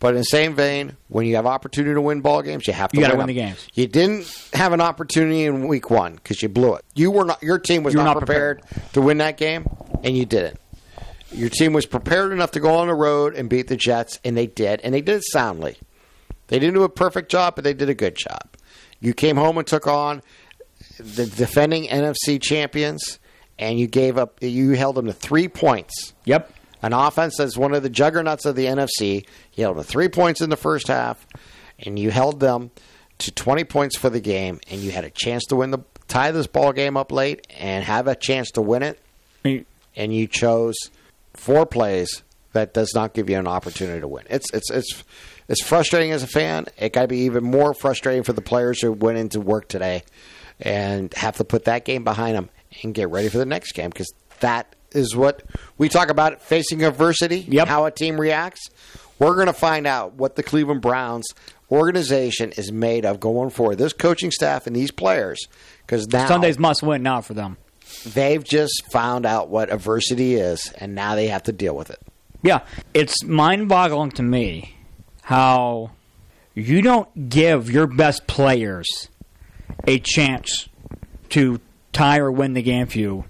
but 0.00 0.08
in 0.10 0.16
the 0.16 0.24
same 0.24 0.54
vein, 0.54 0.96
when 1.08 1.26
you 1.26 1.36
have 1.36 1.46
opportunity 1.46 1.94
to 1.94 2.00
win 2.00 2.20
ball 2.20 2.42
games, 2.42 2.66
you 2.66 2.72
have 2.72 2.90
to 2.90 2.96
You 2.96 3.02
gotta 3.02 3.14
win 3.16 3.26
win 3.26 3.34
the 3.36 3.40
games. 3.42 3.66
You 3.74 3.86
didn't 3.86 4.26
have 4.52 4.72
an 4.72 4.80
opportunity 4.80 5.44
in 5.44 5.66
week 5.66 5.90
one 5.90 6.14
because 6.14 6.42
you 6.42 6.48
blew 6.48 6.74
it. 6.74 6.84
You 6.94 7.10
were 7.10 7.24
not. 7.24 7.42
Your 7.42 7.58
team 7.58 7.82
was 7.82 7.94
not, 7.94 8.04
not 8.04 8.18
prepared, 8.18 8.62
to 8.92 9.00
win 9.00 9.18
that 9.18 9.36
game, 9.36 9.66
and 10.04 10.16
you 10.16 10.26
didn't. 10.26 10.58
Your 11.30 11.50
team 11.50 11.72
was 11.72 11.86
prepared 11.86 12.32
enough 12.32 12.52
to 12.52 12.60
go 12.60 12.74
on 12.76 12.88
the 12.88 12.94
road 12.94 13.34
and 13.34 13.50
beat 13.50 13.68
the 13.68 13.76
Jets, 13.76 14.18
and 14.24 14.36
they 14.36 14.46
did, 14.46 14.80
and 14.82 14.94
they 14.94 15.00
did 15.00 15.16
it 15.16 15.24
soundly. 15.24 15.76
They 16.48 16.58
didn't 16.58 16.74
do 16.74 16.84
a 16.84 16.88
perfect 16.88 17.30
job, 17.30 17.54
but 17.54 17.64
they 17.64 17.74
did 17.74 17.90
a 17.90 17.94
good 17.94 18.14
job. 18.14 18.48
You 19.00 19.12
came 19.12 19.36
home 19.36 19.58
and 19.58 19.66
took 19.66 19.86
on 19.86 20.22
the 20.98 21.26
defending 21.26 21.86
NFC 21.86 22.40
champions, 22.42 23.18
and 23.58 23.78
you 23.78 23.86
gave 23.86 24.16
up. 24.16 24.42
You 24.42 24.70
held 24.72 24.96
them 24.96 25.06
to 25.06 25.12
three 25.12 25.48
points. 25.48 26.14
Yep. 26.24 26.52
An 26.80 26.92
offense 26.92 27.36
that's 27.38 27.56
one 27.56 27.74
of 27.74 27.82
the 27.82 27.90
juggernauts 27.90 28.44
of 28.46 28.56
the 28.56 28.66
NFC. 28.66 29.26
You 29.54 29.64
held 29.64 29.76
them 29.76 29.84
to 29.84 29.88
three 29.88 30.08
points 30.08 30.40
in 30.40 30.48
the 30.48 30.56
first 30.56 30.88
half, 30.88 31.26
and 31.78 31.98
you 31.98 32.10
held 32.10 32.40
them 32.40 32.70
to 33.18 33.32
20 33.32 33.64
points 33.64 33.98
for 33.98 34.08
the 34.10 34.20
game, 34.20 34.60
and 34.70 34.80
you 34.80 34.92
had 34.92 35.04
a 35.04 35.10
chance 35.10 35.44
to 35.46 35.56
win 35.56 35.72
the 35.72 35.80
tie 36.06 36.30
this 36.30 36.46
ball 36.46 36.72
game 36.72 36.96
up 36.96 37.12
late 37.12 37.46
and 37.58 37.84
have 37.84 38.06
a 38.06 38.14
chance 38.14 38.52
to 38.52 38.62
win 38.62 38.82
it, 38.82 38.98
and 39.96 40.14
you 40.14 40.26
chose 40.26 40.76
four 41.38 41.66
plays 41.66 42.22
that 42.52 42.74
does 42.74 42.92
not 42.94 43.14
give 43.14 43.28
you 43.30 43.38
an 43.38 43.46
opportunity 43.46 44.00
to 44.00 44.08
win. 44.08 44.24
It's 44.30 44.52
it's 44.52 44.70
it's 44.70 45.04
it's 45.48 45.62
frustrating 45.62 46.10
as 46.12 46.22
a 46.22 46.26
fan. 46.26 46.66
It 46.78 46.92
got 46.92 47.02
to 47.02 47.08
be 47.08 47.20
even 47.20 47.44
more 47.44 47.72
frustrating 47.74 48.22
for 48.22 48.32
the 48.32 48.42
players 48.42 48.80
who 48.82 48.92
went 48.92 49.18
into 49.18 49.40
work 49.40 49.68
today 49.68 50.02
and 50.60 51.12
have 51.14 51.36
to 51.36 51.44
put 51.44 51.64
that 51.64 51.84
game 51.84 52.04
behind 52.04 52.36
them 52.36 52.50
and 52.82 52.94
get 52.94 53.08
ready 53.10 53.28
for 53.28 53.38
the 53.38 53.46
next 53.46 53.72
game 53.72 53.90
because 53.90 54.12
that 54.40 54.74
is 54.92 55.14
what 55.14 55.42
we 55.78 55.88
talk 55.88 56.08
about 56.10 56.42
facing 56.42 56.82
adversity, 56.84 57.40
Yep. 57.48 57.68
how 57.68 57.84
a 57.86 57.90
team 57.90 58.20
reacts. 58.20 58.60
We're 59.18 59.34
going 59.34 59.46
to 59.46 59.52
find 59.52 59.86
out 59.86 60.14
what 60.14 60.36
the 60.36 60.42
Cleveland 60.42 60.80
Browns 60.80 61.26
organization 61.70 62.52
is 62.52 62.72
made 62.72 63.04
of 63.04 63.20
going 63.20 63.50
forward. 63.50 63.76
This 63.78 63.92
coaching 63.92 64.30
staff 64.30 64.66
and 64.66 64.74
these 64.74 64.90
players, 64.90 65.38
because 65.86 66.06
now 66.08 66.26
Sundays 66.26 66.58
must 66.58 66.82
win 66.82 67.02
now 67.02 67.20
for 67.20 67.34
them. 67.34 67.56
They've 68.14 68.42
just 68.42 68.82
found 68.90 69.26
out 69.26 69.48
what 69.48 69.72
adversity 69.72 70.34
is, 70.34 70.72
and 70.78 70.94
now 70.94 71.14
they 71.14 71.28
have 71.28 71.44
to 71.44 71.52
deal 71.52 71.76
with 71.76 71.90
it. 71.90 72.00
Yeah, 72.42 72.60
it's 72.94 73.24
mind-boggling 73.24 74.12
to 74.12 74.22
me 74.22 74.76
how 75.22 75.90
you 76.54 76.82
don't 76.82 77.28
give 77.28 77.70
your 77.70 77.86
best 77.86 78.26
players 78.26 79.08
a 79.86 79.98
chance 79.98 80.68
to 81.30 81.60
tie 81.92 82.18
or 82.18 82.30
win 82.30 82.54
the 82.54 82.62
game 82.62 82.86
for 82.86 82.98
you 82.98 83.24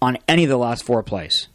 on 0.00 0.18
any 0.26 0.44
of 0.44 0.50
the 0.50 0.56
last 0.56 0.84
four 0.84 1.02
plays. 1.02 1.48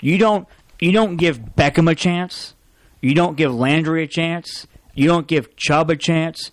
You 0.00 0.18
don't 0.18 0.46
you 0.80 0.92
don't 0.92 1.16
give 1.16 1.38
Beckham 1.38 1.90
a 1.90 1.94
chance. 1.94 2.54
You 3.00 3.14
don't 3.14 3.36
give 3.36 3.54
Landry 3.54 4.02
a 4.02 4.06
chance. 4.06 4.66
You 4.94 5.06
don't 5.06 5.26
give 5.26 5.56
Chubb 5.56 5.90
a 5.90 5.96
chance. 5.96 6.50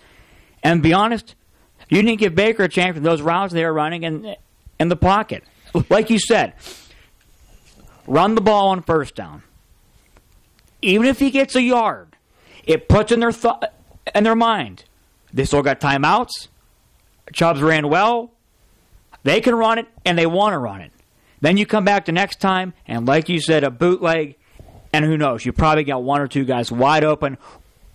And 0.64 0.82
be 0.82 0.94
honest, 0.94 1.36
you 1.90 2.02
didn't 2.02 2.20
give 2.20 2.36
Baker 2.36 2.64
a 2.64 2.70
chance 2.70 2.96
for 2.96 3.02
those 3.02 3.22
routes 3.22 3.54
they 3.54 3.66
were 3.66 3.74
running 3.74 4.04
in 4.04 4.36
in 4.82 4.90
the 4.90 4.96
pocket. 4.96 5.44
Like 5.90 6.10
you 6.10 6.20
said, 6.20 6.54
run 8.08 8.36
the 8.36 8.42
ball 8.42 8.70
on 8.70 8.82
first 8.82 9.16
down. 9.16 9.44
Even 10.82 11.08
if 11.08 11.20
he 11.20 11.30
gets 11.32 11.56
a 11.56 11.62
yard, 11.62 12.18
it 12.66 12.90
puts 12.90 13.12
in 13.12 13.22
their 13.22 13.32
th- 13.32 13.72
in 14.14 14.26
their 14.26 14.36
mind. 14.36 14.84
They 15.32 15.46
still 15.46 15.62
got 15.62 15.80
timeouts. 15.80 16.48
Chubbs 17.32 17.62
ran 17.62 17.88
well. 17.88 18.32
They 19.24 19.40
can 19.40 19.56
run 19.56 19.78
it, 19.78 19.88
and 20.04 20.18
they 20.18 20.26
want 20.26 20.54
to 20.54 20.58
run 20.58 20.82
it. 20.82 20.92
Then 21.40 21.56
you 21.56 21.66
come 21.66 21.86
back 21.86 22.06
the 22.06 22.12
next 22.12 22.42
time, 22.42 22.74
and 22.88 23.08
like 23.08 23.30
you 23.30 23.40
said, 23.40 23.64
a 23.64 23.72
bootleg, 23.72 24.36
and 24.92 25.06
who 25.06 25.18
knows? 25.18 25.46
You 25.46 25.54
probably 25.54 25.84
got 25.84 26.04
one 26.04 26.20
or 26.20 26.28
two 26.28 26.44
guys 26.44 26.72
wide 26.72 27.04
open, 27.04 27.38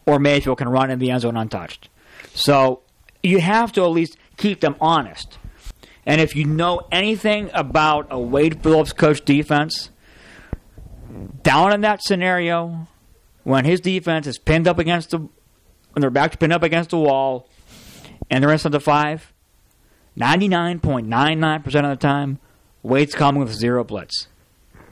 or 0.07 0.19
Mayfield 0.19 0.59
can 0.59 0.69
run 0.69 0.91
in 0.91 0.99
the 0.99 1.11
end 1.11 1.23
zone 1.23 1.37
untouched. 1.37 1.89
So 2.33 2.81
you 3.23 3.41
have 3.41 3.73
to 3.73 3.83
at 3.83 3.89
least 3.91 4.17
keep 4.37 4.61
them 4.61 4.77
honest. 4.81 5.39
And 6.07 6.21
if 6.21 6.37
you 6.37 6.45
know 6.45 6.87
anything 6.93 7.51
about 7.53 8.07
a 8.11 8.19
Wade 8.19 8.63
Phillips 8.63 8.93
coach 8.93 9.25
defense, 9.25 9.91
down 11.43 11.73
in 11.73 11.81
that 11.81 12.03
scenario, 12.03 12.87
when 13.43 13.65
his 13.65 13.81
defense 13.81 14.27
is 14.27 14.39
pinned 14.39 14.69
up 14.69 14.79
against 14.79 15.11
the, 15.11 15.19
when 15.19 16.01
their 16.01 16.11
back's 16.11 16.37
pinned 16.37 16.53
up 16.53 16.63
against 16.63 16.91
the 16.91 16.99
wall, 16.99 17.49
and 18.31 18.43
they're 18.43 18.53
inside 18.53 18.73
the 18.73 18.81
five, 18.81 19.33
99.99% 20.17 21.67
of 21.67 21.73
the 21.73 21.97
time, 21.97 22.39
Wade's 22.83 23.15
coming 23.15 23.43
with 23.43 23.53
zero 23.53 23.83
blitz. 23.83 24.29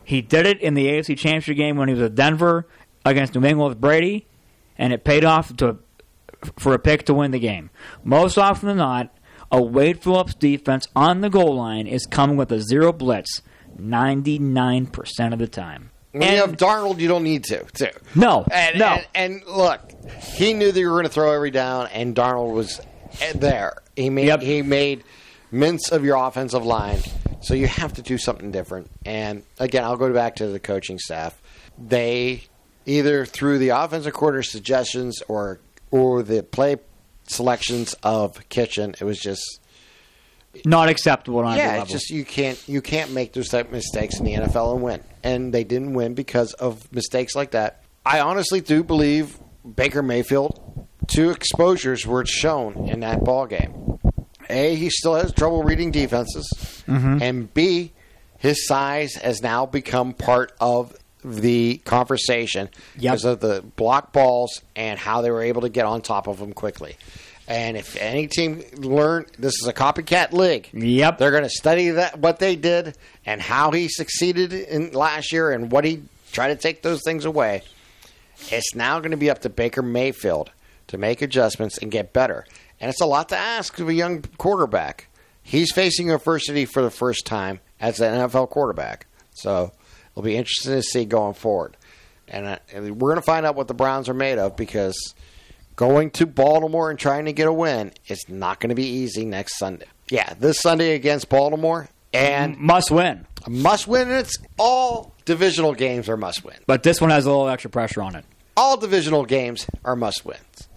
He 0.03 0.21
did 0.21 0.47
it 0.47 0.61
in 0.61 0.75
the 0.75 0.87
AFC 0.87 1.17
Championship 1.17 1.57
game 1.57 1.77
when 1.77 1.89
he 1.89 1.95
was 1.95 2.03
at 2.03 2.15
Denver 2.15 2.67
against 3.05 3.35
New 3.35 3.47
England 3.47 3.71
with 3.71 3.81
Brady, 3.81 4.27
and 4.77 4.93
it 4.93 5.05
paid 5.05 5.25
off 5.25 5.57
to 5.57 5.79
for 6.59 6.75
a 6.75 6.79
pick 6.79 7.07
to 7.07 7.15
win 7.15 7.31
the 7.31 7.39
game. 7.39 7.71
Most 8.03 8.37
often 8.37 8.69
than 8.69 8.77
not, 8.77 9.17
a 9.55 9.63
Wade 9.63 10.03
Phillips 10.03 10.35
defense 10.35 10.89
on 10.97 11.21
the 11.21 11.31
goal 11.31 11.55
line 11.57 11.87
is 11.87 12.07
coming 12.07 12.37
with 12.37 12.51
a 12.53 12.61
zero 12.61 12.93
blitz 12.93 13.41
99% 13.79 15.33
of 15.33 15.39
the 15.39 15.47
time. 15.49 15.91
When 16.13 16.31
you 16.33 16.39
have 16.39 16.57
Darnold, 16.57 16.99
you 17.01 17.09
don't 17.09 17.25
need 17.25 17.45
to. 17.45 17.65
Too. 17.73 17.89
No, 18.15 18.45
And, 18.51 18.79
no. 18.79 18.87
and, 18.87 19.07
and 19.15 19.43
look, 19.47 19.81
he 20.37 20.55
knew 20.55 20.71
that 20.71 20.79
you 20.79 20.87
were 20.87 20.95
going 20.95 21.05
to 21.07 21.11
throw 21.13 21.33
every 21.33 21.51
down, 21.51 21.89
and 21.93 22.15
Darnold 22.15 22.53
was 22.53 22.81
eh, 23.21 23.33
there. 23.35 23.83
He 23.97 24.11
made 24.11 24.27
Yep. 24.27 24.43
he 24.43 24.63
made 24.63 25.03
mince 25.51 25.91
of 25.91 26.05
your 26.05 26.17
offensive 26.17 26.65
line. 26.65 27.01
So 27.41 27.55
you 27.55 27.67
have 27.67 27.95
to 27.95 28.03
do 28.03 28.17
something 28.17 28.51
different. 28.53 28.91
And 29.05 29.43
again, 29.59 29.83
I'll 29.85 29.97
go 29.97 30.13
back 30.13 30.37
to 30.37 30.47
the 30.47 30.61
coaching 30.61 30.99
staff. 30.99 31.41
They 31.79 32.45
either 32.87 33.25
through 33.27 33.59
the 33.59 33.71
offensive 33.71 34.13
coordinator 34.13 34.45
suggestions 34.49 35.21
or 35.29 35.59
or 35.91 36.23
the 36.23 36.43
play 36.45 36.77
selections 37.27 37.95
of 38.03 38.49
Kitchen, 38.49 38.95
it 39.01 39.05
was 39.05 39.19
just 39.19 39.61
Not 40.65 40.89
acceptable 40.89 41.41
on 41.41 41.57
yeah, 41.57 41.75
every 41.81 41.89
just 41.93 42.11
you 42.11 42.25
can't 42.25 42.63
you 42.69 42.81
can't 42.81 43.13
make 43.13 43.33
those 43.33 43.49
type 43.49 43.67
of 43.67 43.73
mistakes 43.73 44.19
in 44.19 44.25
the 44.25 44.35
NFL 44.35 44.75
and 44.75 44.83
win. 44.83 45.03
And 45.23 45.53
they 45.53 45.65
didn't 45.65 45.95
win 45.95 46.15
because 46.15 46.53
of 46.55 46.91
mistakes 46.93 47.35
like 47.35 47.53
that. 47.53 47.83
I 48.07 48.21
honestly 48.21 48.61
do 48.61 48.85
believe 48.85 49.39
Baker 49.77 50.03
Mayfield 50.03 50.87
two 51.07 51.31
exposures 51.31 52.07
were 52.07 52.25
shown 52.27 52.89
in 52.89 53.01
that 53.01 53.25
ball 53.25 53.47
game. 53.47 53.99
A, 54.51 54.75
he 54.75 54.91
still 54.91 55.15
has 55.15 55.33
trouble 55.33 55.63
reading 55.65 55.91
defenses, 55.91 56.47
Mm-hmm. 56.87 57.23
and 57.23 57.55
B, 57.55 57.93
his 58.39 58.67
size 58.67 59.15
has 59.15 59.41
now 59.43 59.65
become 59.65 60.13
part 60.13 60.53
of 60.61 60.95
the 61.25 61.79
conversation 61.85 62.69
Yep. 62.97 63.13
because 63.13 63.25
of 63.25 63.41
the 63.41 63.63
block 63.77 64.13
balls 64.13 64.61
and 64.77 64.99
how 64.99 65.23
they 65.23 65.31
were 65.31 65.43
able 65.43 65.63
to 65.63 65.69
get 65.69 65.87
on 65.87 66.03
top 66.03 66.27
of 66.27 66.39
them 66.39 66.53
quickly. 66.53 66.97
And 67.49 67.77
if 67.77 67.97
any 67.97 68.27
team 68.27 68.63
learn, 68.77 69.27
this 69.39 69.53
is 69.61 69.67
a 69.67 69.73
copycat 69.73 70.33
league. 70.33 70.69
Yep. 70.73 71.19
They're 71.19 71.31
going 71.31 71.43
to 71.43 71.51
study 71.51 71.91
that 71.91 72.19
what 72.19 72.39
they 72.39 72.57
did 72.57 72.97
and 73.27 73.41
how 73.41 73.71
he 73.71 73.89
succeeded 73.89 74.53
in 74.53 74.93
last 74.93 75.33
year 75.33 75.51
and 75.51 75.71
what 75.71 75.85
he 75.85 76.03
tried 76.33 76.49
to 76.49 76.57
take 76.57 76.83
those 76.83 77.03
things 77.05 77.25
away. 77.25 77.63
It's 78.51 78.75
now 78.75 78.99
going 79.01 79.11
to 79.13 79.17
be 79.17 79.31
up 79.31 79.41
to 79.43 79.49
Baker 79.51 79.83
Mayfield 79.83 80.51
to 80.89 80.99
make 80.99 81.23
adjustments 81.23 81.79
and 81.79 81.91
get 81.91 82.13
better. 82.13 82.47
And 82.81 82.91
it's 82.91 83.01
a 83.01 83.07
lot 83.07 83.29
to 83.31 83.37
ask 83.37 83.79
of 83.79 83.89
a 83.89 83.95
young 83.95 84.23
quarterback. 84.39 85.09
He's 85.43 85.71
facing 85.73 86.11
adversity 86.11 86.65
for 86.65 86.83
the 86.83 86.91
first 86.91 87.27
time 87.27 87.61
as 87.81 88.01
an 88.01 88.13
NFL 88.15 88.49
quarterback. 88.51 89.07
So 89.35 89.73
it'll 90.15 90.23
be 90.23 90.37
interesting 90.37 90.73
to 90.73 90.83
see 90.83 91.05
going 91.05 91.35
forward. 91.35 91.77
And, 92.29 92.47
uh, 92.47 92.59
and 92.73 93.01
we're 93.01 93.11
going 93.11 93.21
to 93.21 93.27
find 93.27 93.45
out 93.45 93.55
what 93.55 93.69
the 93.69 93.75
Browns 93.75 94.09
are 94.09 94.15
made 94.15 94.39
of 94.39 94.57
because 94.57 94.97
going 95.77 96.11
to 96.13 96.25
Baltimore 96.27 96.89
and 96.91 96.99
trying 96.99 97.27
to 97.27 97.33
get 97.33 97.47
a 97.49 97.53
win 97.53 97.93
is 98.09 98.25
not 98.29 98.61
going 98.61 98.71
to 98.71 98.75
be 98.75 98.87
easy 98.87 99.25
next 99.25 99.59
Sunday. 99.59 99.87
Yeah, 100.11 100.33
this 100.39 100.61
Sunday 100.61 100.95
against 100.95 101.29
Baltimore 101.29 101.89
and 102.13 102.57
Must 102.59 102.91
win. 102.91 103.27
a 103.45 103.51
must 103.51 103.87
win. 103.89 104.03
And 104.09 104.19
it's 104.21 104.37
all 104.59 105.13
divisional 105.25 105.75
games 105.75 106.09
are 106.09 106.17
must 106.17 106.45
win. 106.45 106.57
But 106.67 106.83
this 106.83 107.01
one 107.01 107.11
has 107.11 107.27
a 107.27 107.31
little 107.31 107.49
extra 107.49 107.71
pressure 107.71 108.03
on 108.03 108.15
it. 108.15 108.25
All 108.57 108.77
divisional 108.77 109.25
games 109.25 109.67
are 109.85 109.97
must 109.97 110.25
wins, 110.25 110.69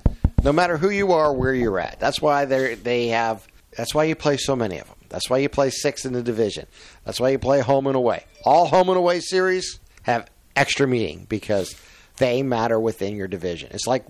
no 0.43 0.51
matter 0.51 0.77
who 0.77 0.89
you 0.89 1.11
are, 1.11 1.31
where 1.31 1.53
you're 1.53 1.79
at. 1.79 1.99
That's 1.99 2.19
why 2.21 2.45
they 2.45 2.73
they 2.73 3.07
have. 3.09 3.47
That's 3.75 3.93
why 3.93 4.05
you 4.05 4.15
play 4.15 4.37
so 4.37 4.55
many 4.55 4.79
of 4.79 4.87
them. 4.87 4.95
That's 5.09 5.29
why 5.29 5.37
you 5.37 5.49
play 5.49 5.69
six 5.69 6.05
in 6.05 6.13
the 6.13 6.23
division. 6.23 6.65
That's 7.05 7.19
why 7.19 7.29
you 7.29 7.39
play 7.39 7.59
home 7.59 7.87
and 7.87 7.95
away. 7.95 8.25
All 8.45 8.65
home 8.67 8.89
and 8.89 8.97
away 8.97 9.19
series 9.19 9.79
have 10.03 10.29
extra 10.55 10.87
meaning 10.87 11.25
because 11.29 11.75
they 12.17 12.43
matter 12.43 12.79
within 12.79 13.15
your 13.15 13.27
division. 13.27 13.69
It's 13.73 13.87
like 13.87 14.05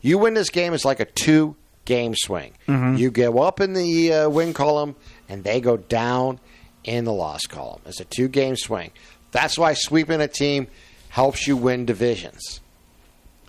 you 0.00 0.18
win 0.18 0.34
this 0.34 0.50
game. 0.50 0.74
It's 0.74 0.84
like 0.84 1.00
a 1.00 1.04
two 1.04 1.56
game 1.84 2.14
swing. 2.16 2.54
You 2.98 3.10
go 3.10 3.38
up 3.40 3.60
in 3.60 3.72
the 3.72 4.12
uh, 4.12 4.28
win 4.28 4.52
column, 4.52 4.96
and 5.28 5.44
they 5.44 5.60
go 5.60 5.76
down 5.76 6.40
in 6.84 7.04
the 7.04 7.12
loss 7.12 7.42
column. 7.48 7.80
It's 7.86 8.00
a 8.00 8.04
two 8.04 8.28
game 8.28 8.56
swing. 8.56 8.90
That's 9.32 9.58
why 9.58 9.74
sweeping 9.74 10.20
a 10.20 10.28
team 10.28 10.66
helps 11.08 11.46
you 11.46 11.56
win 11.56 11.86
divisions. 11.86 12.60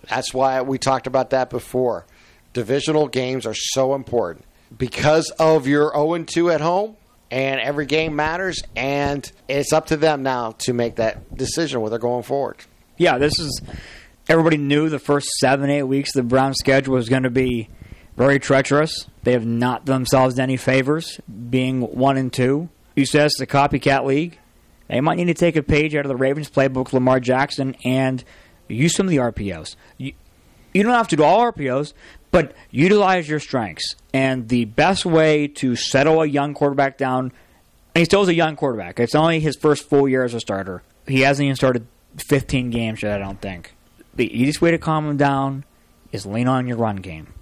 That's 0.08 0.32
why 0.32 0.62
we 0.62 0.78
talked 0.78 1.06
about 1.06 1.30
that 1.30 1.50
before. 1.50 2.06
Divisional 2.52 3.08
games 3.08 3.46
are 3.46 3.54
so 3.54 3.94
important 3.94 4.44
because 4.76 5.30
of 5.38 5.66
your 5.66 5.92
0 5.92 6.24
2 6.24 6.50
at 6.50 6.60
home, 6.60 6.96
and 7.30 7.60
every 7.60 7.86
game 7.86 8.16
matters, 8.16 8.62
and 8.74 9.30
it's 9.48 9.72
up 9.72 9.86
to 9.86 9.96
them 9.96 10.22
now 10.22 10.52
to 10.60 10.72
make 10.72 10.96
that 10.96 11.36
decision 11.36 11.80
whether 11.80 11.92
they're 11.92 11.98
going 11.98 12.22
forward. 12.22 12.56
Yeah, 12.96 13.18
this 13.18 13.38
is. 13.38 13.60
Everybody 14.28 14.58
knew 14.58 14.90
the 14.90 14.98
first 14.98 15.26
seven, 15.40 15.70
eight 15.70 15.84
weeks 15.84 16.12
the 16.12 16.22
Browns' 16.22 16.56
schedule 16.58 16.94
was 16.94 17.08
going 17.08 17.22
to 17.22 17.30
be 17.30 17.70
very 18.16 18.38
treacherous. 18.38 19.06
They 19.22 19.32
have 19.32 19.46
not 19.46 19.86
done 19.86 20.00
themselves 20.02 20.38
any 20.38 20.58
favors, 20.58 21.18
being 21.48 21.80
one 21.80 22.16
and 22.18 22.30
two. 22.30 22.68
You 22.94 23.06
said 23.06 23.26
it's 23.26 23.40
a 23.40 23.46
copycat 23.46 24.04
league. 24.04 24.38
They 24.88 25.00
might 25.00 25.16
need 25.16 25.26
to 25.26 25.34
take 25.34 25.56
a 25.56 25.62
page 25.62 25.94
out 25.94 26.04
of 26.04 26.08
the 26.08 26.16
Ravens 26.16 26.50
playbook, 26.50 26.92
Lamar 26.92 27.20
Jackson, 27.20 27.76
and 27.84 28.24
use 28.68 28.94
some 28.94 29.06
of 29.06 29.10
the 29.10 29.18
RPOs. 29.18 29.76
You, 29.96 30.12
you 30.74 30.82
don't 30.82 30.92
have 30.92 31.08
to 31.08 31.16
do 31.16 31.22
all 31.22 31.50
RPOs, 31.52 31.92
but 32.30 32.54
utilize 32.70 33.28
your 33.28 33.40
strengths. 33.40 33.96
And 34.12 34.48
the 34.48 34.66
best 34.66 35.04
way 35.06 35.48
to 35.48 35.76
settle 35.76 36.22
a 36.22 36.26
young 36.26 36.54
quarterback 36.54 36.98
down, 36.98 37.32
and 37.94 38.00
he 38.00 38.04
still 38.04 38.22
is 38.22 38.28
a 38.28 38.34
young 38.34 38.56
quarterback. 38.56 39.00
It's 39.00 39.14
only 39.14 39.40
his 39.40 39.56
first 39.56 39.88
full 39.88 40.08
year 40.08 40.24
as 40.24 40.34
a 40.34 40.40
starter. 40.40 40.82
He 41.06 41.20
hasn't 41.20 41.44
even 41.44 41.56
started 41.56 41.86
15 42.16 42.70
games 42.70 43.02
yet, 43.02 43.20
I 43.20 43.24
don't 43.24 43.40
think. 43.40 43.74
The 44.14 44.32
easiest 44.32 44.60
way 44.60 44.70
to 44.70 44.78
calm 44.78 45.08
him 45.08 45.16
down 45.16 45.64
is 46.12 46.26
lean 46.26 46.48
on 46.48 46.66
your 46.66 46.76
run 46.76 46.96
game. 46.96 47.32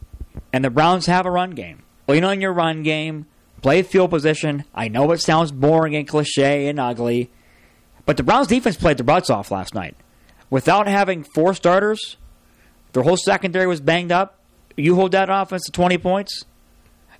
And 0.53 0.64
the 0.64 0.70
Browns 0.70 1.07
have 1.07 1.26
a 1.26 1.30
run 1.30 1.51
game. 1.53 1.82
Lean 2.09 2.24
on 2.24 2.41
your 2.41 2.53
run 2.53 2.82
game, 2.82 3.26
play 3.62 3.82
field 3.82 4.11
position. 4.11 4.64
I 4.74 4.89
know 4.89 5.11
it 5.12 5.20
sounds 5.20 5.51
boring 5.51 5.97
and 5.97 6.07
cliche 6.07 6.68
and 6.68 6.78
ugly, 6.78 7.30
but 8.05 8.16
the 8.16 8.22
Browns 8.22 8.47
defense 8.47 8.76
played 8.76 8.99
their 8.99 9.05
butts 9.05 9.30
off 9.30 9.51
last 9.51 9.74
night. 9.74 9.97
Without 10.51 10.87
having 10.87 11.24
four 11.24 11.55
starters, 11.55 12.16
their 12.93 13.03
whole 13.03 13.16
secondary 13.16 13.66
was 13.66 13.80
banged 13.80 14.12
up. 14.12 14.39
You 14.77 14.95
hold 14.95 15.12
that 15.12 15.31
offense 15.31 15.64
to 15.64 15.72
20 15.72 15.99
points, 15.99 16.45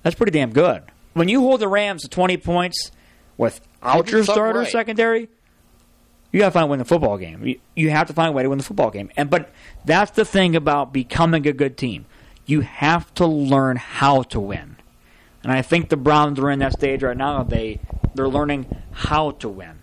that's 0.03 0.15
pretty 0.15 0.31
damn 0.31 0.51
good. 0.51 0.83
When 1.13 1.27
you 1.27 1.41
hold 1.41 1.59
the 1.59 1.67
Rams 1.67 2.03
to 2.03 2.09
20 2.09 2.37
points 2.37 2.91
without 3.37 4.09
your 4.11 4.23
starter 4.23 4.59
right. 4.59 4.71
secondary, 4.71 5.29
you 6.31 6.39
got 6.39 6.47
to 6.47 6.51
find 6.51 6.65
a 6.65 6.67
way 6.67 6.69
to 6.69 6.69
win 6.71 6.79
the 6.79 6.85
football 6.85 7.17
game. 7.17 7.45
You, 7.45 7.59
you 7.75 7.89
have 7.89 8.07
to 8.07 8.13
find 8.13 8.29
a 8.29 8.31
way 8.31 8.43
to 8.43 8.49
win 8.49 8.57
the 8.57 8.63
football 8.63 8.91
game. 8.91 9.09
And 9.17 9.29
but 9.29 9.51
that's 9.85 10.11
the 10.11 10.25
thing 10.25 10.55
about 10.55 10.93
becoming 10.93 11.47
a 11.47 11.53
good 11.53 11.77
team. 11.77 12.05
You 12.45 12.61
have 12.61 13.13
to 13.15 13.25
learn 13.25 13.77
how 13.77 14.23
to 14.23 14.39
win. 14.39 14.77
And 15.43 15.51
I 15.51 15.61
think 15.61 15.89
the 15.89 15.97
Browns 15.97 16.39
are 16.39 16.51
in 16.51 16.59
that 16.59 16.73
stage 16.73 17.03
right 17.03 17.17
now. 17.17 17.43
They 17.43 17.79
they're 18.13 18.27
learning 18.27 18.67
how 18.91 19.31
to 19.31 19.49
win. 19.49 19.79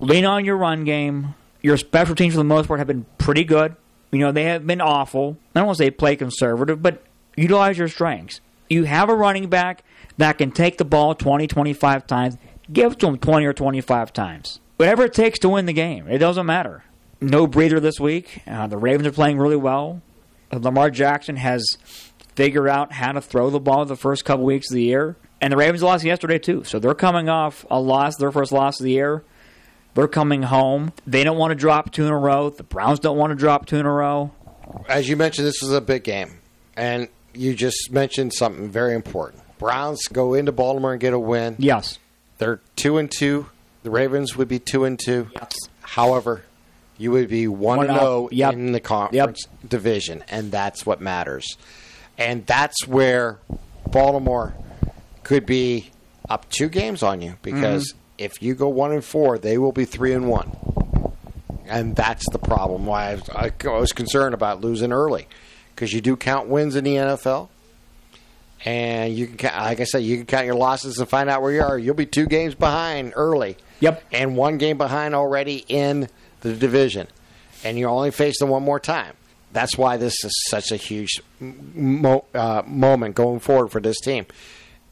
Lean 0.00 0.24
on 0.24 0.44
your 0.44 0.56
run 0.56 0.84
game. 0.84 1.34
Your 1.62 1.76
special 1.76 2.14
teams 2.14 2.34
for 2.34 2.38
the 2.38 2.44
most 2.44 2.68
part 2.68 2.78
have 2.80 2.86
been 2.86 3.06
pretty 3.18 3.44
good. 3.44 3.76
You 4.16 4.22
know, 4.22 4.32
they 4.32 4.44
have 4.44 4.66
been 4.66 4.80
awful. 4.80 5.36
I 5.54 5.60
don't 5.60 5.66
want 5.66 5.76
to 5.76 5.84
say 5.84 5.90
play 5.90 6.16
conservative, 6.16 6.80
but 6.80 7.04
utilize 7.36 7.76
your 7.76 7.88
strengths. 7.88 8.40
You 8.70 8.84
have 8.84 9.10
a 9.10 9.14
running 9.14 9.50
back 9.50 9.84
that 10.16 10.38
can 10.38 10.52
take 10.52 10.78
the 10.78 10.86
ball 10.86 11.14
20, 11.14 11.46
25 11.46 12.06
times. 12.06 12.38
Give 12.72 12.92
it 12.92 12.98
to 13.00 13.08
him 13.08 13.18
20 13.18 13.44
or 13.44 13.52
25 13.52 14.14
times. 14.14 14.60
Whatever 14.78 15.04
it 15.04 15.12
takes 15.12 15.38
to 15.40 15.50
win 15.50 15.66
the 15.66 15.74
game. 15.74 16.08
It 16.08 16.16
doesn't 16.16 16.46
matter. 16.46 16.82
No 17.20 17.46
breather 17.46 17.78
this 17.78 18.00
week. 18.00 18.40
Uh, 18.46 18.66
the 18.66 18.78
Ravens 18.78 19.06
are 19.06 19.12
playing 19.12 19.36
really 19.36 19.54
well. 19.54 20.00
Uh, 20.50 20.60
Lamar 20.62 20.90
Jackson 20.90 21.36
has 21.36 21.66
figured 22.34 22.68
out 22.68 22.92
how 22.92 23.12
to 23.12 23.20
throw 23.20 23.50
the 23.50 23.60
ball 23.60 23.84
the 23.84 23.96
first 23.96 24.24
couple 24.24 24.46
weeks 24.46 24.70
of 24.70 24.76
the 24.76 24.82
year. 24.82 25.18
And 25.42 25.52
the 25.52 25.58
Ravens 25.58 25.82
lost 25.82 26.06
yesterday, 26.06 26.38
too. 26.38 26.64
So 26.64 26.78
they're 26.78 26.94
coming 26.94 27.28
off 27.28 27.66
a 27.70 27.78
loss, 27.78 28.16
their 28.16 28.32
first 28.32 28.50
loss 28.50 28.80
of 28.80 28.84
the 28.84 28.92
year. 28.92 29.24
They're 29.96 30.06
coming 30.08 30.42
home. 30.42 30.92
They 31.06 31.24
don't 31.24 31.36
want 31.38 31.50
to 31.50 31.54
drop 31.56 31.90
two 31.90 32.06
in 32.06 32.12
a 32.12 32.18
row. 32.18 32.50
The 32.50 32.62
Browns 32.62 33.00
don't 33.00 33.16
want 33.18 33.32
to 33.32 33.34
drop 33.34 33.66
two 33.66 33.78
in 33.78 33.86
a 33.86 33.92
row. 33.92 34.30
As 34.88 35.08
you 35.08 35.16
mentioned, 35.16 35.46
this 35.48 35.62
is 35.62 35.72
a 35.72 35.80
big 35.80 36.04
game, 36.04 36.38
and 36.76 37.08
you 37.34 37.54
just 37.54 37.90
mentioned 37.90 38.32
something 38.34 38.68
very 38.70 38.94
important. 38.94 39.42
Browns 39.58 40.06
go 40.08 40.34
into 40.34 40.52
Baltimore 40.52 40.92
and 40.92 41.00
get 41.00 41.12
a 41.12 41.18
win. 41.18 41.56
Yes. 41.58 41.98
They're 42.38 42.60
two 42.76 42.98
and 42.98 43.10
two. 43.10 43.46
The 43.82 43.90
Ravens 43.90 44.36
would 44.36 44.48
be 44.48 44.58
two 44.58 44.84
and 44.84 44.98
two. 44.98 45.28
Yes. 45.34 45.56
However, 45.80 46.42
you 46.98 47.10
would 47.12 47.28
be 47.28 47.48
one 47.48 47.78
One 47.78 47.86
and 47.88 47.96
up. 47.96 48.00
zero 48.02 48.28
Yep. 48.32 48.52
in 48.54 48.72
the 48.72 48.80
conference 48.80 49.46
division, 49.66 50.24
and 50.28 50.50
that's 50.52 50.84
what 50.84 51.00
matters. 51.00 51.56
And 52.18 52.44
that's 52.46 52.86
where 52.86 53.38
Baltimore 53.90 54.54
could 55.22 55.46
be 55.46 55.90
up 56.28 56.48
two 56.50 56.68
games 56.68 57.02
on 57.02 57.22
you 57.22 57.36
because 57.42 57.92
Mm-hmm. 57.92 57.98
If 58.18 58.42
you 58.42 58.54
go 58.54 58.68
one 58.68 58.92
and 58.92 59.04
four, 59.04 59.38
they 59.38 59.58
will 59.58 59.72
be 59.72 59.84
three 59.84 60.12
and 60.12 60.28
one, 60.28 60.56
and 61.66 61.94
that's 61.94 62.28
the 62.30 62.38
problem. 62.38 62.86
Why 62.86 63.10
I 63.10 63.14
was, 63.14 63.28
I 63.30 63.68
was 63.68 63.92
concerned 63.92 64.34
about 64.34 64.60
losing 64.60 64.92
early 64.92 65.26
because 65.74 65.92
you 65.92 66.00
do 66.00 66.16
count 66.16 66.48
wins 66.48 66.74
in 66.74 66.84
the 66.84 66.96
NFL. 66.96 67.48
And 68.64 69.14
you 69.14 69.28
can, 69.28 69.52
like 69.54 69.80
I 69.80 69.84
said, 69.84 69.98
you 69.98 70.16
can 70.16 70.26
count 70.26 70.46
your 70.46 70.54
losses 70.54 70.98
and 70.98 71.08
find 71.08 71.28
out 71.28 71.42
where 71.42 71.52
you 71.52 71.62
are. 71.62 71.78
You'll 71.78 71.94
be 71.94 72.06
two 72.06 72.26
games 72.26 72.54
behind 72.54 73.12
early. 73.14 73.56
Yep. 73.80 74.02
And 74.10 74.36
one 74.36 74.56
game 74.58 74.78
behind 74.78 75.14
already 75.14 75.64
in 75.68 76.08
the 76.40 76.54
division. 76.54 77.06
And 77.62 77.78
you're 77.78 77.90
only 77.90 78.10
facing 78.10 78.48
one 78.48 78.62
more 78.62 78.80
time. 78.80 79.14
That's 79.52 79.78
why 79.78 79.98
this 79.98 80.24
is 80.24 80.44
such 80.48 80.72
a 80.72 80.76
huge 80.76 81.22
mo- 81.40 82.24
uh, 82.34 82.62
moment 82.66 83.14
going 83.14 83.40
forward 83.40 83.68
for 83.68 83.80
this 83.80 84.00
team. 84.00 84.26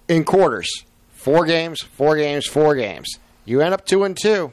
In 0.08 0.24
quarters, 0.24 0.84
four 1.24 1.46
games, 1.46 1.80
four 1.80 2.16
games, 2.16 2.46
four 2.46 2.76
games. 2.76 3.18
You 3.46 3.62
end 3.62 3.72
up 3.72 3.86
two 3.86 4.04
and 4.04 4.14
two 4.14 4.52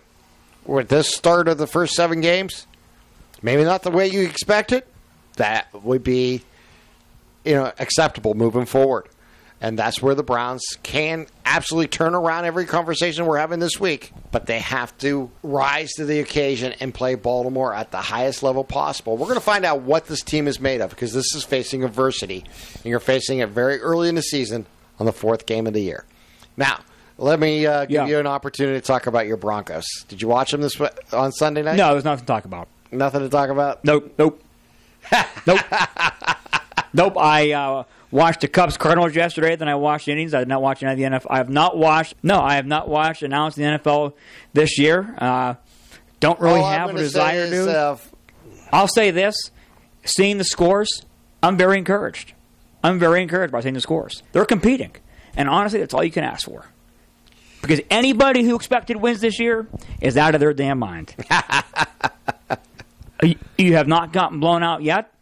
with 0.65 0.87
this 0.87 1.13
start 1.13 1.49
of 1.49 1.57
the 1.57 1.67
first 1.67 1.93
seven 1.95 2.21
games. 2.21 2.65
Maybe 3.41 3.65
not 3.65 3.83
the 3.83 3.91
way 3.91 4.07
you 4.07 4.21
expected. 4.21 4.83
That 5.35 5.67
would 5.83 6.01
be 6.01 6.43
you 7.43 7.55
know 7.55 7.73
acceptable 7.77 8.35
moving 8.35 8.65
forward. 8.65 9.09
And 9.59 9.77
that's 9.77 10.01
where 10.01 10.15
the 10.15 10.23
Browns 10.23 10.63
can 10.81 11.27
absolutely 11.45 11.89
turn 11.89 12.15
around 12.15 12.45
every 12.45 12.65
conversation 12.65 13.25
we're 13.27 13.37
having 13.37 13.59
this 13.59 13.79
week. 13.79 14.11
But 14.31 14.45
they 14.45 14.59
have 14.59 14.97
to 14.99 15.29
rise 15.43 15.91
to 15.97 16.05
the 16.05 16.19
occasion 16.19 16.73
and 16.79 16.91
play 16.93 17.13
Baltimore 17.13 17.71
at 17.75 17.91
the 17.91 17.97
highest 17.97 18.41
level 18.43 18.63
possible. 18.63 19.17
We're 19.17 19.27
going 19.27 19.35
to 19.35 19.41
find 19.41 19.63
out 19.63 19.81
what 19.81 20.07
this 20.07 20.21
team 20.21 20.47
is 20.47 20.59
made 20.59 20.81
of 20.81 20.89
because 20.89 21.13
this 21.13 21.35
is 21.35 21.43
facing 21.43 21.83
adversity. 21.83 22.43
And 22.75 22.85
you're 22.85 22.99
facing 22.99 23.39
it 23.39 23.49
very 23.49 23.79
early 23.81 24.09
in 24.09 24.15
the 24.15 24.23
season 24.23 24.65
on 24.99 25.05
the 25.05 25.13
fourth 25.13 25.45
game 25.45 25.67
of 25.67 25.73
the 25.73 25.81
year. 25.81 26.05
Now, 26.61 26.79
let 27.17 27.39
me 27.39 27.65
uh, 27.65 27.81
give 27.85 27.91
Yeah. 27.91 28.05
you 28.05 28.19
an 28.19 28.27
opportunity 28.27 28.79
to 28.79 28.85
talk 28.85 29.07
about 29.07 29.25
your 29.25 29.37
Broncos. 29.37 29.85
Did 30.07 30.21
you 30.21 30.27
watch 30.27 30.51
them 30.51 30.61
this 30.61 30.79
on 31.11 31.31
Sunday 31.31 31.63
night? 31.63 31.75
No, 31.75 31.91
there's 31.91 32.05
nothing 32.05 32.21
to 32.25 32.27
talk 32.27 32.45
about. 32.45 32.67
Nothing 32.91 33.21
to 33.21 33.29
talk 33.29 33.49
about? 33.49 33.83
Nope, 33.83 34.13
nope, 34.19 34.43
nope, 35.47 35.59
nope. 36.93 37.17
I 37.17 37.51
uh, 37.51 37.83
watched 38.11 38.41
the 38.41 38.47
Cubs 38.47 38.77
Cardinals 38.77 39.15
yesterday. 39.15 39.55
Then 39.55 39.67
I 39.69 39.75
watched 39.75 40.05
the 40.05 40.11
innings. 40.11 40.33
I 40.33 40.39
did 40.39 40.47
not 40.47 40.61
watch 40.61 40.83
any 40.83 40.91
of 40.91 40.97
the 41.11 41.17
NFL. 41.19 41.27
I 41.31 41.37
have 41.37 41.49
not 41.49 41.77
watched. 41.77 42.15
No, 42.21 42.39
I 42.39 42.55
have 42.55 42.65
not 42.67 42.87
watched 42.89 43.23
announced 43.23 43.57
the 43.57 43.63
NFL 43.63 44.13
this 44.53 44.77
year. 44.77 45.15
Uh, 45.17 45.55
don't 46.19 46.39
really 46.39 46.59
All 46.59 46.69
have 46.69 46.89
a 46.91 46.97
desire 46.97 47.49
to. 47.49 47.71
uh, 47.79 47.97
I'll 48.71 48.87
say 48.87 49.11
this: 49.11 49.35
seeing 50.03 50.37
the 50.37 50.43
scores, 50.43 50.89
I'm 51.41 51.57
very 51.57 51.77
encouraged. 51.77 52.33
I'm 52.83 52.99
very 52.99 53.21
encouraged 53.21 53.51
by 53.51 53.61
seeing 53.61 53.73
the 53.75 53.81
scores. 53.81 54.21
They're 54.31 54.45
competing, 54.45 54.91
and 55.35 55.49
honestly, 55.49 55.79
that's 55.79 55.93
all 55.93 56.03
you 56.03 56.11
can 56.11 56.23
ask 56.23 56.45
for. 56.45 56.65
Because 57.61 57.79
anybody 57.89 58.43
who 58.43 58.55
expected 58.55 58.97
wins 58.97 59.21
this 59.21 59.39
year 59.39 59.67
is 60.01 60.17
out 60.17 60.33
of 60.33 60.39
their 60.41 60.53
damn 60.53 60.79
mind. 60.79 61.15
You- 63.57 63.73
have 63.75 63.87
not 63.87 64.11
gotten 64.13 64.39
blown 64.39 64.63
out 64.63 64.81
yet. 64.81 65.13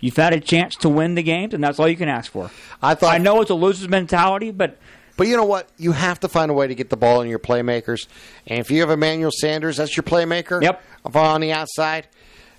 You've 0.00 0.16
had 0.16 0.32
a 0.32 0.40
chance 0.40 0.74
to 0.76 0.88
win 0.88 1.14
the 1.14 1.22
games, 1.22 1.54
and 1.54 1.62
that's 1.62 1.78
all 1.78 1.86
you 1.88 1.96
can 1.96 2.08
ask 2.08 2.32
for. 2.32 2.50
I 2.82 2.96
thought 2.96 3.14
I 3.14 3.18
know 3.18 3.40
it's 3.40 3.50
a 3.50 3.54
loser's 3.54 3.88
mentality, 3.88 4.50
but 4.50 4.76
But 5.16 5.28
you 5.28 5.36
know 5.36 5.44
what? 5.44 5.68
You 5.78 5.92
have 5.92 6.18
to 6.20 6.28
find 6.28 6.50
a 6.50 6.54
way 6.54 6.66
to 6.66 6.74
get 6.74 6.90
the 6.90 6.96
ball 6.96 7.20
in 7.20 7.28
your 7.28 7.38
playmakers. 7.38 8.08
And 8.48 8.58
if 8.58 8.72
you 8.72 8.80
have 8.80 8.90
Emmanuel 8.90 9.30
Sanders, 9.32 9.76
that's 9.76 9.96
your 9.96 10.02
playmaker. 10.02 10.60
Yep. 10.60 10.82
On 11.14 11.40
the 11.40 11.52
outside, 11.52 12.08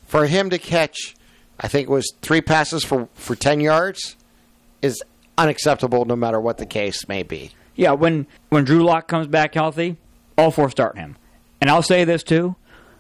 for 0.08 0.26
him 0.28 0.50
to 0.52 0.58
catch, 0.58 1.16
I 1.60 1.68
think 1.68 1.90
it 1.90 1.92
was 1.92 2.10
three 2.22 2.42
passes 2.42 2.86
for 2.86 3.10
for 3.16 3.36
ten 3.36 3.60
yards, 3.60 4.16
is 4.82 5.04
unacceptable. 5.40 6.06
No 6.06 6.16
matter 6.16 6.40
what 6.40 6.58
the 6.58 6.66
case 6.66 7.08
may 7.08 7.24
be. 7.24 7.52
yeah, 7.76 7.92
when 7.92 8.28
when 8.50 8.64
Drew 8.66 8.84
Lock 8.84 9.08
comes 9.08 9.28
back 9.28 9.54
healthy, 9.54 9.98
all 10.38 10.52
for 10.52 10.70
start 10.70 10.98
him. 10.98 11.16
And 11.62 11.70
I'll 11.70 11.84
say 11.84 12.04
this 12.04 12.24
too, 12.24 12.56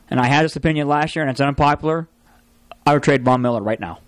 and 0.09 0.19
I 0.19 0.25
had 0.27 0.43
this 0.43 0.55
opinion 0.55 0.87
last 0.87 1.15
year, 1.15 1.23
and 1.23 1.31
it's 1.31 1.41
unpopular. 1.41 2.07
I 2.85 2.93
would 2.93 3.03
trade 3.03 3.23
Von 3.23 3.41
Miller 3.41 3.61
right 3.61 3.79
now. 3.79 3.99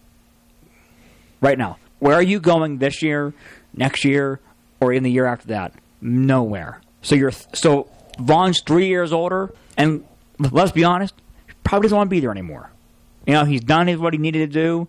Right 1.39 1.57
now, 1.57 1.77
where 1.99 2.15
are 2.15 2.21
you 2.23 2.39
going 2.39 2.77
this 2.77 3.01
year, 3.01 3.33
next 3.73 4.03
year, 4.05 4.39
or 4.79 4.93
in 4.93 5.03
the 5.03 5.11
year 5.11 5.25
after 5.25 5.47
that? 5.47 5.73
Nowhere. 6.01 6.81
So 7.01 7.15
you're 7.15 7.31
so 7.31 7.89
Von's 8.19 8.61
three 8.61 8.87
years 8.87 9.11
older, 9.13 9.53
and 9.77 10.03
let's 10.39 10.71
be 10.71 10.83
honest, 10.83 11.13
he 11.47 11.53
probably 11.63 11.85
doesn't 11.87 11.97
want 11.97 12.09
to 12.09 12.11
be 12.11 12.19
there 12.19 12.31
anymore. 12.31 12.71
You 13.25 13.33
know, 13.33 13.45
he's 13.45 13.61
done 13.61 13.87
what 13.99 14.13
he 14.13 14.19
needed 14.19 14.51
to 14.51 14.59
do, 14.59 14.87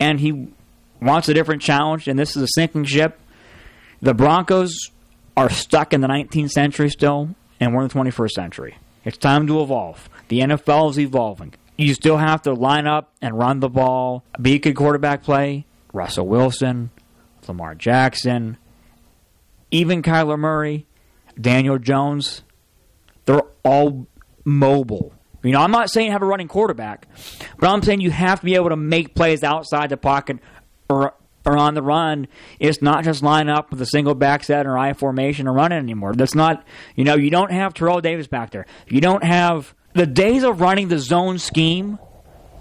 and 0.00 0.18
he 0.20 0.48
wants 1.02 1.28
a 1.28 1.34
different 1.34 1.62
challenge. 1.62 2.08
And 2.08 2.18
this 2.18 2.36
is 2.36 2.42
a 2.42 2.48
sinking 2.48 2.84
ship. 2.84 3.18
The 4.00 4.14
Broncos 4.14 4.90
are 5.36 5.50
stuck 5.50 5.92
in 5.92 6.00
the 6.00 6.08
19th 6.08 6.50
century 6.50 6.90
still, 6.90 7.34
and 7.60 7.74
we're 7.74 7.82
in 7.82 7.88
the 7.88 7.94
21st 7.94 8.30
century. 8.30 8.76
It's 9.04 9.16
time 9.16 9.46
to 9.46 9.62
evolve. 9.62 10.08
The 10.28 10.40
NFL 10.40 10.90
is 10.90 10.98
evolving. 10.98 11.54
You 11.76 11.94
still 11.94 12.18
have 12.18 12.42
to 12.42 12.52
line 12.52 12.86
up 12.86 13.12
and 13.20 13.38
run 13.38 13.60
the 13.60 13.68
ball, 13.68 14.24
be 14.40 14.58
good 14.58 14.76
quarterback 14.76 15.22
play. 15.22 15.66
Russell 15.92 16.26
Wilson, 16.26 16.90
Lamar 17.46 17.74
Jackson, 17.74 18.56
even 19.70 20.02
Kyler 20.02 20.38
Murray, 20.38 20.86
Daniel 21.40 21.78
Jones, 21.78 22.42
they're 23.24 23.42
all 23.64 24.06
mobile. 24.44 25.12
You 25.42 25.52
know, 25.52 25.60
I'm 25.60 25.72
not 25.72 25.90
saying 25.90 26.12
have 26.12 26.22
a 26.22 26.26
running 26.26 26.48
quarterback, 26.48 27.08
but 27.58 27.68
I'm 27.68 27.82
saying 27.82 28.00
you 28.00 28.10
have 28.10 28.40
to 28.40 28.44
be 28.44 28.54
able 28.54 28.68
to 28.68 28.76
make 28.76 29.14
plays 29.14 29.42
outside 29.42 29.90
the 29.90 29.96
pocket 29.96 30.38
or 30.88 31.14
or 31.44 31.56
on 31.56 31.74
the 31.74 31.82
run. 31.82 32.28
It's 32.60 32.80
not 32.80 33.04
just 33.04 33.22
line 33.22 33.48
up 33.48 33.70
with 33.70 33.82
a 33.82 33.86
single 33.86 34.14
back 34.14 34.44
set 34.44 34.66
or 34.66 34.78
I 34.78 34.92
formation 34.92 35.48
and 35.48 35.56
run 35.56 35.72
it 35.72 35.78
anymore. 35.78 36.14
That's 36.14 36.34
not, 36.36 36.64
you 36.94 37.04
know, 37.04 37.16
you 37.16 37.30
don't 37.30 37.50
have 37.50 37.74
Terrell 37.74 38.00
Davis 38.00 38.28
back 38.28 38.50
there. 38.50 38.66
You 38.86 39.00
don't 39.00 39.24
have 39.24 39.74
the 39.94 40.06
days 40.06 40.44
of 40.44 40.60
running 40.60 40.88
the 40.88 40.98
zone 40.98 41.38
scheme 41.38 41.98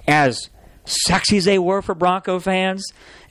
as 0.07 0.49
sexy 0.85 1.37
as 1.37 1.45
they 1.45 1.59
were 1.59 1.81
for 1.81 1.93
Bronco 1.93 2.39
fans, 2.39 2.83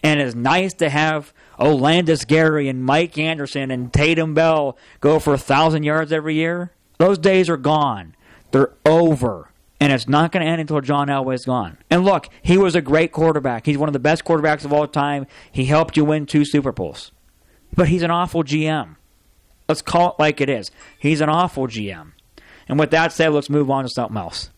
and 0.02 0.20
as 0.20 0.34
nice 0.34 0.72
to 0.74 0.88
have 0.88 1.32
Olandis 1.58 2.26
Gary 2.26 2.68
and 2.68 2.84
Mike 2.84 3.18
Anderson 3.18 3.70
and 3.70 3.92
Tatum 3.92 4.34
Bell 4.34 4.78
go 5.00 5.18
for 5.18 5.34
a 5.34 5.38
thousand 5.38 5.82
yards 5.82 6.12
every 6.12 6.36
year. 6.36 6.72
Those 6.98 7.18
days 7.18 7.50
are 7.50 7.56
gone. 7.56 8.14
They're 8.52 8.72
over. 8.86 9.49
And 9.80 9.92
it's 9.92 10.06
not 10.06 10.30
going 10.30 10.44
to 10.44 10.50
end 10.50 10.60
until 10.60 10.80
John 10.82 11.08
Elway's 11.08 11.46
gone. 11.46 11.78
And 11.88 12.04
look, 12.04 12.28
he 12.42 12.58
was 12.58 12.74
a 12.74 12.82
great 12.82 13.12
quarterback. 13.12 13.64
He's 13.64 13.78
one 13.78 13.88
of 13.88 13.94
the 13.94 13.98
best 13.98 14.24
quarterbacks 14.24 14.66
of 14.66 14.72
all 14.72 14.86
time. 14.86 15.26
He 15.50 15.64
helped 15.64 15.96
you 15.96 16.04
win 16.04 16.26
two 16.26 16.44
Super 16.44 16.70
Bowls. 16.70 17.12
But 17.74 17.88
he's 17.88 18.02
an 18.02 18.10
awful 18.10 18.44
GM. 18.44 18.96
Let's 19.68 19.80
call 19.82 20.10
it 20.10 20.14
like 20.18 20.40
it 20.40 20.50
is. 20.50 20.70
He's 20.98 21.20
an 21.20 21.30
awful 21.30 21.66
GM. 21.66 22.12
And 22.68 22.78
with 22.78 22.90
that 22.90 23.12
said, 23.12 23.32
let's 23.32 23.48
move 23.48 23.70
on 23.70 23.84
to 23.84 23.88
something 23.88 24.16
else. 24.16 24.50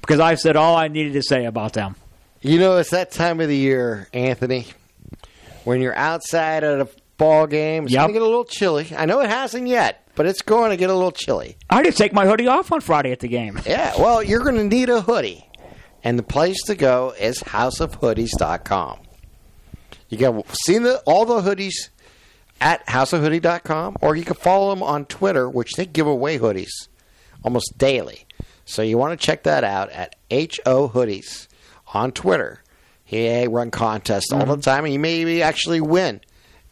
Because 0.00 0.20
I've 0.20 0.40
said 0.40 0.56
all 0.56 0.76
I 0.76 0.88
needed 0.88 1.12
to 1.14 1.22
say 1.22 1.44
about 1.44 1.74
them. 1.74 1.96
You 2.40 2.58
know, 2.58 2.76
it's 2.76 2.90
that 2.90 3.10
time 3.10 3.40
of 3.40 3.48
the 3.48 3.56
year, 3.56 4.08
Anthony, 4.12 4.66
when 5.64 5.80
you're 5.80 5.96
outside 5.96 6.64
at 6.64 6.80
a 6.80 6.88
ball 7.16 7.46
game. 7.46 7.84
It's 7.84 7.92
Yep. 7.92 8.00
going 8.00 8.08
to 8.08 8.12
get 8.14 8.22
a 8.22 8.26
little 8.26 8.44
chilly. 8.44 8.88
I 8.96 9.06
know 9.06 9.20
it 9.20 9.28
hasn't 9.28 9.66
yet, 9.66 10.06
but 10.14 10.26
it's 10.26 10.42
going 10.42 10.70
to 10.70 10.76
get 10.76 10.90
a 10.90 10.94
little 10.94 11.12
chilly. 11.12 11.56
I 11.70 11.82
did 11.82 11.96
take 11.96 12.12
my 12.12 12.26
hoodie 12.26 12.46
off 12.46 12.72
on 12.72 12.80
Friday 12.80 13.12
at 13.12 13.20
the 13.20 13.28
game. 13.28 13.60
Yeah, 13.66 13.94
well, 13.98 14.22
you're 14.22 14.42
going 14.42 14.56
to 14.56 14.64
need 14.64 14.88
a 14.88 15.00
hoodie. 15.00 15.48
And 16.02 16.18
the 16.18 16.22
place 16.22 16.62
to 16.66 16.74
go 16.74 17.14
is 17.18 17.40
houseofhoodies.com. 17.40 19.00
You 20.08 20.18
can 20.18 20.42
see 20.64 20.78
the, 20.78 20.98
all 21.00 21.24
the 21.24 21.40
hoodies 21.40 21.90
at 22.60 22.86
houseofhoodie.com, 22.86 23.96
or 24.00 24.14
you 24.14 24.24
can 24.24 24.36
follow 24.36 24.70
them 24.70 24.82
on 24.82 25.04
Twitter, 25.06 25.48
which 25.48 25.72
they 25.72 25.86
give 25.86 26.06
away 26.06 26.38
hoodies 26.38 26.88
almost 27.42 27.76
daily. 27.76 28.26
So 28.64 28.82
you 28.82 28.98
want 28.98 29.18
to 29.18 29.24
check 29.24 29.44
that 29.44 29.64
out 29.64 29.90
at 29.90 30.16
HO 30.30 30.88
Hoodies 30.88 31.48
on 31.94 32.12
Twitter. 32.12 32.62
They 33.10 33.46
run 33.46 33.70
contests 33.70 34.32
all 34.32 34.40
the 34.40 34.52
mm-hmm. 34.54 34.60
time, 34.60 34.84
and 34.84 34.92
you 34.92 34.98
may 34.98 35.42
actually 35.42 35.80
win 35.80 36.20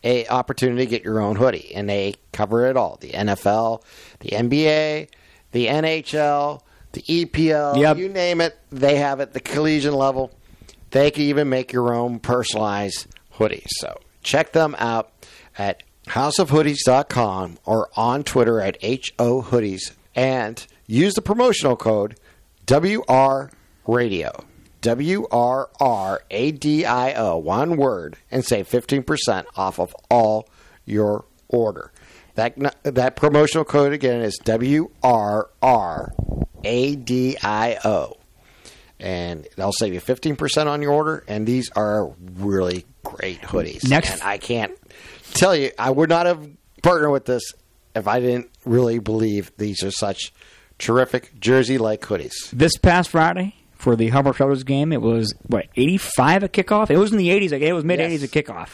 a 0.05 0.27
opportunity 0.29 0.85
to 0.85 0.91
get 0.91 1.03
your 1.03 1.21
own 1.21 1.35
hoodie. 1.37 1.75
And 1.75 1.89
they 1.89 2.15
cover 2.33 2.67
it 2.67 2.77
all: 2.77 2.99
the 3.01 3.11
NFL, 3.11 3.83
the 4.21 4.29
NBA, 4.31 5.09
the 5.53 5.67
NHL, 5.67 6.61
the 6.93 7.03
EPL, 7.03 7.77
Yep. 7.81 7.97
you 7.97 8.09
name 8.09 8.41
it, 8.41 8.57
they 8.71 8.97
have 8.97 9.19
it. 9.21 9.33
The 9.33 9.41
collegiate 9.41 9.93
level, 9.95 10.31
they 10.91 11.11
can 11.11 11.23
even 11.25 11.49
make 11.49 11.73
your 11.73 11.93
own 11.95 12.21
personalized 12.21 13.07
hoodie. 13.33 13.65
So 13.81 13.99
check 14.23 14.53
them 14.53 14.77
out 14.79 15.11
at 15.59 15.83
houseofhoodies.com 16.09 17.59
or 17.65 17.89
on 17.97 18.23
Twitter 18.25 18.61
at 18.61 18.77
HO 18.83 19.43
Hoodies 19.43 19.93
and 20.15 20.65
use 20.87 21.15
the 21.15 21.23
promotional 21.23 21.77
code 21.77 22.17
WR 22.71 23.51
Radio. 23.87 24.45
W 24.85 25.27
R 25.31 25.71
R 25.81 26.23
A 26.31 26.53
D 26.53 26.85
I 26.85 27.15
O, 27.15 27.39
one 27.39 27.79
word, 27.79 28.19
and 28.31 28.45
save 28.45 28.69
15% 28.69 29.47
off 29.57 29.81
of 29.81 29.97
all 30.11 30.47
your 30.85 31.25
order. 31.49 31.91
That 32.35 32.55
that 32.83 33.17
promotional 33.17 33.65
code 33.65 33.95
again 33.95 34.21
is 34.21 34.39
W 34.45 34.91
R 35.03 35.49
R 35.63 36.13
A 36.65 36.97
D 36.97 37.39
I 37.43 37.79
O, 37.83 38.19
and 39.01 39.49
they'll 39.57 39.73
save 39.73 39.95
you 39.95 40.01
fifteen 40.01 40.37
percent 40.37 40.69
on 40.69 40.83
your 40.83 40.93
order. 40.93 41.25
And 41.29 41.47
these 41.47 41.71
are 41.77 42.09
really 42.35 42.85
great 43.05 43.41
hoodies. 43.41 43.89
Next- 43.89 44.13
and 44.15 44.23
I 44.23 44.37
can't 44.37 44.73
tell 45.33 45.57
you, 45.57 45.71
I 45.79 45.91
would 45.91 46.11
not 46.11 46.27
have 46.27 46.47
partnered 46.83 47.13
with 47.13 47.25
this 47.25 47.55
if 47.95 48.07
I 48.07 48.21
didn't 48.21 48.51
really 48.67 48.99
believe 48.99 49.51
these 49.57 49.83
are 49.83 49.93
such 49.93 50.35
terrific 50.79 51.39
jersey-like 51.41 52.03
hoodies. 52.03 52.51
This 52.53 52.77
past 52.77 53.11
Friday 53.11 53.55
for 53.85 53.95
the 53.95 54.09
Hubbard 54.09 54.35
Shutters 54.37 54.65
game, 54.65 54.93
it 54.93 55.01
was 55.01 55.33
what 55.47 55.67
eighty 55.77 55.97
five 55.99 56.43
at 56.43 56.53
kickoff. 56.53 56.91
It 56.91 56.97
was 56.97 57.13
in 57.13 57.19
the 57.19 57.31
eighties. 57.31 57.53
Like 57.53 57.63
it 57.63 57.73
was 57.73 57.85
mid 57.85 58.01
eighties 58.01 58.23
Yes. 58.23 58.35
at 58.37 58.45
kickoff. 58.47 58.69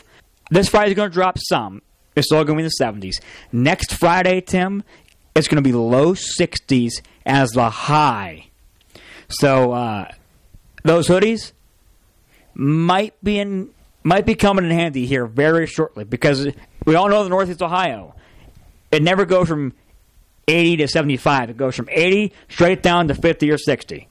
This 0.51 0.69
Friday's 0.69 0.95
going 0.95 1.11
to 1.11 1.15
drop 1.15 1.37
some. 1.39 1.83
It's 2.17 2.27
still 2.29 2.39
going 2.39 2.47
to 2.47 2.55
be 2.55 2.63
in 2.63 2.67
the 2.67 2.71
seventies. 2.71 3.21
Next 3.53 3.93
Friday, 3.95 4.41
Tim, 4.41 4.83
it's 5.35 5.47
going 5.49 5.63
to 5.63 5.69
be 5.69 5.73
low 5.75 6.15
sixties 6.15 7.03
as 7.27 7.51
the 7.51 7.69
high. 7.71 8.47
So 9.29 9.73
uh, 9.73 10.11
those 10.83 11.07
hoodies 11.09 11.53
might 12.55 13.15
be 13.23 13.39
in 13.39 13.71
might 14.03 14.27
be 14.27 14.35
coming 14.35 14.65
in 14.65 14.71
handy 14.71 15.07
here 15.07 15.27
very 15.27 15.67
shortly 15.67 16.05
because 16.05 16.49
we 16.87 16.95
all 16.95 17.09
know 17.09 17.23
the 17.23 17.29
Northeast 17.31 17.63
Ohio. 17.63 18.15
It 18.91 19.03
never 19.03 19.25
goes 19.25 19.47
from 19.47 19.73
80 20.49 20.79
to 20.79 20.89
75. 20.89 21.51
It 21.51 21.57
goes 21.57 21.77
from 21.77 21.89
80 21.93 22.33
straight 22.49 22.83
down 22.83 23.07
to 23.09 23.15
50 23.15 23.51
or 23.53 23.59
60, 23.59 24.09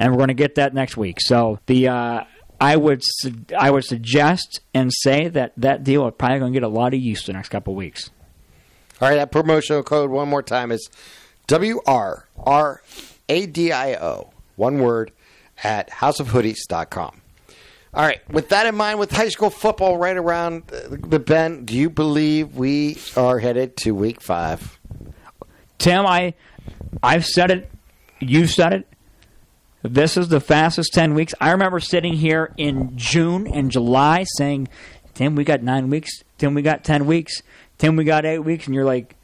and 0.00 0.10
we're 0.12 0.16
going 0.16 0.28
to 0.28 0.34
get 0.34 0.54
that 0.56 0.72
next 0.72 0.96
week. 0.96 1.18
So 1.20 1.60
the 1.66 1.88
uh, 1.88 2.24
I 2.58 2.76
would 2.76 3.02
su- 3.04 3.44
I 3.56 3.70
would 3.70 3.84
suggest 3.84 4.60
and 4.74 4.90
say 4.92 5.28
that 5.28 5.52
that 5.58 5.84
deal 5.84 6.08
is 6.08 6.14
probably 6.18 6.40
going 6.40 6.52
to 6.52 6.56
get 6.56 6.64
a 6.64 6.68
lot 6.68 6.94
of 6.94 7.00
use 7.00 7.24
the 7.24 7.34
next 7.34 7.50
couple 7.50 7.74
of 7.74 7.76
weeks. 7.76 8.10
All 9.00 9.08
right, 9.08 9.16
that 9.16 9.30
promotional 9.30 9.82
code 9.82 10.10
one 10.10 10.28
more 10.28 10.42
time 10.42 10.72
is 10.72 10.90
W 11.46 11.80
R 11.86 12.26
R 12.38 12.82
A 13.28 13.46
D 13.46 13.72
I 13.72 13.94
O, 13.94 14.30
one 14.56 14.78
word, 14.80 15.12
at 15.62 15.90
houseofhoodies.com. 15.90 17.20
All 17.92 18.04
right, 18.06 18.20
with 18.30 18.50
that 18.50 18.66
in 18.66 18.76
mind, 18.76 18.98
with 18.98 19.10
high 19.10 19.28
school 19.28 19.50
football 19.50 19.98
right 19.98 20.16
around 20.16 20.66
the 20.68 21.18
bend, 21.18 21.66
do 21.66 21.76
you 21.76 21.90
believe 21.90 22.56
we 22.56 22.96
are 23.16 23.38
headed 23.38 23.76
to 23.78 23.94
week 23.94 24.22
five? 24.22 24.78
Tim, 25.78 26.06
I 26.06 26.34
I've 27.02 27.26
said 27.26 27.50
it, 27.50 27.70
you've 28.20 28.50
said 28.50 28.72
it. 28.72 28.86
This 29.82 30.16
is 30.16 30.28
the 30.28 30.40
fastest 30.40 30.92
10 30.92 31.14
weeks. 31.14 31.34
I 31.40 31.52
remember 31.52 31.80
sitting 31.80 32.12
here 32.14 32.52
in 32.56 32.96
June 32.96 33.46
and 33.46 33.70
July 33.70 34.24
saying, 34.36 34.68
Tim, 35.14 35.34
we 35.34 35.44
got 35.44 35.62
nine 35.62 35.88
weeks. 35.88 36.10
Tim, 36.38 36.54
we 36.54 36.62
got 36.62 36.84
10 36.84 37.06
weeks. 37.06 37.42
Tim, 37.78 37.96
we 37.96 38.04
got 38.04 38.26
eight 38.26 38.40
weeks. 38.40 38.66
And 38.66 38.74
you're 38.74 38.84
like, 38.84 39.16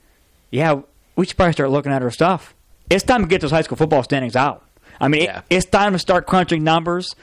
yeah, 0.51 0.81
we 1.15 1.27
should 1.27 1.37
probably 1.37 1.53
start 1.53 1.71
looking 1.71 1.93
at 1.93 2.03
our 2.03 2.11
stuff. 2.11 2.55
It's 2.89 3.05
time 3.05 3.23
to 3.23 3.29
get 3.29 3.41
those 3.43 3.51
high 3.51 3.63
school 3.63 3.77
football 3.77 4.03
standings 4.03 4.35
out. 4.37 4.65
I 4.99 5.09
mean, 5.09 5.25
Yeah. 5.25 5.39
it, 5.41 5.45
it's 5.57 5.67
time 5.67 5.93
to 5.93 5.99
start 5.99 6.27
crunching 6.27 6.65
numbers. 6.65 7.15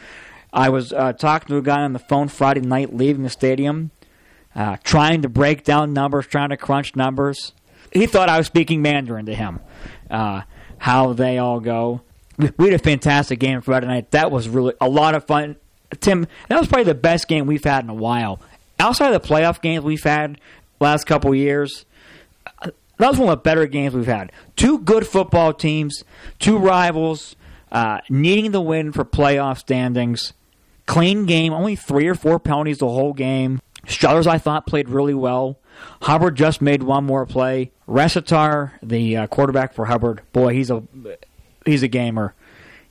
I 0.51 0.69
was 0.69 0.93
uh, 0.93 1.13
talking 1.13 1.47
to 1.47 1.57
a 1.57 1.61
guy 1.63 1.81
on 1.81 1.93
the 1.93 1.99
phone 1.99 2.27
Friday 2.27 2.61
night 2.61 2.93
leaving 2.95 3.23
the 3.23 3.29
stadium, 3.29 3.89
uh, 4.55 4.77
trying 4.83 5.23
to 5.23 5.29
break 5.29 5.63
down 5.63 5.93
numbers, 5.93 6.27
trying 6.27 6.49
to 6.49 6.57
crunch 6.57 6.95
numbers. 6.95 7.53
He 7.91 8.05
thought 8.05 8.29
I 8.29 8.37
was 8.37 8.45
speaking 8.45 8.83
Mandarin 8.83 9.25
to 9.25 9.33
him, 9.33 9.59
uh, 10.11 10.41
how 10.77 11.13
they 11.13 11.39
all 11.39 11.59
go. 11.59 12.01
We 12.37 12.65
had 12.65 12.73
a 12.73 12.83
fantastic 12.83 13.39
game 13.39 13.61
Friday 13.61 13.87
night. 13.87 14.11
That 14.11 14.31
was 14.31 14.49
really 14.49 14.73
a 14.81 14.89
lot 14.89 15.15
of 15.15 15.25
fun. 15.25 15.55
Tim, 15.99 16.27
that 16.49 16.59
was 16.59 16.67
probably 16.67 16.85
the 16.85 16.95
best 16.95 17.27
game 17.27 17.45
we've 17.45 17.63
had 17.63 17.83
in 17.83 17.89
a 17.89 17.93
while. 17.93 18.39
Outside 18.79 19.13
of 19.13 19.21
the 19.21 19.27
playoff 19.27 19.61
games 19.61 19.83
we've 19.83 20.03
had 20.03 20.39
last 20.79 21.05
couple 21.05 21.33
years, 21.35 21.85
uh, 22.47 22.71
that 22.97 23.09
was 23.09 23.19
one 23.19 23.29
of 23.29 23.37
the 23.37 23.41
better 23.41 23.67
games 23.67 23.93
we've 23.93 24.07
had. 24.07 24.31
Two 24.55 24.79
good 24.79 25.05
football 25.05 25.53
teams, 25.53 26.03
two 26.39 26.57
rivals, 26.57 27.35
uh, 27.71 27.99
needing 28.09 28.51
the 28.51 28.61
win 28.61 28.91
for 28.91 29.05
playoff 29.05 29.59
standings. 29.59 30.33
Clean 30.85 31.25
game, 31.25 31.53
only 31.53 31.75
three 31.75 32.07
or 32.07 32.15
four 32.15 32.39
penalties 32.39 32.79
the 32.79 32.89
whole 32.89 33.13
game. 33.13 33.61
Struthers, 33.87 34.27
I 34.27 34.37
thought, 34.37 34.65
played 34.65 34.89
really 34.89 35.13
well. 35.13 35.59
Hubbard 36.01 36.35
just 36.35 36.61
made 36.61 36.83
one 36.83 37.05
more 37.05 37.25
play. 37.25 37.71
Resitar, 37.87 38.71
the 38.81 39.17
uh, 39.17 39.27
quarterback 39.27 39.73
for 39.73 39.85
Hubbard, 39.85 40.21
boy, 40.33 40.53
he's 40.53 40.69
a 40.69 40.83
he's 41.65 41.83
a 41.83 41.87
gamer. 41.87 42.33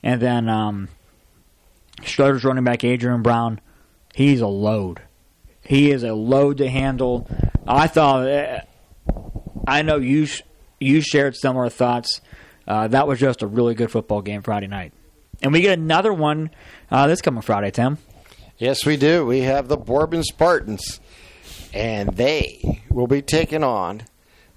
And 0.02 0.20
then 0.20 0.48
um, 0.48 0.88
Struthers 2.04 2.44
running 2.44 2.64
back 2.64 2.84
Adrian 2.84 3.22
Brown, 3.22 3.60
he's 4.14 4.40
a 4.40 4.46
load. 4.46 5.02
He 5.60 5.90
is 5.90 6.02
a 6.02 6.12
load 6.12 6.58
to 6.58 6.68
handle. 6.68 7.28
I 7.66 7.86
thought, 7.86 8.26
eh, 8.26 8.60
I 9.66 9.82
know 9.82 9.96
you 9.96 10.26
you 10.80 11.00
shared 11.00 11.36
similar 11.36 11.68
thoughts. 11.68 12.20
Uh, 12.66 12.88
that 12.88 13.06
was 13.06 13.20
just 13.20 13.42
a 13.42 13.46
really 13.46 13.74
good 13.74 13.90
football 13.90 14.22
game 14.22 14.42
Friday 14.42 14.66
night, 14.66 14.92
and 15.40 15.52
we 15.52 15.60
get 15.60 15.78
another 15.78 16.12
one 16.12 16.50
uh, 16.90 17.06
this 17.06 17.22
coming 17.22 17.42
Friday, 17.42 17.70
Tim. 17.70 17.98
Yes, 18.58 18.84
we 18.84 18.96
do. 18.96 19.24
We 19.24 19.40
have 19.40 19.68
the 19.68 19.76
Boardman 19.76 20.24
Spartans, 20.24 21.00
and 21.72 22.10
they 22.16 22.82
will 22.90 23.06
be 23.06 23.22
taking 23.22 23.62
on 23.62 24.02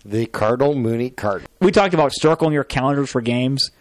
the 0.03 0.25
Cardinal 0.25 0.75
Mooney 0.75 1.11
Cardinals. 1.11 1.49
we 1.59 1.71
talked 1.71 1.93
about 1.93 2.11
circling 2.13 2.53
your 2.53 2.63
calendars 2.63 3.11
for 3.11 3.21
games. 3.21 3.71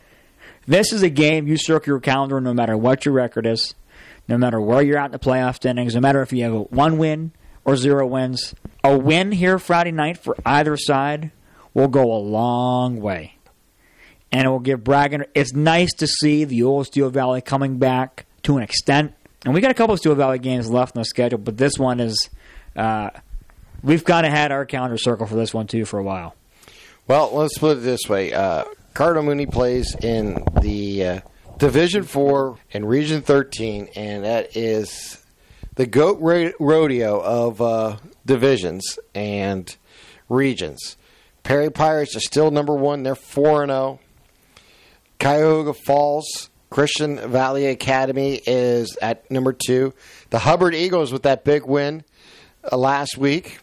This 0.66 0.92
is 0.92 1.02
a 1.02 1.10
game 1.10 1.46
you 1.46 1.56
circle 1.56 1.92
your 1.92 2.00
calendar 2.00 2.40
no 2.40 2.54
matter 2.54 2.76
what 2.76 3.04
your 3.04 3.14
record 3.14 3.46
is, 3.46 3.74
no 4.28 4.38
matter 4.38 4.60
where 4.60 4.82
you're 4.82 4.98
at 4.98 5.06
in 5.06 5.12
the 5.12 5.18
playoff 5.18 5.56
standings, 5.56 5.94
no 5.94 6.00
matter 6.00 6.22
if 6.22 6.32
you 6.32 6.44
have 6.44 6.54
one 6.70 6.98
win 6.98 7.32
or 7.64 7.76
zero 7.76 8.06
wins. 8.06 8.54
A 8.82 8.96
win 8.96 9.32
here 9.32 9.58
Friday 9.58 9.92
night 9.92 10.18
for 10.18 10.36
either 10.44 10.76
side 10.76 11.30
will 11.74 11.88
go 11.88 12.12
a 12.12 12.18
long 12.18 13.00
way. 13.00 13.36
And 14.32 14.46
it 14.46 14.48
will 14.48 14.60
give 14.60 14.82
Bragging. 14.82 15.24
It's 15.34 15.52
nice 15.52 15.92
to 15.94 16.06
see 16.06 16.44
the 16.44 16.62
old 16.62 16.86
Steel 16.86 17.10
Valley 17.10 17.40
coming 17.40 17.78
back 17.78 18.26
to 18.42 18.56
an 18.56 18.62
extent. 18.62 19.14
And 19.44 19.54
we 19.54 19.60
got 19.60 19.70
a 19.70 19.74
couple 19.74 19.92
of 19.92 20.00
Steel 20.00 20.14
Valley 20.14 20.38
games 20.38 20.68
left 20.70 20.96
on 20.96 21.02
the 21.02 21.04
schedule, 21.04 21.38
but 21.38 21.56
this 21.56 21.78
one 21.78 22.00
is. 22.00 22.30
Uh, 22.74 23.10
we've 23.82 24.04
kind 24.04 24.26
of 24.26 24.32
had 24.32 24.50
our 24.50 24.64
calendar 24.64 24.98
circle 24.98 25.26
for 25.26 25.36
this 25.36 25.54
one 25.54 25.66
too 25.66 25.84
for 25.84 25.98
a 25.98 26.02
while. 26.02 26.34
Well, 27.06 27.30
let's 27.32 27.58
put 27.58 27.78
it 27.78 27.80
this 27.82 28.00
way: 28.08 28.32
uh, 28.32 28.64
Cardinal 28.94 29.24
Mooney 29.24 29.46
plays 29.46 29.96
in 29.96 30.44
the 30.62 31.04
uh, 31.04 31.20
Division 31.58 32.04
Four 32.04 32.58
and 32.72 32.88
Region 32.88 33.22
Thirteen, 33.22 33.88
and 33.96 34.24
that 34.24 34.56
is 34.56 35.20
the 35.74 35.84
goat 35.84 36.18
ro- 36.20 36.52
rodeo 36.60 37.20
of 37.20 37.60
uh, 37.60 37.96
divisions 38.24 38.96
and 39.12 39.76
regions. 40.28 40.96
Perry 41.42 41.70
Pirates 41.70 42.14
are 42.14 42.20
still 42.20 42.52
number 42.52 42.74
one; 42.74 43.02
they're 43.02 43.16
four 43.16 43.64
and 43.64 43.70
zero. 43.70 43.98
Cuyahoga 45.18 45.74
Falls 45.74 46.50
Christian 46.70 47.16
Valley 47.30 47.66
Academy 47.66 48.40
is 48.46 48.96
at 49.02 49.28
number 49.28 49.52
two. 49.52 49.92
The 50.30 50.38
Hubbard 50.38 50.74
Eagles 50.74 51.12
with 51.12 51.24
that 51.24 51.42
big 51.42 51.66
win 51.66 52.04
uh, 52.70 52.76
last 52.76 53.18
week 53.18 53.58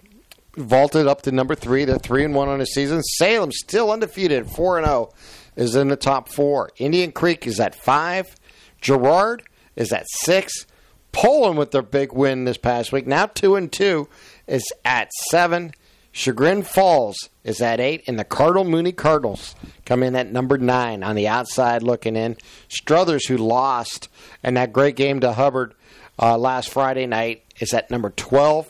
vaulted 0.56 1.08
up 1.08 1.22
to 1.24 1.32
number 1.32 1.56
three. 1.56 1.86
They're 1.86 1.98
three 1.98 2.26
and 2.26 2.36
one 2.36 2.50
on 2.50 2.60
the 2.60 2.66
season. 2.66 3.02
Salem 3.04 3.52
still 3.52 3.92
undefeated, 3.92 4.50
four 4.50 4.78
and 4.78 4.86
zero, 4.86 5.14
is 5.56 5.76
in 5.76 5.88
the 5.88 5.96
top 5.96 6.30
four. 6.30 6.72
Indian 6.78 7.12
Creek 7.12 7.48
is 7.48 7.60
at 7.60 7.76
five. 7.76 8.36
Girard 8.82 9.44
is 9.76 9.92
at 9.92 10.06
six. 10.24 10.66
Poland 11.12 11.58
with 11.58 11.72
their 11.72 11.82
big 11.82 12.14
win 12.14 12.46
this 12.46 12.58
past 12.58 12.92
week, 12.92 13.06
now 13.06 13.26
two 13.26 13.56
and 13.56 13.72
two, 13.72 14.08
is 14.48 14.64
at 14.86 15.12
seven. 15.30 15.74
Chagrin 16.14 16.64
Falls 16.64 17.30
is 17.44 17.62
at 17.62 17.80
eight, 17.80 18.04
and 18.08 18.20
the 18.20 18.24
Cardinal 18.26 18.66
Mooney 18.66 18.92
Cardinals 18.92 19.56
come 19.86 20.04
in 20.04 20.16
at 20.16 20.32
number 20.32 20.58
nine 20.58 21.04
on 21.04 21.16
the 21.16 21.28
outside 21.28 21.84
looking 21.84 22.16
in. 22.16 22.36
Struthers, 22.68 23.28
who 23.28 23.38
lost 23.38 24.10
in 24.44 24.56
that 24.56 24.74
great 24.74 24.96
game 24.96 25.22
to 25.22 25.34
Hubbard 25.34 25.74
uh, 26.20 26.38
last 26.38 26.70
Friday 26.70 27.06
night, 27.06 27.44
is 27.60 27.74
at 27.74 27.90
number 27.92 28.10
12 28.10 28.70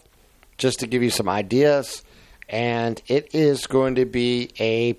just 0.61 0.79
to 0.79 0.87
give 0.87 1.01
you 1.01 1.09
some 1.09 1.27
ideas. 1.27 2.03
And 2.47 3.01
it 3.07 3.33
is 3.33 3.65
going 3.65 3.95
to 3.95 4.05
be 4.05 4.51
a 4.59 4.95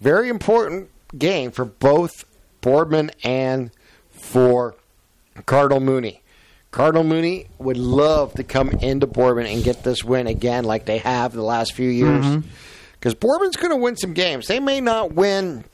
very 0.00 0.28
important 0.28 0.90
game 1.16 1.52
for 1.52 1.64
both 1.64 2.24
Boardman 2.60 3.12
and 3.22 3.70
for 4.10 4.74
Cardinal 5.46 5.80
Mooney. 5.80 6.22
Cardinal 6.72 7.04
Mooney 7.04 7.46
would 7.58 7.76
love 7.76 8.34
to 8.34 8.44
come 8.44 8.70
into 8.70 9.06
Boardman 9.06 9.46
and 9.46 9.62
get 9.62 9.84
this 9.84 10.02
win 10.02 10.26
again, 10.26 10.64
like 10.64 10.86
they 10.86 10.98
have 10.98 11.32
the 11.32 11.42
last 11.42 11.74
few 11.74 11.88
years. 11.88 12.24
Mm-hmm. 12.24 12.48
Because 12.94 13.14
Boardman's 13.14 13.56
going 13.56 13.70
to 13.70 13.76
win 13.76 13.96
some 13.96 14.12
games. 14.12 14.48
They 14.48 14.58
may 14.58 14.80
not 14.80 15.12
win. 15.12 15.64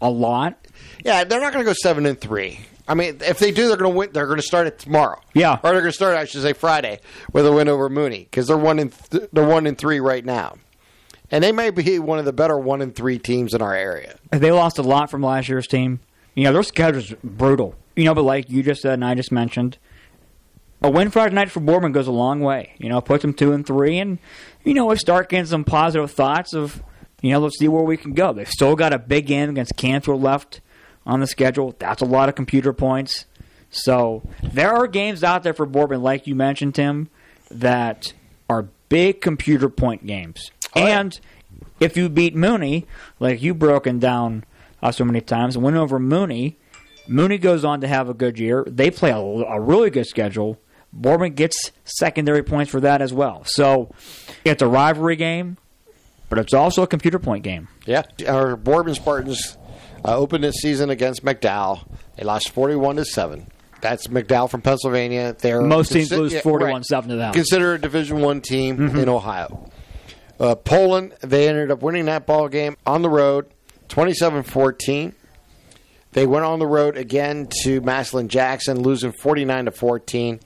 A 0.00 0.08
lot. 0.08 0.56
Yeah, 1.04 1.24
they're 1.24 1.40
not 1.40 1.52
going 1.52 1.64
to 1.64 1.68
go 1.68 1.74
seven 1.74 2.06
and 2.06 2.20
three. 2.20 2.60
I 2.88 2.94
mean, 2.94 3.18
if 3.20 3.38
they 3.38 3.50
do, 3.52 3.68
they're 3.68 3.76
going 3.76 3.92
to 3.92 3.96
win. 3.98 4.08
They're 4.12 4.26
going 4.26 4.38
to 4.38 4.42
start 4.42 4.66
it 4.66 4.78
tomorrow. 4.78 5.20
Yeah. 5.34 5.58
or 5.62 5.70
they're 5.72 5.80
going 5.82 5.84
to 5.84 5.92
start. 5.92 6.16
I 6.16 6.24
should 6.24 6.40
say 6.42 6.54
Friday 6.54 7.00
with 7.32 7.46
a 7.46 7.52
win 7.52 7.68
over 7.68 7.88
Mooney 7.90 8.20
because 8.20 8.46
they're 8.46 8.56
one 8.56 8.78
in 8.78 8.88
th- 8.90 9.28
they're 9.32 9.46
one 9.46 9.66
in 9.66 9.76
three 9.76 10.00
right 10.00 10.24
now, 10.24 10.56
and 11.30 11.44
they 11.44 11.52
may 11.52 11.68
be 11.70 11.98
one 11.98 12.18
of 12.18 12.24
the 12.24 12.32
better 12.32 12.58
one 12.58 12.80
in 12.80 12.92
three 12.92 13.18
teams 13.18 13.52
in 13.52 13.60
our 13.60 13.74
area. 13.74 14.16
They 14.30 14.50
lost 14.50 14.78
a 14.78 14.82
lot 14.82 15.10
from 15.10 15.22
last 15.22 15.48
year's 15.48 15.66
team. 15.66 16.00
You 16.34 16.44
know, 16.44 16.52
their 16.52 16.62
schedule's 16.62 17.12
brutal. 17.22 17.74
You 17.94 18.04
know, 18.04 18.14
but 18.14 18.22
like 18.22 18.48
you 18.48 18.62
just 18.62 18.80
said 18.80 18.94
and 18.94 19.04
I 19.04 19.14
just 19.14 19.32
mentioned, 19.32 19.76
a 20.80 20.90
win 20.90 21.10
Friday 21.10 21.34
night 21.34 21.50
for 21.50 21.60
Boardman 21.60 21.92
goes 21.92 22.06
a 22.06 22.12
long 22.12 22.40
way. 22.40 22.74
You 22.78 22.88
know, 22.88 23.00
puts 23.00 23.22
them 23.22 23.34
two 23.34 23.52
and 23.52 23.66
three, 23.66 23.98
and 23.98 24.18
you 24.64 24.72
know, 24.72 24.86
we 24.86 24.96
start 24.96 25.28
getting 25.28 25.46
some 25.46 25.64
positive 25.64 26.10
thoughts 26.10 26.54
of, 26.54 26.82
you 27.20 27.32
know, 27.32 27.40
let's 27.40 27.58
see 27.58 27.68
where 27.68 27.82
we 27.82 27.96
can 27.96 28.12
go. 28.14 28.32
They've 28.32 28.48
still 28.48 28.76
got 28.76 28.92
a 28.94 28.98
big 28.98 29.26
game 29.26 29.50
against 29.50 29.76
Canfield 29.76 30.22
left 30.22 30.60
on 31.08 31.20
the 31.20 31.26
schedule. 31.26 31.74
That's 31.80 32.02
a 32.02 32.04
lot 32.04 32.28
of 32.28 32.36
computer 32.36 32.72
points. 32.72 33.24
So 33.70 34.22
there 34.42 34.72
are 34.72 34.86
games 34.86 35.24
out 35.24 35.42
there 35.42 35.54
for 35.54 35.66
Boardman, 35.66 36.02
like 36.02 36.26
you 36.26 36.34
mentioned, 36.34 36.74
Tim, 36.76 37.08
that 37.50 38.12
are 38.48 38.68
big 38.88 39.20
computer 39.20 39.68
point 39.68 40.06
games. 40.06 40.50
Oh, 40.76 40.80
yeah. 40.80 41.00
and 41.00 41.20
if 41.80 41.96
you 41.96 42.08
beat 42.08 42.36
Mooney, 42.36 42.86
like 43.18 43.42
you've 43.42 43.58
broken 43.58 43.98
down 43.98 44.44
uh, 44.82 44.92
so 44.92 45.04
many 45.04 45.20
times, 45.20 45.58
win 45.58 45.76
over 45.76 45.98
Mooney, 45.98 46.56
Mooney 47.06 47.38
goes 47.38 47.64
on 47.64 47.80
to 47.80 47.88
have 47.88 48.08
a 48.08 48.14
good 48.14 48.38
year. 48.38 48.64
They 48.66 48.90
play 48.90 49.10
a, 49.10 49.16
a 49.16 49.60
really 49.60 49.90
good 49.90 50.06
schedule. 50.06 50.58
Boardman 50.92 51.34
gets 51.34 51.72
secondary 51.84 52.42
points 52.42 52.70
for 52.70 52.80
that 52.80 53.02
as 53.02 53.12
well. 53.12 53.44
So 53.44 53.94
it's 54.44 54.62
a 54.62 54.68
rivalry 54.68 55.16
game, 55.16 55.58
but 56.30 56.38
it's 56.38 56.54
also 56.54 56.82
a 56.82 56.86
computer 56.86 57.18
point 57.18 57.44
game. 57.44 57.68
Yeah, 57.86 58.02
our 58.26 58.56
Boardman 58.56 58.94
Spartans 58.94 59.57
uh, 60.04 60.16
opened 60.16 60.44
this 60.44 60.56
season 60.56 60.90
against 60.90 61.24
McDowell. 61.24 61.86
They 62.16 62.24
lost 62.24 62.50
forty-one 62.50 62.96
to 62.96 63.04
seven. 63.04 63.48
That's 63.80 64.08
McDowell 64.08 64.50
from 64.50 64.62
Pennsylvania. 64.62 65.36
They're 65.38 65.60
Most 65.62 65.92
teams 65.92 66.10
consi- 66.10 66.18
lose 66.18 66.32
yeah, 66.32 66.40
41-7 66.40 67.08
to 67.08 67.16
them. 67.16 67.32
Consider 67.32 67.74
a 67.74 67.80
Division 67.80 68.20
One 68.20 68.40
team 68.40 68.96
in 68.98 69.08
Ohio. 69.08 69.70
Uh, 70.40 70.56
Poland, 70.56 71.14
they 71.20 71.48
ended 71.48 71.70
up 71.70 71.80
winning 71.80 72.06
that 72.06 72.26
ball 72.26 72.48
game 72.48 72.76
on 72.84 73.02
the 73.02 73.08
road, 73.08 73.46
27-14. 73.88 75.12
They 76.12 76.26
went 76.26 76.44
on 76.44 76.58
the 76.58 76.66
road 76.66 76.96
again 76.96 77.48
to 77.62 77.80
Massillon 77.80 78.28
Jackson, 78.28 78.80
losing 78.82 79.12
49 79.12 79.66
to 79.66 79.70
14. 79.70 80.40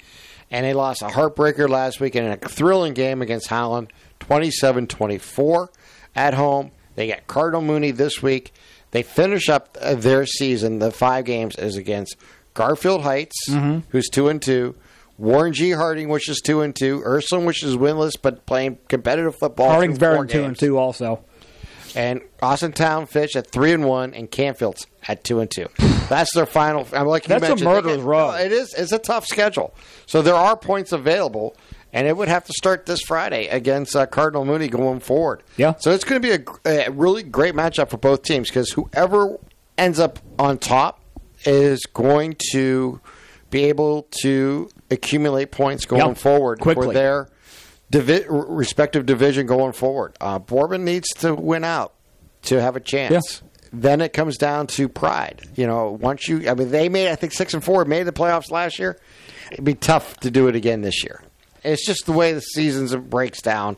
And 0.51 0.67
they 0.67 0.75
lost 0.75 1.01
a 1.01 1.07
heartbreaker 1.07 1.69
last 1.69 2.01
week 2.01 2.15
in 2.15 2.27
a 2.27 2.37
thrilling 2.37 2.93
game 2.93 3.23
against 3.23 3.47
Holland, 3.47 3.91
27 4.21 4.87
24 4.89 5.71
at 6.15 6.35
home. 6.35 6.73
They 6.95 7.09
got 7.09 7.27
Cardinal 7.27 7.63
Mooney 7.63 7.91
this 7.93 8.23
week. 8.23 8.53
They 8.93 9.03
finish 9.03 9.49
up 9.49 9.77
their 9.81 10.25
season, 10.27 10.79
the 10.79 10.93
five 10.93 11.25
games 11.25 11.57
is 11.57 11.77
against 11.77 12.17
Garfield 12.55 13.03
Heights, 13.03 13.49
mm-hmm. 13.49 13.81
who's 13.89 14.09
2 14.09 14.29
and 14.29 14.41
2. 14.41 14.75
Warren 15.19 15.53
G. 15.53 15.71
Harding, 15.71 16.09
which 16.09 16.29
is 16.29 16.41
two 16.41 16.63
and 16.63 16.75
two. 16.75 17.01
Ursuline, 17.05 17.45
which 17.45 17.63
is 17.63 17.77
winless 17.77 18.15
but 18.21 18.45
playing 18.47 18.79
competitive 18.89 19.37
football. 19.37 19.69
Harding's 19.69 19.99
through 19.99 20.09
better 20.09 20.17
four 20.17 20.27
than 20.27 20.37
two 20.37 20.45
and 20.45 20.59
two 20.59 20.79
also. 20.79 21.23
and 21.95 22.23
Austintown 22.43 23.07
Fitch 23.09 23.37
at 23.37 23.51
three 23.51 23.73
and 23.73 23.85
one, 23.85 24.15
and 24.15 24.31
Canfield's 24.31 24.87
at 25.07 25.23
two 25.23 25.39
and 25.41 25.51
two. 25.51 25.69
That's 26.09 26.35
their 26.35 26.47
final. 26.47 26.89
I'm 26.93 27.07
like 27.07 27.25
you 27.25 27.29
That's 27.29 27.45
a 27.45 27.49
mentioned, 27.51 27.71
murderer's 27.71 28.01
row. 28.01 28.33
It 28.33 28.53
is. 28.53 28.75
It's 28.75 28.91
a 28.91 28.99
tough 28.99 29.27
schedule. 29.27 29.75
So 30.07 30.23
there 30.23 30.35
are 30.35 30.57
points 30.57 30.91
available, 30.93 31.57
and 31.93 32.07
it 32.07 32.17
would 32.17 32.29
have 32.29 32.45
to 32.45 32.53
start 32.53 32.87
this 32.87 33.01
Friday 33.03 33.49
against 33.49 33.95
uh, 33.95 34.07
Cardinal 34.07 34.45
Mooney 34.45 34.69
going 34.69 35.01
forward. 35.01 35.43
Yeah. 35.57 35.75
So 35.79 35.91
it's 35.91 36.05
going 36.05 36.23
to 36.23 36.39
be 36.39 36.45
a, 36.67 36.87
a 36.87 36.91
really 36.91 37.23
great 37.23 37.55
matchup 37.55 37.91
for 37.91 37.99
both 37.99 38.23
teams 38.23 38.49
because 38.49 38.71
whoever 38.71 39.39
ends 39.79 39.99
up 39.99 40.19
on 40.39 40.59
top 40.59 41.01
is 41.45 41.81
going 41.93 42.37
to 42.53 43.01
be 43.51 43.65
able 43.65 44.07
to 44.23 44.69
accumulate 44.91 45.51
points 45.51 45.85
going 45.85 46.07
Yep. 46.07 46.17
forward 46.19 46.63
for 46.63 46.93
their 46.93 47.29
divi- 47.91 48.25
respective 48.29 49.05
division 49.05 49.47
going 49.47 49.73
forward. 49.73 50.17
Uh, 50.21 50.39
Boardman 50.39 50.85
needs 50.85 51.09
to 51.19 51.35
win 51.35 51.65
out 51.65 51.93
to 52.43 52.61
have 52.61 52.77
a 52.77 52.81
chance. 52.81 53.43
Then 53.75 54.01
it 54.03 54.13
comes 54.13 54.37
down 54.37 54.67
to 54.69 54.89
pride. 54.89 55.43
You 55.57 55.67
know, 55.67 55.91
once 55.93 56.29
you, 56.29 56.49
I 56.49 56.55
mean, 56.55 56.71
they 56.71 56.89
made, 56.91 57.09
I 57.11 57.15
think, 57.17 57.33
six 57.33 57.55
and 57.55 57.65
four, 57.65 57.85
made 57.87 58.03
the 58.05 58.13
playoffs 58.13 58.51
last 58.51 58.79
year. 58.79 58.99
It'd 59.51 59.65
be 59.65 59.75
tough 59.75 60.19
to 60.21 60.31
do 60.31 60.49
it 60.49 60.55
again 60.57 60.83
this 60.83 61.03
year. 61.05 61.23
It's 61.65 61.87
just 61.87 62.07
the 62.07 62.13
way 62.13 62.33
the 62.33 62.41
seasons 62.41 62.95
breaks 62.95 63.41
down 63.43 63.77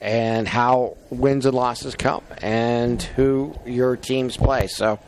and 0.00 0.46
how 0.46 0.96
wins 1.10 1.46
and 1.46 1.54
losses 1.54 1.94
come 1.94 2.22
and 2.40 3.02
who 3.02 3.54
your 3.66 3.96
teams 3.96 4.36
play. 4.36 4.66
So 4.68 4.98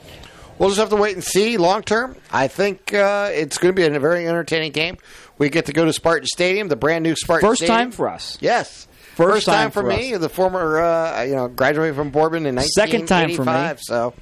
we'll 0.58 0.68
just 0.68 0.80
have 0.80 0.90
to 0.90 0.96
wait 0.96 1.14
and 1.14 1.24
see 1.24 1.56
long 1.56 1.82
term. 1.82 2.16
I 2.30 2.48
think 2.48 2.92
uh, 2.92 3.30
it's 3.32 3.58
going 3.58 3.74
to 3.74 3.76
be 3.76 3.86
a 3.86 4.00
very 4.00 4.26
entertaining 4.26 4.72
game. 4.72 4.98
We 5.38 5.48
get 5.48 5.66
to 5.66 5.72
go 5.72 5.84
to 5.84 5.92
Spartan 5.92 6.26
Stadium, 6.26 6.68
the 6.68 6.76
brand 6.76 7.02
new 7.02 7.14
Spartan 7.16 7.48
First 7.48 7.60
Stadium. 7.60 7.78
time 7.78 7.90
for 7.92 8.08
us. 8.08 8.36
Yes. 8.40 8.86
First 9.14 9.46
time, 9.46 9.54
time 9.54 9.70
for, 9.70 9.82
me, 9.82 10.16
the 10.16 10.28
former, 10.28 10.80
uh, 10.80 11.22
you 11.22 11.34
know, 11.34 11.48
graduated 11.48 11.94
from 11.94 12.10
Boardman 12.10 12.46
in 12.46 12.58
Second 12.60 13.06
time 13.06 13.34
for 13.34 13.44
me. 13.44 13.72
So, 13.78 14.14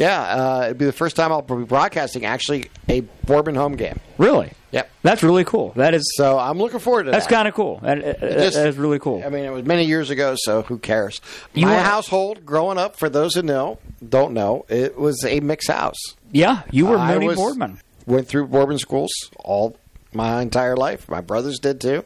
yeah, 0.00 0.20
uh, 0.22 0.62
it'd 0.64 0.78
be 0.78 0.86
the 0.86 0.92
first 0.92 1.14
time 1.14 1.30
I'll 1.30 1.42
be 1.42 1.64
broadcasting 1.64 2.24
actually 2.24 2.70
a 2.88 3.00
Boardman 3.26 3.54
home 3.54 3.76
game. 3.76 4.00
Really? 4.18 4.52
Yep. 4.72 4.90
That's 5.02 5.22
really 5.22 5.44
cool. 5.44 5.72
That 5.76 5.94
is. 5.94 6.10
So 6.16 6.38
I'm 6.38 6.58
looking 6.58 6.78
forward 6.78 7.04
to 7.04 7.10
that. 7.10 7.12
That's 7.12 7.26
that. 7.26 7.34
kind 7.34 7.48
of 7.48 7.54
cool. 7.54 7.80
That, 7.82 8.02
that- 8.02 8.20
Just- 8.20 8.56
that 8.56 8.66
is 8.68 8.76
really 8.78 8.98
cool. 8.98 9.22
I 9.24 9.28
mean, 9.28 9.44
it 9.44 9.50
was 9.52 9.64
many 9.64 9.84
years 9.84 10.10
ago, 10.10 10.34
so 10.38 10.62
who 10.62 10.78
cares? 10.78 11.20
You 11.54 11.66
My 11.66 11.76
are- 11.76 11.82
household, 11.84 12.46
growing 12.46 12.78
up, 12.78 12.96
for 12.96 13.08
those 13.08 13.34
who 13.34 13.42
know, 13.42 13.78
don't 14.06 14.32
know, 14.32 14.64
it 14.68 14.96
was 14.98 15.24
a 15.24 15.40
mixed 15.40 15.70
house. 15.70 15.98
yeah, 16.32 16.62
you 16.70 16.86
were 16.86 16.96
I 16.98 17.12
Mooney 17.14 17.26
was- 17.28 17.36
Boardman. 17.36 17.80
Went 18.06 18.26
through 18.28 18.46
Boardman 18.46 18.78
schools 18.78 19.10
all 19.38 19.76
my 20.12 20.40
entire 20.40 20.76
life. 20.76 21.08
My 21.08 21.20
brothers 21.20 21.58
did 21.58 21.80
too. 21.80 22.02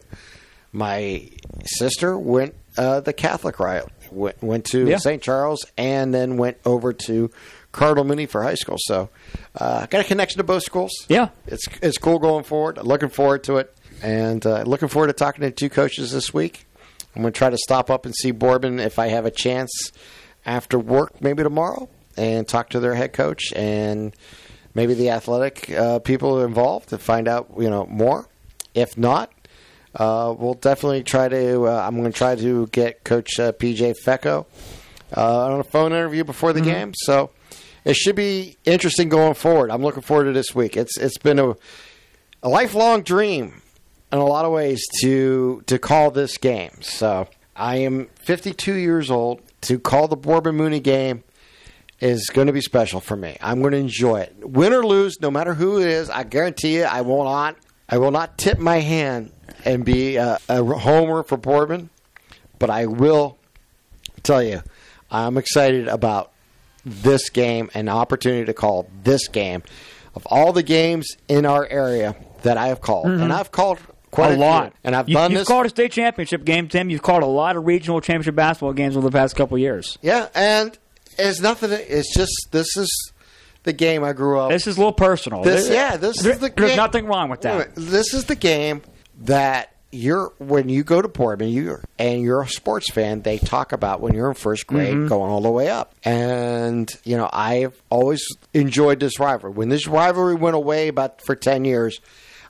My 0.71 1.29
sister 1.65 2.17
went 2.17 2.53
uh, 2.77 2.99
the 2.99 3.13
Catholic 3.13 3.59
route. 3.59 3.89
Went, 4.11 4.41
went 4.43 4.65
to 4.65 4.85
Yeah. 4.87 4.97
St. 4.97 5.21
Charles 5.21 5.65
and 5.77 6.13
then 6.13 6.37
went 6.37 6.57
over 6.65 6.93
to 6.93 7.31
Cardinal 7.75 8.05
Mooney 8.05 8.25
for 8.25 8.41
high 8.41 8.55
school. 8.55 8.77
So, 8.79 9.09
uh, 9.55 9.85
got 9.87 10.01
a 10.01 10.03
connection 10.03 10.37
to 10.37 10.43
both 10.43 10.63
schools. 10.63 10.91
Yeah. 11.09 11.29
it's 11.47 11.67
it's 11.81 11.97
cool 11.97 12.19
going 12.19 12.43
forward. 12.43 12.77
Looking 12.77 13.09
forward 13.09 13.43
to 13.45 13.57
it, 13.57 13.75
and 14.01 14.45
uh, 14.45 14.63
looking 14.63 14.87
forward 14.87 15.07
to 15.07 15.13
talking 15.13 15.41
to 15.41 15.51
two 15.51 15.69
coaches 15.69 16.11
this 16.11 16.33
week. 16.33 16.65
I'm 17.15 17.21
going 17.21 17.33
to 17.33 17.37
try 17.37 17.49
to 17.49 17.57
stop 17.57 17.89
up 17.89 18.05
and 18.05 18.13
see 18.13 18.31
Boardman 18.31 18.79
if 18.79 18.99
I 18.99 19.07
have 19.07 19.25
a 19.25 19.31
chance 19.31 19.71
after 20.45 20.77
work, 20.77 21.21
maybe 21.21 21.43
tomorrow, 21.43 21.87
and 22.17 22.45
talk 22.45 22.69
to 22.71 22.79
their 22.79 22.93
head 22.93 23.13
coach 23.13 23.53
and 23.53 24.13
maybe 24.73 24.93
the 24.93 25.11
athletic 25.11 25.71
uh, 25.71 25.99
people 25.99 26.43
involved 26.43 26.89
to 26.89 26.97
find 26.97 27.27
out 27.27 27.51
you 27.57 27.69
know 27.69 27.85
more. 27.85 28.27
If 28.73 28.97
not, 28.97 29.31
uh, 29.95 30.33
we'll 30.37 30.55
definitely 30.55 31.03
try 31.03 31.29
to. 31.29 31.67
Uh, 31.67 31.85
I'm 31.85 31.95
going 31.97 32.11
to 32.11 32.17
try 32.17 32.35
to 32.35 32.67
get 32.67 33.03
Coach 33.03 33.39
uh, 33.39 33.53
PJ 33.53 33.95
Fecko 34.05 34.45
uh, 35.15 35.45
on 35.45 35.59
a 35.59 35.63
phone 35.63 35.91
interview 35.93 36.23
before 36.23 36.51
the 36.51 36.61
game. 36.61 36.93
So 36.95 37.29
it 37.85 37.95
should 37.95 38.15
be 38.15 38.57
interesting 38.65 39.07
going 39.09 39.35
forward. 39.35 39.69
I'm 39.71 39.83
looking 39.83 40.01
forward 40.01 40.25
to 40.25 40.33
this 40.33 40.53
week. 40.53 40.75
It's 40.75 40.97
it's 40.97 41.19
been 41.19 41.39
a 41.39 41.55
a 42.43 42.49
lifelong 42.49 43.03
dream 43.03 43.61
in 44.11 44.19
a 44.19 44.25
lot 44.25 44.43
of 44.43 44.51
ways 44.51 44.83
to 45.01 45.63
to 45.67 45.79
call 45.79 46.11
this 46.11 46.37
game. 46.37 46.81
So 46.81 47.27
I 47.55 47.77
am 47.77 48.07
52 48.25 48.73
years 48.73 49.09
old. 49.09 49.41
To 49.61 49.79
call 49.79 50.07
the 50.07 50.15
Boardman 50.15 50.55
Mooney 50.55 50.79
game 50.79 51.23
is 51.99 52.29
going 52.29 52.47
to 52.47 52.53
be 52.53 52.61
special 52.61 52.99
for 52.99 53.15
me. 53.15 53.37
I'm 53.41 53.61
going 53.61 53.71
to 53.71 53.79
enjoy 53.79 54.19
it, 54.19 54.35
win 54.47 54.73
or 54.73 54.85
lose, 54.85 55.19
no 55.21 55.31
matter 55.31 55.55
who 55.55 55.79
it 55.79 55.87
is. 55.87 56.09
I 56.09 56.23
guarantee 56.23 56.75
you, 56.75 56.83
I 56.83 57.01
will 57.01 57.23
not. 57.23 57.55
I 57.87 57.97
will 57.97 58.11
not 58.11 58.37
tip 58.37 58.59
my 58.59 58.79
hand 58.79 59.31
and 59.63 59.85
be 59.85 60.17
a, 60.17 60.39
a 60.49 60.63
homer 60.63 61.23
for 61.23 61.37
Boardman, 61.37 61.89
but 62.59 62.69
I 62.69 62.87
will 62.87 63.37
tell 64.23 64.43
you, 64.43 64.61
I'm 65.09 65.37
excited 65.37 65.87
about 65.87 66.31
this 66.85 67.29
game 67.29 67.69
an 67.73 67.89
opportunity 67.89 68.45
to 68.45 68.53
call 68.53 68.87
this 69.03 69.27
game 69.27 69.63
of 70.13 70.25
all 70.27 70.53
the 70.53 70.63
games 70.63 71.17
in 71.27 71.45
our 71.45 71.65
area 71.67 72.15
that 72.43 72.57
I 72.57 72.67
have 72.67 72.79
called, 72.81 73.07
and 73.07 73.33
I've 73.33 73.51
called 73.51 73.79
quite 74.11 74.31
Mm-hmm. 74.31 74.41
a 74.41 74.45
a, 74.45 74.47
lot. 74.47 74.63
few. 74.71 74.79
and 74.85 74.95
I've 74.95 75.09
you, 75.09 75.15
done 75.15 75.31
you've 75.31 75.39
this. 75.41 75.47
called 75.47 75.65
a 75.65 75.69
state 75.69 75.91
championship 75.91 76.45
game, 76.45 76.69
Tim. 76.69 76.89
You've 76.89 77.01
called 77.01 77.23
a 77.23 77.27
lot 77.27 77.57
of 77.57 77.65
regional 77.65 77.99
championship 77.99 78.35
basketball 78.35 78.71
games 78.73 78.95
over 78.95 79.05
the 79.09 79.11
past 79.17 79.35
couple 79.35 79.55
of 79.55 79.61
years. 79.61 79.97
yeah, 80.01 80.29
and 80.33 80.77
it's 81.17 81.41
nothing. 81.41 81.71
It's 81.73 82.13
just 82.15 82.31
this 82.51 82.77
is 82.77 83.11
the 83.63 83.73
game 83.73 84.03
I 84.05 84.13
grew 84.13 84.39
up. 84.39 84.51
This 84.51 84.67
is 84.67 84.77
a 84.77 84.79
little 84.79 84.93
personal. 84.93 85.41
This, 85.43 85.67
yeah, 85.69 85.97
this 85.97 86.21
there- 86.21 86.31
is 86.33 86.39
the 86.39 86.49
There's 86.55 86.69
game. 86.71 86.77
nothing 86.77 87.05
wrong 87.07 87.29
with 87.29 87.41
that. 87.41 87.75
This 87.75 88.13
is 88.13 88.25
the 88.25 88.35
game 88.35 88.83
that 89.21 89.74
you're 89.95 90.33
when 90.37 90.69
you 90.69 90.83
go 90.83 91.01
to 91.01 91.07
Boardman, 91.07 91.49
you 91.49 91.79
and 91.97 92.21
you're 92.21 92.41
a 92.41 92.47
sports 92.47 92.91
fan. 92.91 93.21
They 93.21 93.37
talk 93.37 93.71
about 93.71 94.01
when 94.01 94.13
you're 94.13 94.29
in 94.29 94.35
first 94.35 94.67
grade, 94.67 94.93
Mm-hmm. 94.93 95.07
going 95.07 95.31
all 95.31 95.41
the 95.41 95.49
way 95.49 95.69
up. 95.69 95.93
And 96.03 96.89
you 97.03 97.17
know, 97.17 97.29
I've 97.31 97.81
always 97.89 98.23
enjoyed 98.53 98.99
this 98.99 99.19
rivalry. 99.19 99.53
When 99.53 99.69
this 99.69 99.87
rivalry 99.87 100.35
went 100.35 100.55
away 100.55 100.87
about 100.89 101.21
for 101.21 101.35
ten 101.35 101.65
years, 101.65 101.99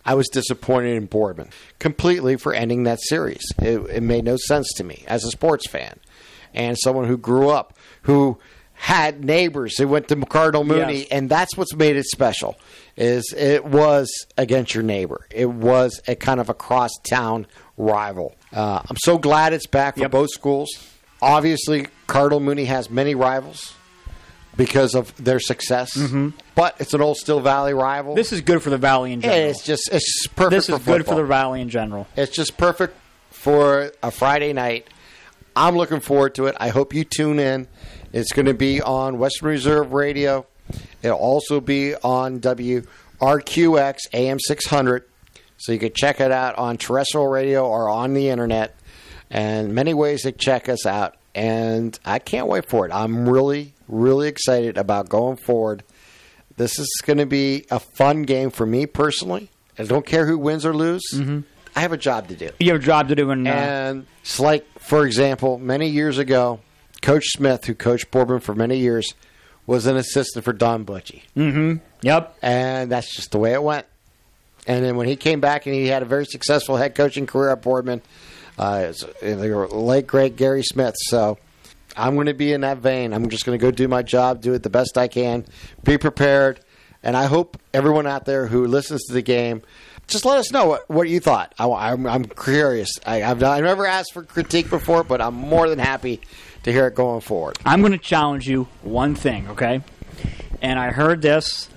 I 0.06 0.16
was 0.16 0.28
disappointed 0.30 0.96
in 0.98 1.06
Boardman 1.06 1.50
completely 1.80 2.36
for 2.36 2.54
ending 2.54 2.84
that 2.84 3.00
series. 3.02 3.44
It, 3.60 3.80
it 3.90 4.04
made 4.04 4.24
no 4.26 4.38
sense 4.38 4.72
to 4.78 4.84
me 4.84 5.04
as 5.08 5.24
a 5.24 5.32
sports 5.32 5.68
fan 5.70 6.00
and 6.54 6.78
someone 6.80 7.06
who 7.08 7.18
grew 7.18 7.50
up 7.50 7.78
who 8.04 8.38
had 8.74 9.24
neighbors 9.24 9.78
who 9.78 9.88
went 9.88 10.08
to 10.10 10.16
Cardinal 10.26 10.64
Mooney, 10.66 11.00
Yes. 11.00 11.08
and 11.10 11.30
that's 11.30 11.56
what's 11.56 11.74
made 11.74 11.96
it 11.96 12.06
special. 12.06 12.56
Is 12.98 13.34
it 13.38 13.66
was 13.66 14.10
against 14.38 14.74
your 14.74 14.84
neighbor? 14.84 15.26
It 15.30 15.50
was 15.50 16.02
a 16.08 16.16
kind 16.16 16.40
of 16.40 16.50
a 16.50 16.54
cross 16.54 16.92
town 17.10 17.46
rival. 17.78 18.36
Uh, 18.54 18.82
I'm 18.90 18.96
so 19.04 19.18
glad 19.18 19.52
it's 19.54 19.68
back 19.68 19.96
for 19.96 20.02
Yep. 20.02 20.12
both 20.12 20.30
schools. 20.30 20.70
Obviously, 21.22 21.88
Cardinal 22.08 22.40
Mooney 22.40 22.66
has 22.66 22.90
many 22.90 23.14
rivals. 23.16 23.74
because 24.58 24.96
of 24.96 25.14
their 25.22 25.38
success. 25.42 25.98
But 26.56 26.78
it's 26.80 26.94
an 26.94 27.02
old 27.02 27.18
Steel 27.18 27.42
Valley 27.42 27.74
rival. 27.74 28.12
Mm-hmm. 28.14 28.18
This 28.18 28.32
is 28.32 28.40
good 28.40 28.64
for 28.64 28.70
the 28.70 28.78
Valley 28.78 29.12
in 29.12 29.20
general. 29.20 29.50
it's 29.50 29.62
just 29.66 29.90
it's 29.92 30.28
perfect. 30.28 30.52
this 30.52 30.68
for 30.68 30.76
is 30.76 30.80
good 30.86 31.06
for 31.06 31.16
the 31.16 31.26
Valley 31.26 31.60
in 31.60 31.68
general. 31.68 32.08
It's 32.16 32.32
just 32.34 32.56
perfect 32.58 32.96
for 33.32 33.92
a 34.02 34.12
Friday 34.12 34.54
night. 34.54 34.88
I'm 35.58 35.76
looking 35.76 36.00
forward 36.00 36.36
to 36.36 36.46
it. 36.46 36.56
I 36.58 36.70
hope 36.70 36.94
you 36.94 37.04
tune 37.04 37.38
in. 37.38 37.68
It's 38.14 38.32
going 38.32 38.46
to 38.46 38.54
be 38.54 38.82
on 38.82 39.18
Western 39.20 39.50
Reserve 39.50 39.92
Radio. 39.92 40.46
It'll 41.04 41.18
also 41.18 41.60
be 41.62 41.96
on 41.96 42.40
WRQX 42.40 43.98
AM 44.14 44.40
600. 44.40 45.04
So 45.58 45.72
you 45.72 45.80
can 45.80 45.94
check 45.96 46.20
it 46.20 46.32
out 46.32 46.58
on 46.58 46.78
terrestrial 46.78 47.28
radio 47.28 47.66
or 47.68 47.88
on 47.90 48.14
the 48.14 48.30
internet. 48.30 48.76
And 49.30 49.74
many 49.74 49.94
ways 49.94 50.24
to 50.24 50.32
check 50.32 50.70
us 50.70 50.86
out. 50.86 51.16
And 51.34 51.98
I 52.06 52.20
can't 52.20 52.48
wait 52.48 52.70
for 52.70 52.86
it. 52.86 52.92
I'm 52.94 53.28
really, 53.28 53.74
really 53.88 54.28
excited 54.28 54.78
about 54.78 55.10
going 55.10 55.38
forward. 55.38 55.84
This 56.58 56.80
is 56.80 56.90
going 57.06 57.18
to 57.18 57.26
be 57.26 57.66
a 57.70 57.80
fun 57.80 58.24
game 58.24 58.50
for 58.50 58.66
me 58.66 58.86
personally. 58.86 59.50
I 59.78 59.84
don't 59.84 60.06
care 60.06 60.26
who 60.26 60.38
wins 60.38 60.66
or 60.66 60.74
loses. 60.74 61.22
I 61.76 61.82
have 61.82 61.92
a 61.92 61.98
job 61.98 62.30
to 62.30 62.36
do. 62.36 62.52
You 62.60 62.72
have 62.72 62.82
a 62.82 62.86
job 62.86 63.10
to 63.10 63.16
do 63.16 63.32
in. 63.32 63.46
Uh, 63.46 63.50
And 63.52 64.06
it's 64.22 64.40
like, 64.40 64.66
for 64.80 65.06
example, 65.06 65.60
many 65.60 65.90
years 65.90 66.18
ago, 66.18 66.62
Coach 67.02 67.26
Smith, 67.36 67.66
who 67.66 67.76
coached 67.76 68.10
Boardman 68.12 68.40
for 68.40 68.56
many 68.56 68.78
years, 68.78 69.14
was 69.68 69.86
an 69.86 69.98
assistant 69.98 70.46
for 70.46 70.54
Don 70.54 70.86
Bucci. 70.86 71.24
yep. 72.02 72.38
And 72.42 72.92
that's 72.92 73.14
just 73.16 73.32
the 73.32 73.40
way 73.40 73.54
it 73.54 73.64
went. 73.64 73.86
And 74.68 74.84
then 74.84 74.96
when 74.96 75.08
he 75.08 75.16
came 75.16 75.40
back 75.40 75.66
and 75.66 75.76
he 75.76 75.88
had 75.88 76.02
a 76.02 76.06
very 76.06 76.26
successful 76.26 76.76
head 76.78 76.96
coaching 76.96 77.28
career 77.28 77.50
at 77.50 77.62
Boardman, 77.62 78.02
uh, 78.58 78.94
the 79.22 79.68
late 79.72 80.08
great 80.08 80.36
Gary 80.36 80.64
Smith. 80.64 80.96
So 80.98 81.38
I'm 81.96 82.16
going 82.16 82.28
to 82.28 82.34
be 82.34 82.52
in 82.52 82.62
that 82.62 82.80
vein. 82.80 83.14
I'm 83.14 83.30
just 83.30 83.46
going 83.46 83.58
to 83.58 83.62
go 83.62 83.72
do 83.72 83.88
my 83.88 84.02
job, 84.02 84.42
do 84.42 84.54
it 84.54 84.64
the 84.64 84.70
best 84.70 84.98
I 84.98 85.08
can, 85.08 85.46
be 85.84 85.98
prepared, 85.98 86.60
and 87.04 87.16
I 87.16 87.26
hope 87.26 87.58
everyone 87.74 88.08
out 88.08 88.26
there 88.26 88.48
who 88.48 88.66
listens 88.66 89.04
to 89.06 89.14
the 89.14 89.22
game. 89.22 89.62
Just 90.08 90.26
let 90.26 90.38
us 90.38 90.52
know 90.52 90.68
what, 90.68 90.90
what 90.90 91.10
you 91.10 91.20
thought. 91.20 91.54
I, 91.58 91.92
am 91.92 92.06
I'm 92.06 92.26
curious. 92.26 92.92
I, 93.06 93.24
I've, 93.24 93.40
not, 93.40 93.58
I've 93.58 93.64
never 93.64 93.88
asked 93.88 94.14
for 94.14 94.24
critique 94.24 94.70
before, 94.70 95.04
but 95.04 95.20
I'm 95.22 95.34
more 95.34 95.68
than 95.68 95.80
happy 95.80 96.22
to 96.66 96.72
hear 96.72 96.88
it 96.88 96.96
going 96.96 97.22
forward. 97.22 97.58
I'm 97.64 97.82
going 97.82 97.92
to 97.92 98.00
challenge 98.00 98.48
you 98.50 98.68
one 98.82 99.14
thing, 99.14 99.50
okay? 99.50 99.82
And 100.64 100.80
I 100.80 100.90
heard 100.90 101.22
this 101.22 101.70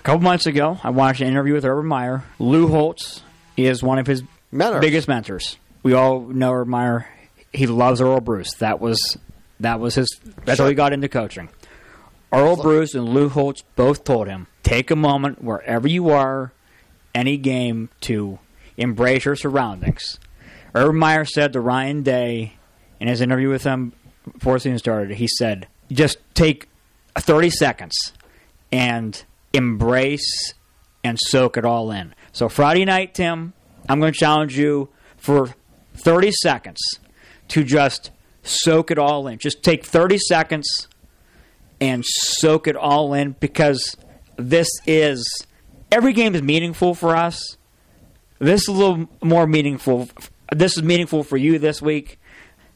a 0.00 0.02
couple 0.02 0.22
months 0.22 0.46
ago. 0.46 0.78
I 0.82 0.88
watched 0.88 1.20
an 1.20 1.28
interview 1.28 1.52
with 1.52 1.66
Urban 1.66 1.84
Meyer. 1.84 2.24
Lou 2.38 2.66
Holtz 2.68 3.22
is 3.58 3.82
one 3.82 3.98
of 3.98 4.06
his 4.06 4.22
Mentors. 4.50 4.80
biggest 4.80 5.06
mentors. 5.06 5.58
We 5.82 5.92
all 5.92 6.20
know 6.20 6.50
Urban 6.54 6.70
Meyer. 6.70 7.08
He 7.52 7.66
loves 7.66 8.00
Earle 8.00 8.22
Bruce. 8.22 8.54
That 8.54 8.80
was 8.80 9.18
that 9.60 9.80
was 9.80 9.94
his. 9.96 10.08
That's 10.46 10.58
how 10.58 10.66
he 10.68 10.74
got 10.74 10.94
into 10.94 11.08
coaching. 11.08 11.50
Earle 12.32 12.56
Bruce 12.56 12.94
and 12.94 13.06
Lou 13.10 13.28
Holtz 13.28 13.64
both 13.76 14.02
told 14.02 14.28
him 14.28 14.46
take 14.62 14.90
a 14.90 14.96
moment 14.96 15.44
wherever 15.44 15.86
you 15.86 16.08
are, 16.08 16.52
any 17.14 17.36
game, 17.36 17.90
to 18.02 18.38
embrace 18.78 19.26
your 19.26 19.36
surroundings. 19.36 20.18
Urban 20.74 20.96
Meyer 20.96 21.26
said 21.26 21.52
to 21.52 21.60
Ryan 21.60 22.02
Day 22.02 22.54
in 22.98 23.08
his 23.08 23.20
interview 23.20 23.50
with 23.50 23.62
him 23.62 23.92
before 24.32 24.54
the 24.54 24.60
season 24.60 24.78
started, 24.78 25.16
he 25.16 25.28
said, 25.28 25.68
just 25.90 26.18
take 26.34 26.68
30 27.16 27.50
seconds 27.50 28.12
and 28.72 29.24
embrace 29.52 30.54
and 31.04 31.18
soak 31.18 31.56
it 31.56 31.64
all 31.64 31.90
in. 31.90 32.14
So 32.32 32.48
Friday 32.48 32.84
night, 32.84 33.14
Tim, 33.14 33.52
I'm 33.88 34.00
going 34.00 34.12
to 34.12 34.18
challenge 34.18 34.58
you 34.58 34.88
for 35.16 35.54
30 35.94 36.32
seconds 36.32 36.80
to 37.48 37.64
just 37.64 38.10
soak 38.42 38.90
it 38.90 38.98
all 38.98 39.26
in. 39.26 39.38
Just 39.38 39.62
take 39.62 39.84
30 39.84 40.18
seconds 40.18 40.88
and 41.80 42.04
soak 42.04 42.66
it 42.66 42.76
all 42.76 43.14
in 43.14 43.32
because 43.40 43.96
this 44.36 44.68
is 44.86 45.46
every 45.90 46.12
game 46.12 46.34
is 46.34 46.42
meaningful 46.42 46.94
for 46.94 47.16
us. 47.16 47.56
This 48.38 48.62
is 48.62 48.68
a 48.68 48.72
little 48.72 49.08
more 49.22 49.46
meaningful. 49.46 50.08
This 50.52 50.76
is 50.76 50.82
meaningful 50.82 51.22
for 51.22 51.36
you 51.36 51.58
this 51.58 51.80
week. 51.80 52.18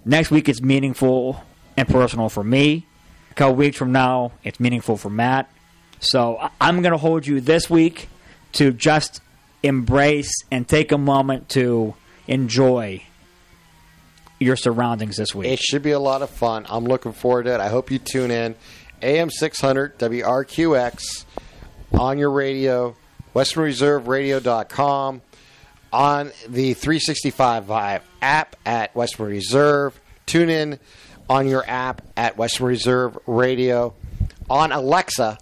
Next 0.05 0.31
week 0.31 0.49
it's 0.49 0.63
meaningful 0.63 1.43
and 1.77 1.89
personal 1.89 2.29
for 2.29 2.43
me. 2.45 2.87
A 3.31 3.35
couple 3.35 3.57
weeks 3.57 3.77
from 3.77 3.93
now 3.93 4.33
it's 4.43 4.61
meaningful 4.61 4.97
for 4.97 5.11
Matt. 5.11 5.51
So 6.01 6.51
I'm 6.61 6.83
going 6.83 6.93
to 6.93 6.99
hold 6.99 7.27
you 7.27 7.41
this 7.41 7.69
week 7.69 8.09
to 8.53 8.73
just 8.73 9.21
embrace 9.63 10.33
and 10.51 10.67
take 10.67 10.93
a 10.93 10.99
moment 10.99 11.51
to 11.51 11.95
enjoy 12.27 13.03
your 14.39 14.57
surroundings 14.57 15.17
this 15.19 15.35
week. 15.35 15.49
It 15.49 15.59
should 15.59 15.83
be 15.83 15.91
a 15.91 15.99
lot 15.99 16.23
of 16.23 16.31
fun. 16.31 16.65
I'm 16.69 16.85
looking 16.85 17.13
forward 17.13 17.45
to 17.45 17.55
it. 17.55 17.61
I 17.61 17.69
hope 17.69 17.91
you 17.91 17.99
tune 17.99 18.31
in. 18.31 18.55
AM 19.03 19.31
600 19.31 19.99
WRQX 19.99 21.25
on 21.93 22.19
your 22.19 22.31
radio, 22.31 22.97
westernreserveradio.com, 23.35 25.23
on 25.93 26.33
the 26.49 26.75
365 26.75 27.65
Vive 27.65 28.03
app 28.23 28.57
at 28.65 28.95
Western 28.95 29.27
Reserve. 29.27 29.99
Tune 30.27 30.49
in 30.51 30.79
on 31.29 31.47
your 31.49 31.65
app 31.69 32.03
at 32.17 32.37
Western 32.37 32.67
Reserve 32.67 33.19
Radio. 33.27 33.95
On 34.49 34.73
Alexa, 34.73 35.39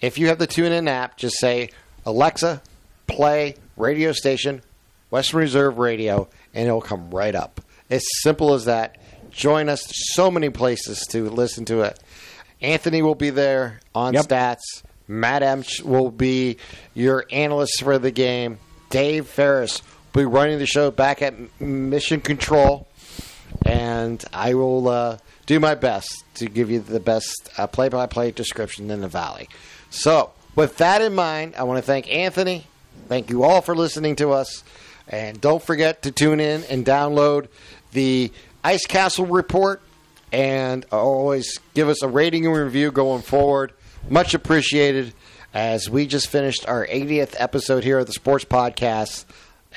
if 0.00 0.18
you 0.18 0.28
have 0.28 0.38
the 0.38 0.46
TuneIn 0.46 0.88
app, 0.88 1.16
just 1.16 1.38
say, 1.38 1.70
Alexa, 2.04 2.62
play 3.06 3.54
radio 3.76 4.12
station, 4.12 4.62
Western 5.10 5.40
Reserve 5.40 5.78
Radio, 5.78 6.28
and 6.54 6.66
it'll 6.66 6.80
come 6.80 7.10
right 7.10 7.34
up. 7.34 7.60
It's 7.88 8.06
simple 8.22 8.54
as 8.54 8.64
that. 8.66 8.96
Join 9.30 9.68
us. 9.68 9.82
So 10.14 10.30
many 10.30 10.50
places 10.50 11.00
to 11.10 11.28
listen 11.30 11.64
to 11.66 11.82
it. 11.82 11.98
Anthony 12.60 13.02
will 13.02 13.14
be 13.14 13.30
there 13.30 13.80
on 13.94 14.14
Yep. 14.14 14.26
stats. 14.26 14.82
Matt 15.06 15.42
Emch 15.42 15.80
will 15.82 16.10
be 16.10 16.56
your 16.94 17.24
analyst 17.30 17.82
for 17.82 17.98
the 17.98 18.10
game. 18.10 18.58
Dave 18.90 19.26
Ferris 19.26 19.82
will 20.14 20.22
be 20.22 20.26
running 20.26 20.58
the 20.58 20.66
show 20.66 20.90
back 20.90 21.22
at 21.22 21.60
Mission 21.60 22.20
Control. 22.20 22.86
And 23.64 24.22
I 24.32 24.54
will 24.54 24.88
uh, 24.88 25.18
do 25.46 25.58
my 25.60 25.74
best 25.74 26.24
to 26.34 26.46
give 26.46 26.70
you 26.70 26.80
the 26.80 27.00
best 27.00 27.50
uh, 27.56 27.66
play-by-play 27.66 28.32
description 28.32 28.90
in 28.90 29.00
the 29.00 29.08
Valley. 29.08 29.48
So, 29.90 30.32
with 30.54 30.76
that 30.78 31.02
in 31.02 31.14
mind, 31.14 31.54
I 31.56 31.62
want 31.64 31.78
to 31.78 31.82
thank 31.86 32.12
Anthony. 32.12 32.66
Thank 33.08 33.30
you 33.30 33.44
all 33.44 33.60
for 33.60 33.74
listening 33.74 34.16
to 34.16 34.32
us. 34.32 34.64
And 35.08 35.40
don't 35.40 35.62
forget 35.62 36.02
to 36.02 36.12
tune 36.12 36.40
in 36.40 36.64
and 36.64 36.84
download 36.84 37.48
the 37.92 38.30
Ice 38.62 38.86
Castle 38.86 39.26
report. 39.26 39.82
And 40.30 40.84
always 40.92 41.58
give 41.72 41.88
us 41.88 42.02
a 42.02 42.08
rating 42.08 42.44
and 42.44 42.54
review 42.54 42.90
going 42.90 43.22
forward. 43.22 43.72
Much 44.10 44.34
appreciated 44.34 45.14
as 45.54 45.88
we 45.90 46.06
just 46.06 46.28
finished 46.28 46.66
our 46.68 46.86
80th 46.86 47.34
episode 47.38 47.84
here 47.84 47.98
of 47.98 48.06
the 48.06 48.12
Sports 48.12 48.44
Podcast. 48.44 49.24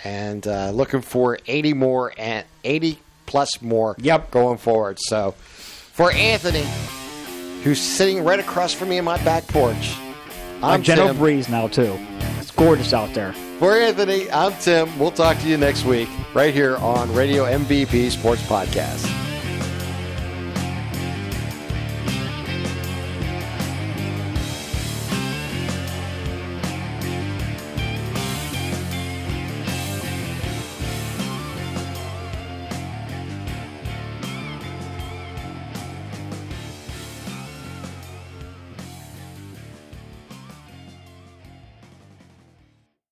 And 0.03 0.47
uh, 0.47 0.71
looking 0.71 1.01
for 1.01 1.37
80 1.47 1.73
more 1.73 2.13
and 2.17 2.45
80 2.63 2.97
plus 3.25 3.61
more 3.61 3.95
Yep. 3.99 4.31
going 4.31 4.57
forward. 4.57 4.97
So 4.99 5.31
for 5.31 6.11
Anthony, 6.11 6.65
who's 7.63 7.79
sitting 7.79 8.23
right 8.23 8.39
across 8.39 8.73
from 8.73 8.89
me 8.89 8.97
in 8.97 9.05
my 9.05 9.23
back 9.23 9.47
porch, 9.47 9.93
I'm 10.63 10.81
gentle 10.81 11.07
Tim. 11.07 11.17
breeze 11.17 11.49
now 11.49 11.67
too. 11.67 11.97
It's 12.39 12.51
gorgeous 12.51 12.93
out 12.93 13.13
there. 13.13 13.33
For 13.59 13.73
Anthony, 13.75 14.31
I'm 14.31 14.53
Tim. 14.53 14.97
We'll 14.97 15.11
talk 15.11 15.37
to 15.39 15.47
you 15.47 15.57
next 15.57 15.85
week 15.85 16.09
right 16.33 16.53
here 16.53 16.77
on 16.77 17.13
Radio 17.13 17.43
MVP 17.45 18.09
Sports 18.11 18.41
Podcast. 18.43 19.05